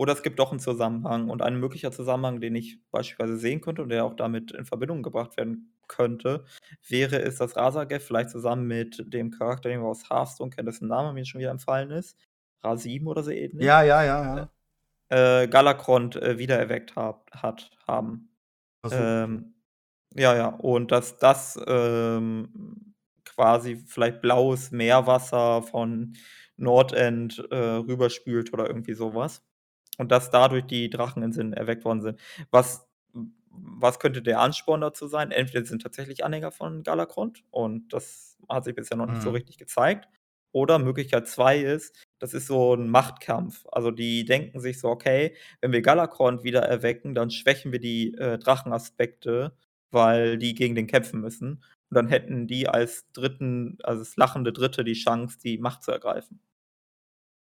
[0.00, 3.82] oder es gibt doch einen Zusammenhang und ein möglicher Zusammenhang, den ich beispielsweise sehen könnte
[3.82, 6.46] und der auch damit in Verbindung gebracht werden könnte,
[6.88, 10.88] wäre es, dass Razagev vielleicht zusammen mit dem Charakter, den wir aus Hearthstone kennen, dessen
[10.88, 12.16] Name mir schon wieder entfallen ist,
[12.62, 13.62] Rasim oder so ähnlich.
[13.62, 14.48] Ja, ja, ja,
[15.10, 15.42] ja.
[15.42, 18.30] Äh, Galakrond äh, wiedererweckt hab, hat, haben.
[18.90, 19.52] Ähm,
[20.14, 20.46] ja, ja.
[20.46, 22.94] Und dass das ähm,
[23.26, 26.16] quasi vielleicht blaues Meerwasser von
[26.56, 29.42] Nordend äh, rüberspült oder irgendwie sowas.
[30.00, 32.20] Und dass dadurch die Dracheninseln erweckt worden sind.
[32.50, 32.88] Was,
[33.50, 35.30] was könnte der Ansporn dazu sein?
[35.30, 39.36] Entweder sind tatsächlich Anhänger von Galakrond und das hat sich bisher noch nicht so Mhm.
[39.36, 40.08] richtig gezeigt.
[40.52, 43.66] Oder Möglichkeit zwei ist, das ist so ein Machtkampf.
[43.70, 48.14] Also die denken sich so, okay, wenn wir Galakrond wieder erwecken, dann schwächen wir die
[48.14, 49.56] äh, Drachenaspekte,
[49.92, 51.62] weil die gegen den kämpfen müssen.
[51.90, 55.92] Und dann hätten die als dritten, also das lachende Dritte, die Chance, die Macht zu
[55.92, 56.40] ergreifen.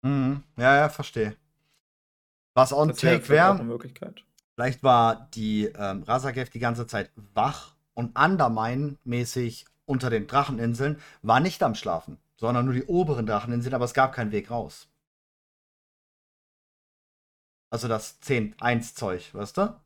[0.04, 0.42] Mhm.
[0.58, 1.36] Ja, ja, verstehe.
[2.54, 3.64] Was on Das take wäre,
[4.54, 11.40] vielleicht war die ähm, Rasagev die ganze Zeit wach und Undermine-mäßig unter den Dracheninseln, war
[11.40, 14.88] nicht am Schlafen, sondern nur die oberen Dracheninseln, aber es gab keinen Weg raus.
[17.70, 19.80] Also das 10-1-Zeug, weißt du?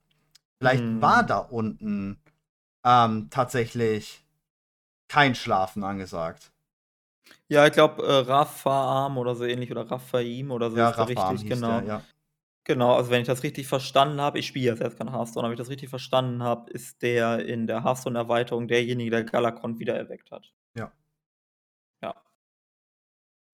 [0.58, 1.00] Vielleicht Hm.
[1.00, 2.20] war da unten
[2.84, 4.24] ähm, tatsächlich
[5.08, 6.50] kein Schlafen angesagt.
[7.48, 11.08] Ja, ich glaube, äh, Rafaam oder so ähnlich oder Raphaim oder so Ja, ist der
[11.08, 11.80] Rafam richtig, genau.
[11.80, 12.02] der, ja.
[12.66, 15.50] Genau, also wenn ich das richtig verstanden habe, ich spiele jetzt erst kein Hearthstone, aber
[15.50, 20.32] wenn ich das richtig verstanden habe, ist der in der Hearthstone-Erweiterung derjenige, der Galakrond wiedererweckt
[20.32, 20.52] hat.
[20.76, 20.90] Ja.
[22.02, 22.16] Ja.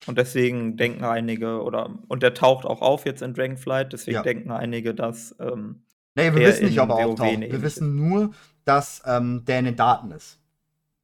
[0.06, 4.22] Und deswegen denken einige, oder und der taucht auch auf jetzt in Dragonflight, deswegen Ja.
[4.22, 5.84] denken einige, dass ähm,
[6.14, 7.40] Nee, wir wissen nicht, ob er auftaucht.
[7.40, 8.30] Wir wissen nur,
[8.64, 10.40] dass ähm, der in den Daten ist.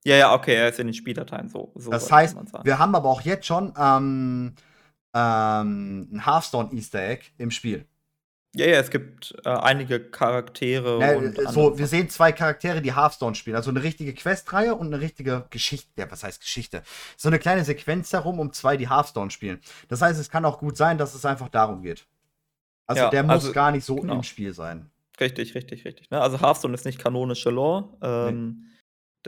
[0.04, 1.72] Ja, ja, okay, er ist in den Spieldateien so.
[1.74, 4.54] so Das heißt, wir haben aber auch jetzt schon ähm,
[5.14, 7.86] ähm, ein Hearthstone Easter Egg im Spiel.
[8.58, 12.92] Ja, ja, es gibt äh, einige Charaktere und äh, so, wir sehen zwei Charaktere, die
[12.92, 13.54] Hearthstone spielen.
[13.54, 15.88] Also eine richtige Questreihe und eine richtige Geschichte.
[15.96, 16.82] Ja, was heißt Geschichte?
[17.16, 19.60] So eine kleine Sequenz darum, um zwei, die Hearthstone spielen.
[19.86, 22.04] Das heißt, es kann auch gut sein, dass es einfach darum geht.
[22.88, 24.14] Also Ja, der muss also, gar nicht so genau.
[24.14, 24.90] im Spiel sein.
[25.20, 26.10] Richtig, richtig, richtig.
[26.10, 26.20] Ne?
[26.20, 27.96] Also Hearthstone ist nicht kanonische Lore.
[28.02, 28.64] Ähm,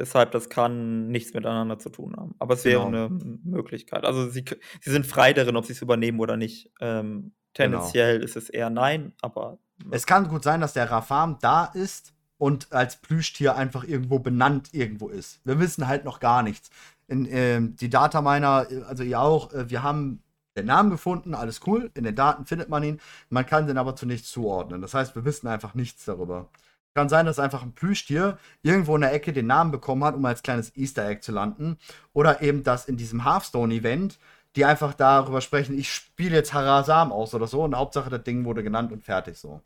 [0.00, 2.34] Deshalb, das kann nichts miteinander zu tun haben.
[2.38, 3.06] Aber es wäre Genau.
[3.06, 4.04] eine Möglichkeit.
[4.04, 4.44] Also sie,
[4.80, 6.72] sie sind frei darin, ob sie es übernehmen oder nicht.
[6.80, 7.78] Ähm, Genau.
[7.78, 9.58] tendenziell ist es eher nein, aber
[9.90, 14.72] Es kann gut sein, dass der Rafam da ist und als Plüschtier einfach irgendwo benannt
[14.72, 15.40] irgendwo ist.
[15.44, 16.70] Wir wissen halt noch gar nichts.
[17.08, 20.22] In, ähm, die Dataminer, äh, also ihr auch, äh, wir haben
[20.56, 21.90] den Namen gefunden, alles cool.
[21.94, 23.00] In den Daten findet man ihn.
[23.30, 24.80] Man kann den aber zu nichts zuordnen.
[24.80, 26.48] Das heißt, wir wissen einfach nichts darüber.
[26.94, 30.24] Kann sein, dass einfach ein Plüschtier irgendwo in der Ecke den Namen bekommen hat, um
[30.24, 31.78] als kleines Easter Egg zu landen.
[32.12, 34.18] Oder eben, dass in diesem Hearthstone-Event
[34.56, 38.44] die einfach darüber sprechen, ich spiele jetzt Harasam aus oder so und Hauptsache das Ding
[38.44, 39.60] wurde genannt und fertig so.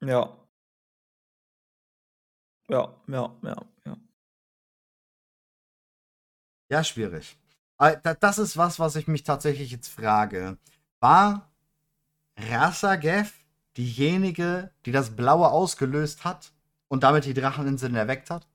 [0.00, 0.36] ja.
[2.68, 3.56] Ja, ja, ja,
[3.86, 3.96] ja.
[6.70, 7.36] Ja, schwierig.
[8.20, 10.56] Das ist was, was ich mich tatsächlich jetzt frage.
[11.00, 11.50] War
[12.38, 13.32] Rasagev
[13.76, 16.52] diejenige, die das Blaue ausgelöst hat
[16.88, 18.46] und damit die Dracheninseln erweckt hat?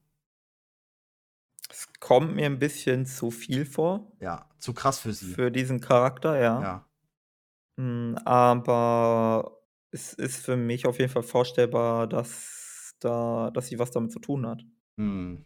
[1.70, 5.34] Es kommt mir ein bisschen zu viel vor Ja, zu krass für sie.
[5.34, 6.62] für diesen Charakter, ja.
[6.62, 7.84] Ja.
[7.84, 13.92] Mm, Aber es ist für mich auf jeden Fall vorstellbar, dass, da, dass sie was
[13.92, 14.64] damit zu tun hat.
[14.98, 15.46] Hm.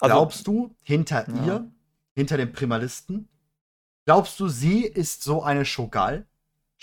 [0.00, 1.44] Also, Glaubst du, hinter Ja.
[1.46, 1.72] ihr,
[2.14, 3.28] hinter dem Primalisten,
[4.06, 6.26] glaubst du, sie ist so eine Shogal?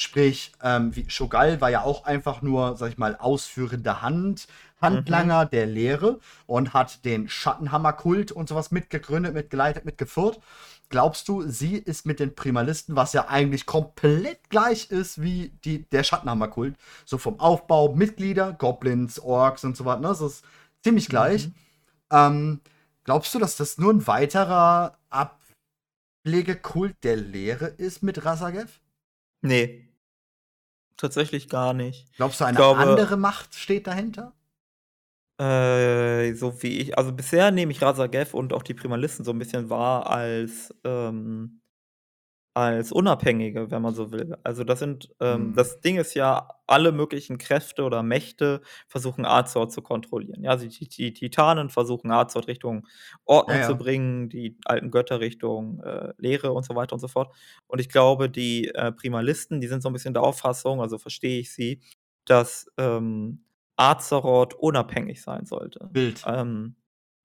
[0.01, 4.47] Sprich, ähm, wie, Shogal war ja auch einfach nur, sag ich mal, ausführende Hand,
[4.81, 5.49] Handlanger Mhm.
[5.49, 10.39] der Lehre und hat den Schattenhammerkult und sowas mitgegründet, mitgeleitet, mitgeführt.
[10.87, 15.83] Glaubst du, sie ist mit den Primalisten, was ja eigentlich komplett gleich ist wie die,
[15.89, 20.07] der Schattenhammerkult, so vom Aufbau, Mitglieder, Goblins, Orks und so weiter, ne?
[20.07, 20.45] Das ist
[20.81, 21.47] ziemlich gleich.
[21.47, 21.53] Mhm.
[22.11, 22.61] Ähm,
[23.03, 24.97] glaubst du, dass das nur ein weiterer
[26.23, 28.79] Ablegekult der Lehre ist mit Rasagev?
[29.41, 29.88] Nee.
[30.99, 32.13] Tatsächlich gar nicht.
[32.17, 34.33] Glaubst du, eine glaube- andere Macht steht dahinter?
[35.39, 39.39] Äh, so wie ich, also bisher nehme ich Rasagev und auch die Primalisten so ein
[39.39, 41.58] bisschen wahr als, ähm,
[42.55, 44.35] als Unabhängige, wenn man so will.
[44.43, 45.53] Also das sind, ähm, Hm.
[45.53, 50.43] das Ding ist ja, alle möglichen Kräfte oder Mächte versuchen Azeroth zu kontrollieren.
[50.43, 52.87] Ja, also die, die Titanen versuchen Azeroth Richtung
[53.25, 53.67] Ordnung Ja, ja.
[53.67, 57.33] zu bringen, die alten Götter Richtung äh, Lehre und so weiter und so fort.
[57.67, 61.39] Und ich glaube, die äh, Primalisten, die sind so ein bisschen der Auffassung, also verstehe
[61.39, 61.81] ich sie,
[62.25, 63.45] dass ähm,
[63.77, 65.89] Azeroth unabhängig sein sollte.
[65.93, 66.23] Wild.
[66.25, 66.75] Ähm,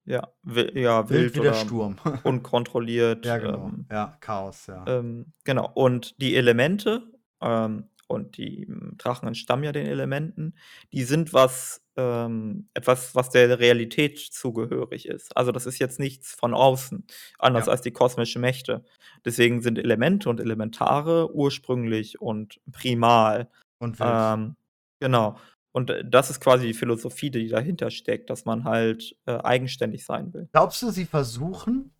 [0.06, 0.28] ja,
[0.74, 1.96] ja, Wild wild wie der Sturm.
[2.24, 3.24] unkontrolliert.
[3.24, 3.68] ja, genau.
[3.68, 4.84] Ähm, ja, Chaos, ja.
[4.86, 5.70] ähm, genau.
[5.74, 7.02] Und die Elemente
[7.40, 8.68] ähm, und die
[8.98, 10.54] Drachen entstammen ja den Elementen,
[10.92, 15.36] die sind was ähm, etwas, was der Realität zugehörig ist.
[15.36, 17.06] Also das ist jetzt nichts von außen,
[17.38, 17.72] anders Ja.
[17.72, 18.84] als die kosmischen Mächte.
[19.24, 23.48] Deswegen sind Elemente und Elementare ursprünglich und primal.
[23.78, 24.10] Und wild.
[24.12, 24.56] Ähm,
[25.00, 25.36] genau.
[25.74, 30.04] Und äh, das ist quasi die Philosophie, die dahinter steckt, dass man halt äh, eigenständig
[30.04, 30.48] sein will.
[30.52, 31.90] Glaubst du, sie versuchen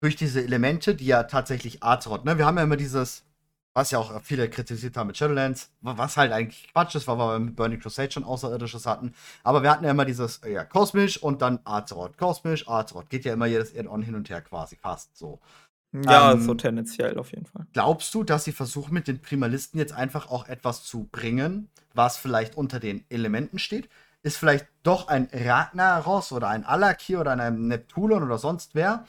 [0.00, 2.36] durch diese Elemente, die ja tatsächlich Azeroth, ne?
[2.38, 3.24] Wir haben ja immer dieses,
[3.72, 7.18] was ja auch viele kritisiert haben mit Shadowlands, wa- was halt eigentlich Quatsch ist, weil
[7.18, 9.14] wir mit Burning Crusade schon Außerirdisches hatten.
[9.44, 12.18] Aber wir hatten ja immer dieses, äh, ja, kosmisch und dann Azeroth.
[12.18, 13.08] Kosmisch, Azeroth.
[13.10, 15.40] Geht ja immer jedes Add-on hin und her quasi, fast so.
[15.92, 17.66] Ja, Ähm, so tendenziell auf jeden Fall.
[17.72, 22.16] Glaubst du, dass sie versuchen, mit den Primalisten jetzt einfach auch etwas zu bringen, was
[22.16, 23.88] vielleicht unter den Elementen steht?
[24.22, 29.04] Ist vielleicht doch ein Ragnaros oder ein Alakir oder ein Neptulon oder sonst wer?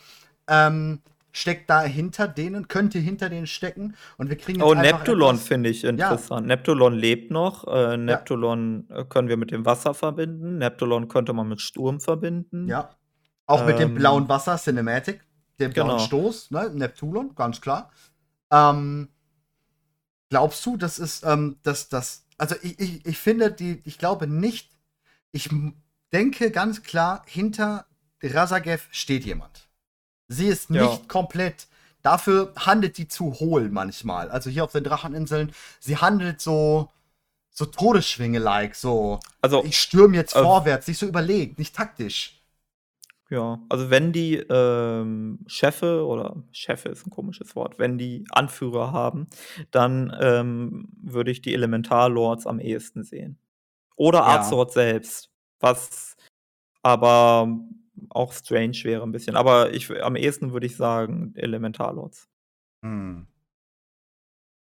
[0.47, 0.99] Ähm,
[1.31, 5.69] steckt da hinter denen, könnte hinter denen stecken und wir kriegen jetzt Oh, Neptulon finde
[5.69, 6.47] ich interessant.
[6.47, 7.67] Neptulon lebt noch.
[7.67, 10.57] Äh, Neptulon äh, können wir mit dem Wasser verbinden.
[10.59, 12.67] Neptulon könnte man mit Sturm verbinden.
[12.67, 12.89] Ja.
[13.45, 15.21] Auch mit dem Ähm, blauen Wasser Cinematic,
[15.59, 15.99] dem blauen genau.
[15.99, 16.69] Stoß, ne?
[16.73, 17.91] Neptulon, ganz klar.
[18.51, 19.09] Ähm,
[20.29, 24.27] glaubst du, das ist, ähm, das, das, also ich, ich, ich finde, die, ich glaube
[24.27, 24.71] nicht,
[25.31, 25.49] ich
[26.11, 27.85] denke ganz klar, hinter
[28.21, 29.67] Razagev steht jemand.
[30.27, 30.83] Sie ist Ja.
[30.83, 31.67] nicht komplett,
[32.01, 34.29] dafür handelt die zu hohl manchmal.
[34.31, 36.89] Also hier auf den Dracheninseln, sie handelt so,
[37.49, 42.42] so Todesschwinge-like, so, Also, ich stürme jetzt äh, vorwärts, nicht so überlegt, nicht taktisch.
[43.33, 48.91] Ja, also wenn die ähm, Chefe oder Chefe ist ein komisches Wort, wenn die Anführer
[48.91, 49.27] haben,
[49.71, 53.39] dann ähm, würde ich die Elementarlords am ehesten sehen.
[53.95, 54.35] Oder Ja.
[54.73, 56.15] Selbst, was
[56.83, 57.59] aber
[58.09, 59.35] auch strange wäre ein bisschen.
[59.35, 62.29] Aber ich, am ehesten würde ich sagen Elementarlords.
[62.83, 63.25] Hm.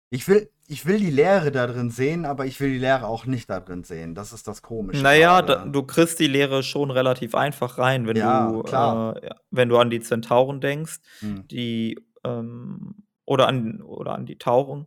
[0.08, 3.24] Ich will, ich will die Lehre da drin sehen, aber ich will die Lehre auch
[3.26, 4.14] nicht da drin sehen.
[4.14, 5.02] Das ist das Komische.
[5.02, 8.62] Naja, da, du kriegst die Lehre schon relativ einfach rein, wenn Ja, du.
[8.62, 11.46] Äh, wenn du an die Zentauren denkst, Hm.
[11.48, 12.94] die ähm,
[13.24, 14.86] oder an oder an die Tauren.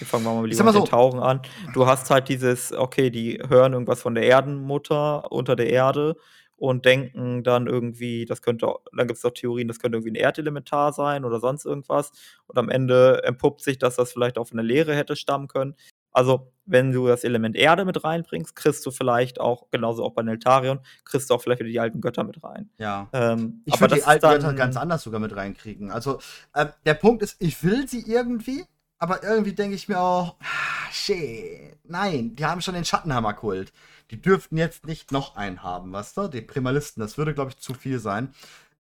[0.00, 1.42] Die fangen wir mal lieber mit den so- Tauren an.
[1.74, 6.16] Du hast halt dieses, okay, die hören irgendwas von der Erdenmutter unter der Erde
[6.62, 10.22] und denken dann irgendwie, das könnte, dann gibt es auch Theorien, das könnte irgendwie ein
[10.22, 12.12] Erdelementar sein oder sonst irgendwas.
[12.46, 15.74] Und am Ende entpuppt sich, dass das vielleicht auch von der Lehre hätte stammen können.
[16.12, 20.22] Also, wenn du das Element Erde mit reinbringst, kriegst du vielleicht auch, genauso auch bei
[20.22, 22.70] Neltarion, kriegst du auch vielleicht wieder die alten Götter mit rein.
[22.78, 23.08] Ja.
[23.12, 25.90] Ähm, Ich würde die alten Götter ganz anders sogar mit reinkriegen.
[25.90, 26.20] Also,
[26.54, 28.66] äh, der Punkt ist, ich will sie irgendwie,
[28.98, 33.72] aber irgendwie denke ich mir auch, ah, shit, nein, die haben schon den Schattenhammer-Kult.
[34.12, 36.28] Die dürften jetzt nicht noch einen haben, weißt du?
[36.28, 38.34] Die Primalisten, das würde, glaube ich, zu viel sein.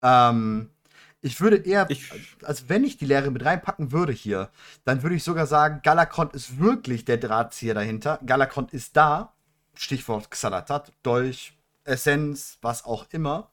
[0.02, 0.70] Ähm,
[1.22, 2.12] ich würde eher, Ich-
[2.44, 4.50] also wenn ich die Lehre mit reinpacken würde hier,
[4.84, 8.20] dann würde ich sogar sagen, Galakrond ist wirklich der Drahtzieher dahinter.
[8.26, 9.32] Galakrond ist da.
[9.76, 13.50] Stichwort Xalatat, Dolch, Essenz, was auch immer.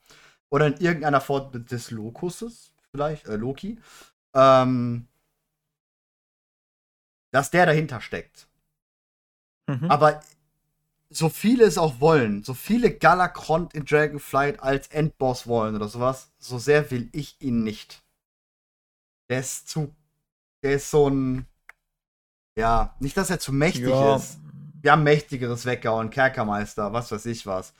[0.51, 3.79] Oder in irgendeiner Form des Lokuses, vielleicht, äh, Loki.
[4.35, 5.07] Ähm,
[7.31, 8.49] dass der dahinter steckt.
[9.69, 9.89] Mhm.
[9.89, 10.21] Aber
[11.13, 16.31] so viele es auch wollen, so viele Galakrond in Dragonflight als Endboss wollen oder sowas,
[16.39, 18.03] so sehr will ich ihn nicht.
[19.29, 19.95] Der ist zu.
[20.63, 21.47] Der ist so ein.
[22.59, 24.17] Ja, nicht, dass er zu mächtig Ja.
[24.17, 24.39] ist.
[24.83, 27.75] Wir haben mächtigeres weggehauen, Kerkermeister, was weiß ich was.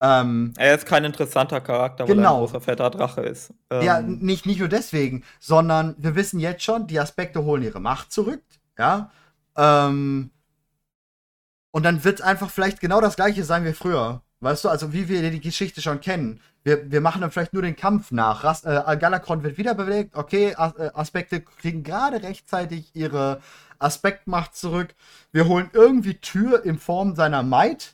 [0.00, 2.34] Ähm, Er ist kein interessanter Charakter, weil er Genau.
[2.36, 3.52] ein großer fetter Drache ist.
[3.72, 7.80] Ja, Ähm, nicht, nicht nur deswegen, sondern wir wissen jetzt schon, die Aspekte holen ihre
[7.80, 8.42] Macht zurück,
[8.78, 9.10] ja.
[9.56, 10.30] Ähm,
[11.76, 14.22] und dann wird einfach vielleicht genau das gleiche sein wie früher.
[14.40, 16.40] Weißt du, also wie wir die Geschichte schon kennen.
[16.64, 18.44] Wir, wir machen dann vielleicht nur den Kampf nach.
[18.44, 23.42] Ras äh, Galakron wird wiederbelegt, okay, As äh, Aspekte kriegen gerade rechtzeitig ihre
[23.78, 24.94] Aspektmacht zurück.
[25.32, 27.92] Wir holen irgendwie Tür in Form seiner Might.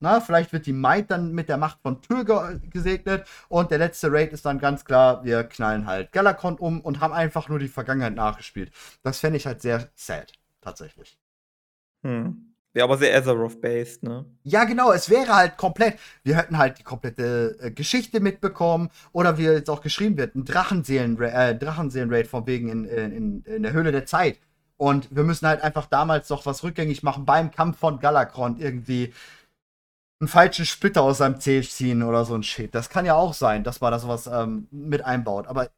[0.00, 3.78] Na, vielleicht wird die Might dann mit der Macht von Tür ge gesegnet und der
[3.78, 7.60] letzte Raid ist dann ganz klar, wir knallen halt Galakon um und haben einfach nur
[7.60, 8.72] die Vergangenheit nachgespielt.
[9.04, 11.16] Das fände ich halt sehr sad, tatsächlich.
[12.02, 12.51] hm.
[12.74, 14.24] Ja, aber sehr Azeroth-based, ne?
[14.44, 19.36] Ja, genau, es wäre halt komplett, wir hätten halt die komplette äh, Geschichte mitbekommen oder
[19.36, 23.72] wie jetzt auch geschrieben wird, ein Drachenseelen äh, Drachenseelen-Raid von wegen in, in, in der
[23.72, 24.38] Höhle der Zeit.
[24.78, 29.12] Und wir müssen halt einfach damals noch was rückgängig machen beim Kampf von Galakron irgendwie
[30.20, 32.74] einen falschen Splitter aus seinem Zeh ziehen oder so ein Shit.
[32.74, 35.46] Das kann ja auch sein, dass man da sowas ähm, mit einbaut.
[35.46, 35.68] Aber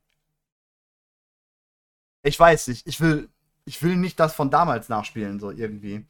[2.23, 3.29] ich weiß nicht, ich will,
[3.65, 6.07] ich will nicht das von damals nachspielen, so irgendwie.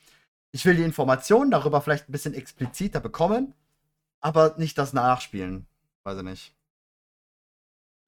[0.55, 3.55] Ich will die Informationen darüber vielleicht ein bisschen expliziter bekommen,
[4.21, 5.67] aber nicht das nachspielen.
[6.05, 6.55] Weiß ich nicht.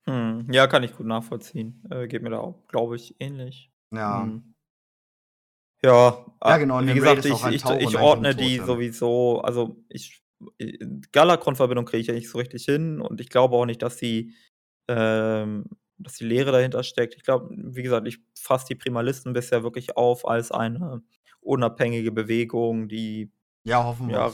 [0.09, 0.47] Hm.
[0.52, 1.82] Ja, kann ich gut nachvollziehen.
[1.90, 3.73] Äh, geht mir da auch, glaube ich, ähnlich.
[3.93, 4.23] Ja.
[4.23, 4.55] Hm.
[5.82, 10.23] Ja, Ja, genau, und wie gesagt, ich, ich, ich ordne die sowieso, also ich
[10.59, 10.78] äh,
[11.10, 14.35] Galakron-Verbindung kriege ich ja nicht so richtig hin und ich glaube auch nicht, dass die,
[14.86, 15.64] ähm,
[15.98, 17.16] dass die Lehre dahinter steckt.
[17.16, 21.02] Ich glaube, wie gesagt, ich fasse die Primalisten bisher wirklich auf als eine
[21.47, 23.31] unabhängige Bewegung, die
[23.64, 24.31] Ja, hoffen ja,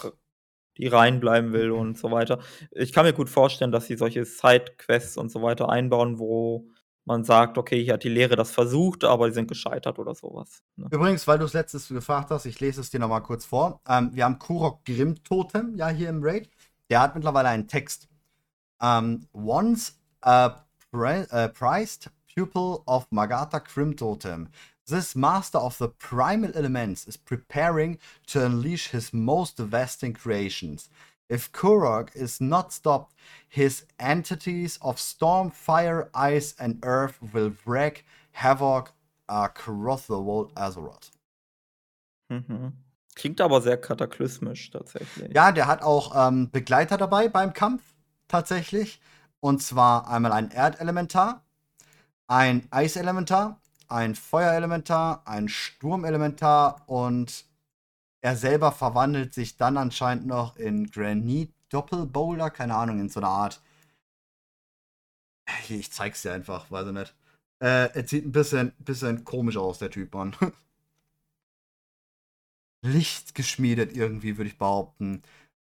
[0.78, 2.38] die reinbleiben will und so weiter.
[2.70, 6.68] Ich kann mir gut vorstellen, dass sie solche Sidequests und so weiter einbauen, wo
[7.04, 10.62] man sagt, okay, hier hat die Lehre das versucht, aber die sind gescheitert oder sowas.
[10.76, 10.86] Ne?
[10.90, 13.80] Übrigens, weil du es letztes gefragt hast, ich lese es dir nochmal kurz vor.
[13.88, 16.48] Ähm, wir haben Kurok Grimm Totem, ja, hier im Raid.
[16.90, 18.08] Der hat mittlerweile einen Text.
[18.80, 24.48] Ähm, once a äh, prized pupil of Magata Grim Totem,
[24.86, 30.88] this master of the primal elements is preparing to unleash his most devastating creations.
[31.28, 33.14] If Kurok is not stopped,
[33.48, 38.92] his entities of storm, fire, ice, and earth will wreak havoc
[39.28, 41.10] across the world Azeroth.
[42.28, 42.72] Mhm.
[43.14, 45.32] Klingt aber sehr kataklysmisch tatsächlich.
[45.34, 47.82] Ja, der hat auch ähm, Begleiter dabei beim Kampf,
[48.28, 49.00] tatsächlich.
[49.40, 51.42] Und zwar einmal ein Erdelementar,
[52.26, 53.60] ein Eiselementar,
[53.92, 57.44] ein Feuerelementar, ein Sturmelementar und
[58.20, 63.28] er selber verwandelt sich dann anscheinend noch in Granit Doppelboulder, keine Ahnung, in so einer
[63.28, 63.60] Art.
[65.68, 67.14] Ich zeig's dir einfach, weiß ich nicht.
[67.60, 70.36] Äh, er sieht ein bisschen, bisschen komisch aus, der Typ, Mann.
[72.82, 75.22] Licht geschmiedet irgendwie, würde ich behaupten.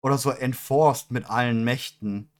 [0.02, 2.30] Oder so enforced mit allen Mächten.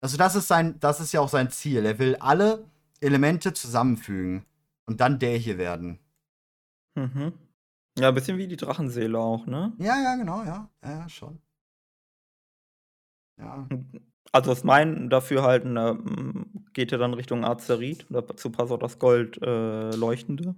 [0.00, 1.84] Also das ist sein, das ist ja auch sein Ziel.
[1.86, 2.64] Er will alle
[3.00, 4.44] Elemente zusammenfügen
[4.86, 5.98] und dann der hier werden.
[6.94, 7.32] Mhm.
[7.98, 9.72] Ja, ein bisschen wie die Drachenseele auch, ne?
[9.78, 10.68] Ja, ja, genau, ja.
[10.84, 11.38] Ja, schon.
[13.38, 13.68] Ja.
[14.32, 15.94] Also aus meinem Dafürhalten äh,
[16.72, 18.06] geht er dann Richtung Azerit.
[18.10, 20.54] Dazu passt auch das Gold äh, leuchtende.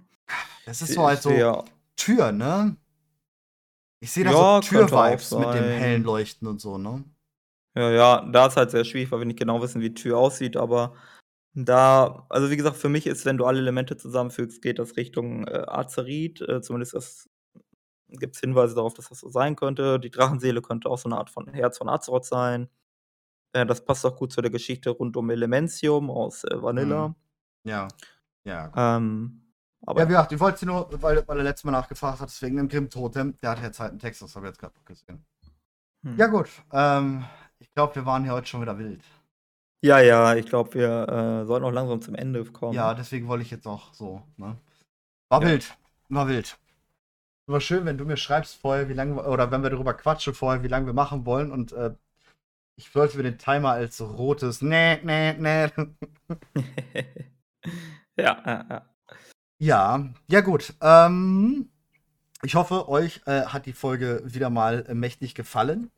[0.65, 1.63] Das ist so halt so
[1.95, 2.75] Tür, ne?
[4.01, 7.03] Ich sehe da Ja, so Tür-Vibes mit dem hellen Leuchten und so, ne?
[7.75, 10.17] Ja, ja, da ist halt sehr schwierig, weil wir nicht genau wissen, wie die Tür
[10.17, 10.95] aussieht, aber
[11.53, 15.47] da, also wie gesagt, für mich ist, wenn du alle Elemente zusammenfügst, geht das Richtung
[15.47, 16.41] äh, Azerit.
[16.41, 17.29] Äh, zumindest
[18.09, 19.99] gibt es Hinweise darauf, dass das so sein könnte.
[19.99, 22.69] Die Drachenseele könnte auch so eine Art von Herz von Azeroth sein.
[23.53, 27.09] Äh, das passt auch gut zu der Geschichte rund um Elementium aus äh, Vanilla.
[27.09, 27.15] Mhm.
[27.65, 27.87] Ja.
[28.45, 28.97] Ja.
[28.97, 29.41] Ähm,
[29.85, 32.29] aber Ja, wie gesagt, ich wollte sie nur, weil, weil er letztes Mal nachgefragt hat,
[32.29, 33.37] deswegen dem Grimm-Totem.
[33.41, 35.25] Der hat jetzt halt einen Text, das habe ich jetzt gerade gesehen.
[36.03, 36.17] hm.
[36.17, 36.49] Ja, gut.
[36.71, 37.25] Ähm,
[37.59, 39.03] ich glaube, wir waren hier heute schon wieder wild.
[39.81, 42.73] Ja, ja, ich glaube, wir äh, sollten auch langsam zum Ende kommen.
[42.73, 44.57] Ja, deswegen wollte ich jetzt auch so, ne?
[45.29, 45.47] War Ja.
[45.47, 45.77] wild.
[46.09, 46.57] War wild.
[47.47, 50.63] War schön, wenn du mir schreibst vorher, wie lange, oder wenn wir darüber quatschen vorher,
[50.63, 51.95] wie lange wir machen wollen und äh,
[52.75, 55.67] ich sollte mir den Timer als rotes, nee, nee, nee.
[58.17, 58.85] ja, ja, ja.
[59.61, 60.73] Ja, ja gut.
[60.81, 61.69] Ähm,
[62.41, 65.91] ich hoffe, euch äh, hat die Folge wieder mal äh, mächtig gefallen.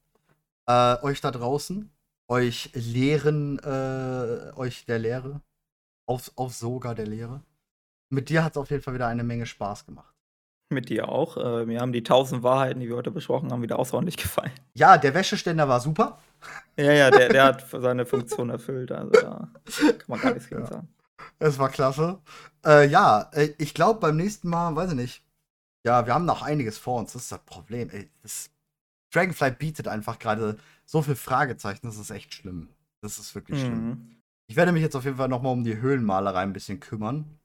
[0.67, 1.91] Äh, euch da draußen.
[2.31, 5.41] Euch lehren, äh, euch der Lehre.
[6.07, 7.41] Auf, auf sogar der Lehre.
[8.09, 10.13] Mit dir hat es auf jeden Fall wieder eine Menge Spaß gemacht.
[10.69, 11.35] Mit dir auch.
[11.35, 14.53] Äh, mir haben die tausend Wahrheiten, die wir heute besprochen haben, wieder außerordentlich gefallen.
[14.75, 16.19] Ja, der Wäscheständer war super.
[16.77, 18.93] Ja, ja, der, der hat seine Funktion erfüllt.
[18.93, 20.67] Also da kann man gar nichts gegen Ja.
[20.67, 20.87] sagen.
[21.39, 22.19] Es war klasse.
[22.65, 25.23] Äh, ja, äh, ich glaube beim nächsten Mal, weiß ich nicht.
[25.85, 27.11] Ja, wir haben noch einiges vor uns.
[27.11, 27.89] Das ist das Problem.
[27.89, 28.49] Ey, das
[29.13, 30.57] Dragonfly bietet einfach gerade
[30.91, 31.87] so viel Fragezeichen.
[31.87, 32.67] Das ist echt schlimm.
[33.01, 33.85] Das ist wirklich schlimm.
[33.85, 34.21] Mhm.
[34.47, 37.39] Ich werde mich jetzt auf jeden Fall nochmal um die Höhlenmalerei ein bisschen kümmern.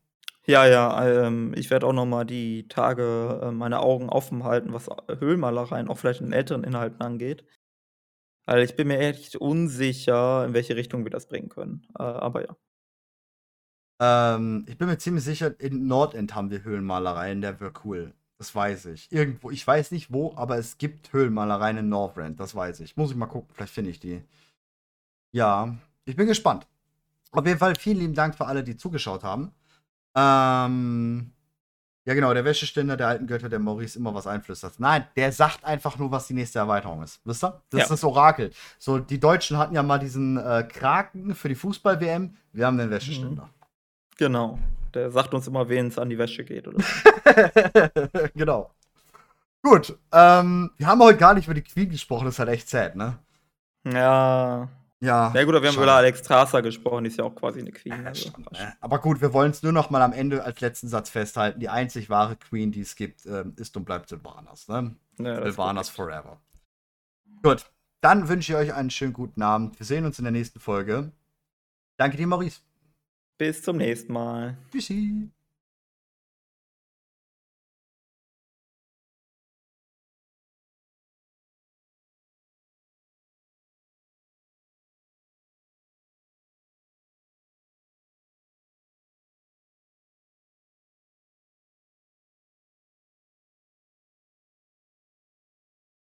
[0.47, 4.73] Ja, ja, ähm, ich werde auch noch mal die Tage äh, meine Augen offen halten,
[4.73, 7.45] was Höhlenmalereien auch vielleicht in älteren Inhalten angeht.
[8.47, 11.87] Weil ich bin mir echt unsicher, in welche Richtung wir das bringen können.
[11.99, 12.57] Äh, aber ja.
[14.01, 18.13] Ähm, ich bin mir ziemlich sicher, in Nordend haben wir Höhlenmalereien, der wäre cool.
[18.39, 19.11] Das weiß ich.
[19.11, 22.97] Irgendwo, ich weiß nicht wo, aber es gibt Höhlenmalereien in Northrend, das weiß ich.
[22.97, 24.23] Muss ich mal gucken, vielleicht finde ich die.
[25.33, 26.67] Ja, ich bin gespannt.
[27.33, 29.53] Auf jeden Fall vielen lieben Dank für alle, die zugeschaut haben.
[30.15, 31.33] Ähm,
[32.05, 34.79] ja, genau, der Wäscheständer der alten Götter, der Maurice immer was einflüstert.
[34.79, 37.21] Nein, der sagt einfach nur, was die nächste Erweiterung ist.
[37.25, 37.61] Wisst ihr?
[37.71, 37.85] Das Ja.
[37.85, 38.53] ist das Orakel.
[38.79, 42.37] So, die Deutschen hatten ja mal diesen äh, Kraken für die Fußball-WM.
[42.53, 43.51] Wir haben den Wäscheständer.
[44.19, 44.59] Genau.
[44.97, 46.67] Der sagt uns immer, wen es an die Wäsche geht.
[46.67, 48.29] Oder so.
[48.35, 48.71] genau.
[49.63, 52.69] Gut, ähm, wir haben heute gar nicht über die Queen gesprochen, das ist halt echt
[52.69, 53.19] sad, ne?
[53.85, 54.69] ja.
[55.01, 55.31] Ja.
[55.35, 55.87] Ja, gut, aber wir haben schade.
[55.87, 58.07] über Alex Strasser gesprochen, die ist ja auch quasi eine Queen.
[58.07, 58.31] Also.
[58.53, 61.61] Äh, Aber gut, wir wollen es nur noch mal am Ende als letzten Satz festhalten.
[61.61, 64.97] Die einzig wahre Queen, die es gibt, ähm, ist und bleibt Sylvanas, ne?
[65.19, 66.41] Ja, Sylvanas forever.
[67.43, 67.67] Gut,
[68.01, 69.79] dann wünsche ich euch einen schönen guten Abend.
[69.79, 71.13] Wir sehen uns in der nächsten Folge.
[71.99, 72.61] Danke dir, Maurice.
[73.39, 74.57] Bis zum nächsten Mal.
[74.71, 75.31] Tschüssi.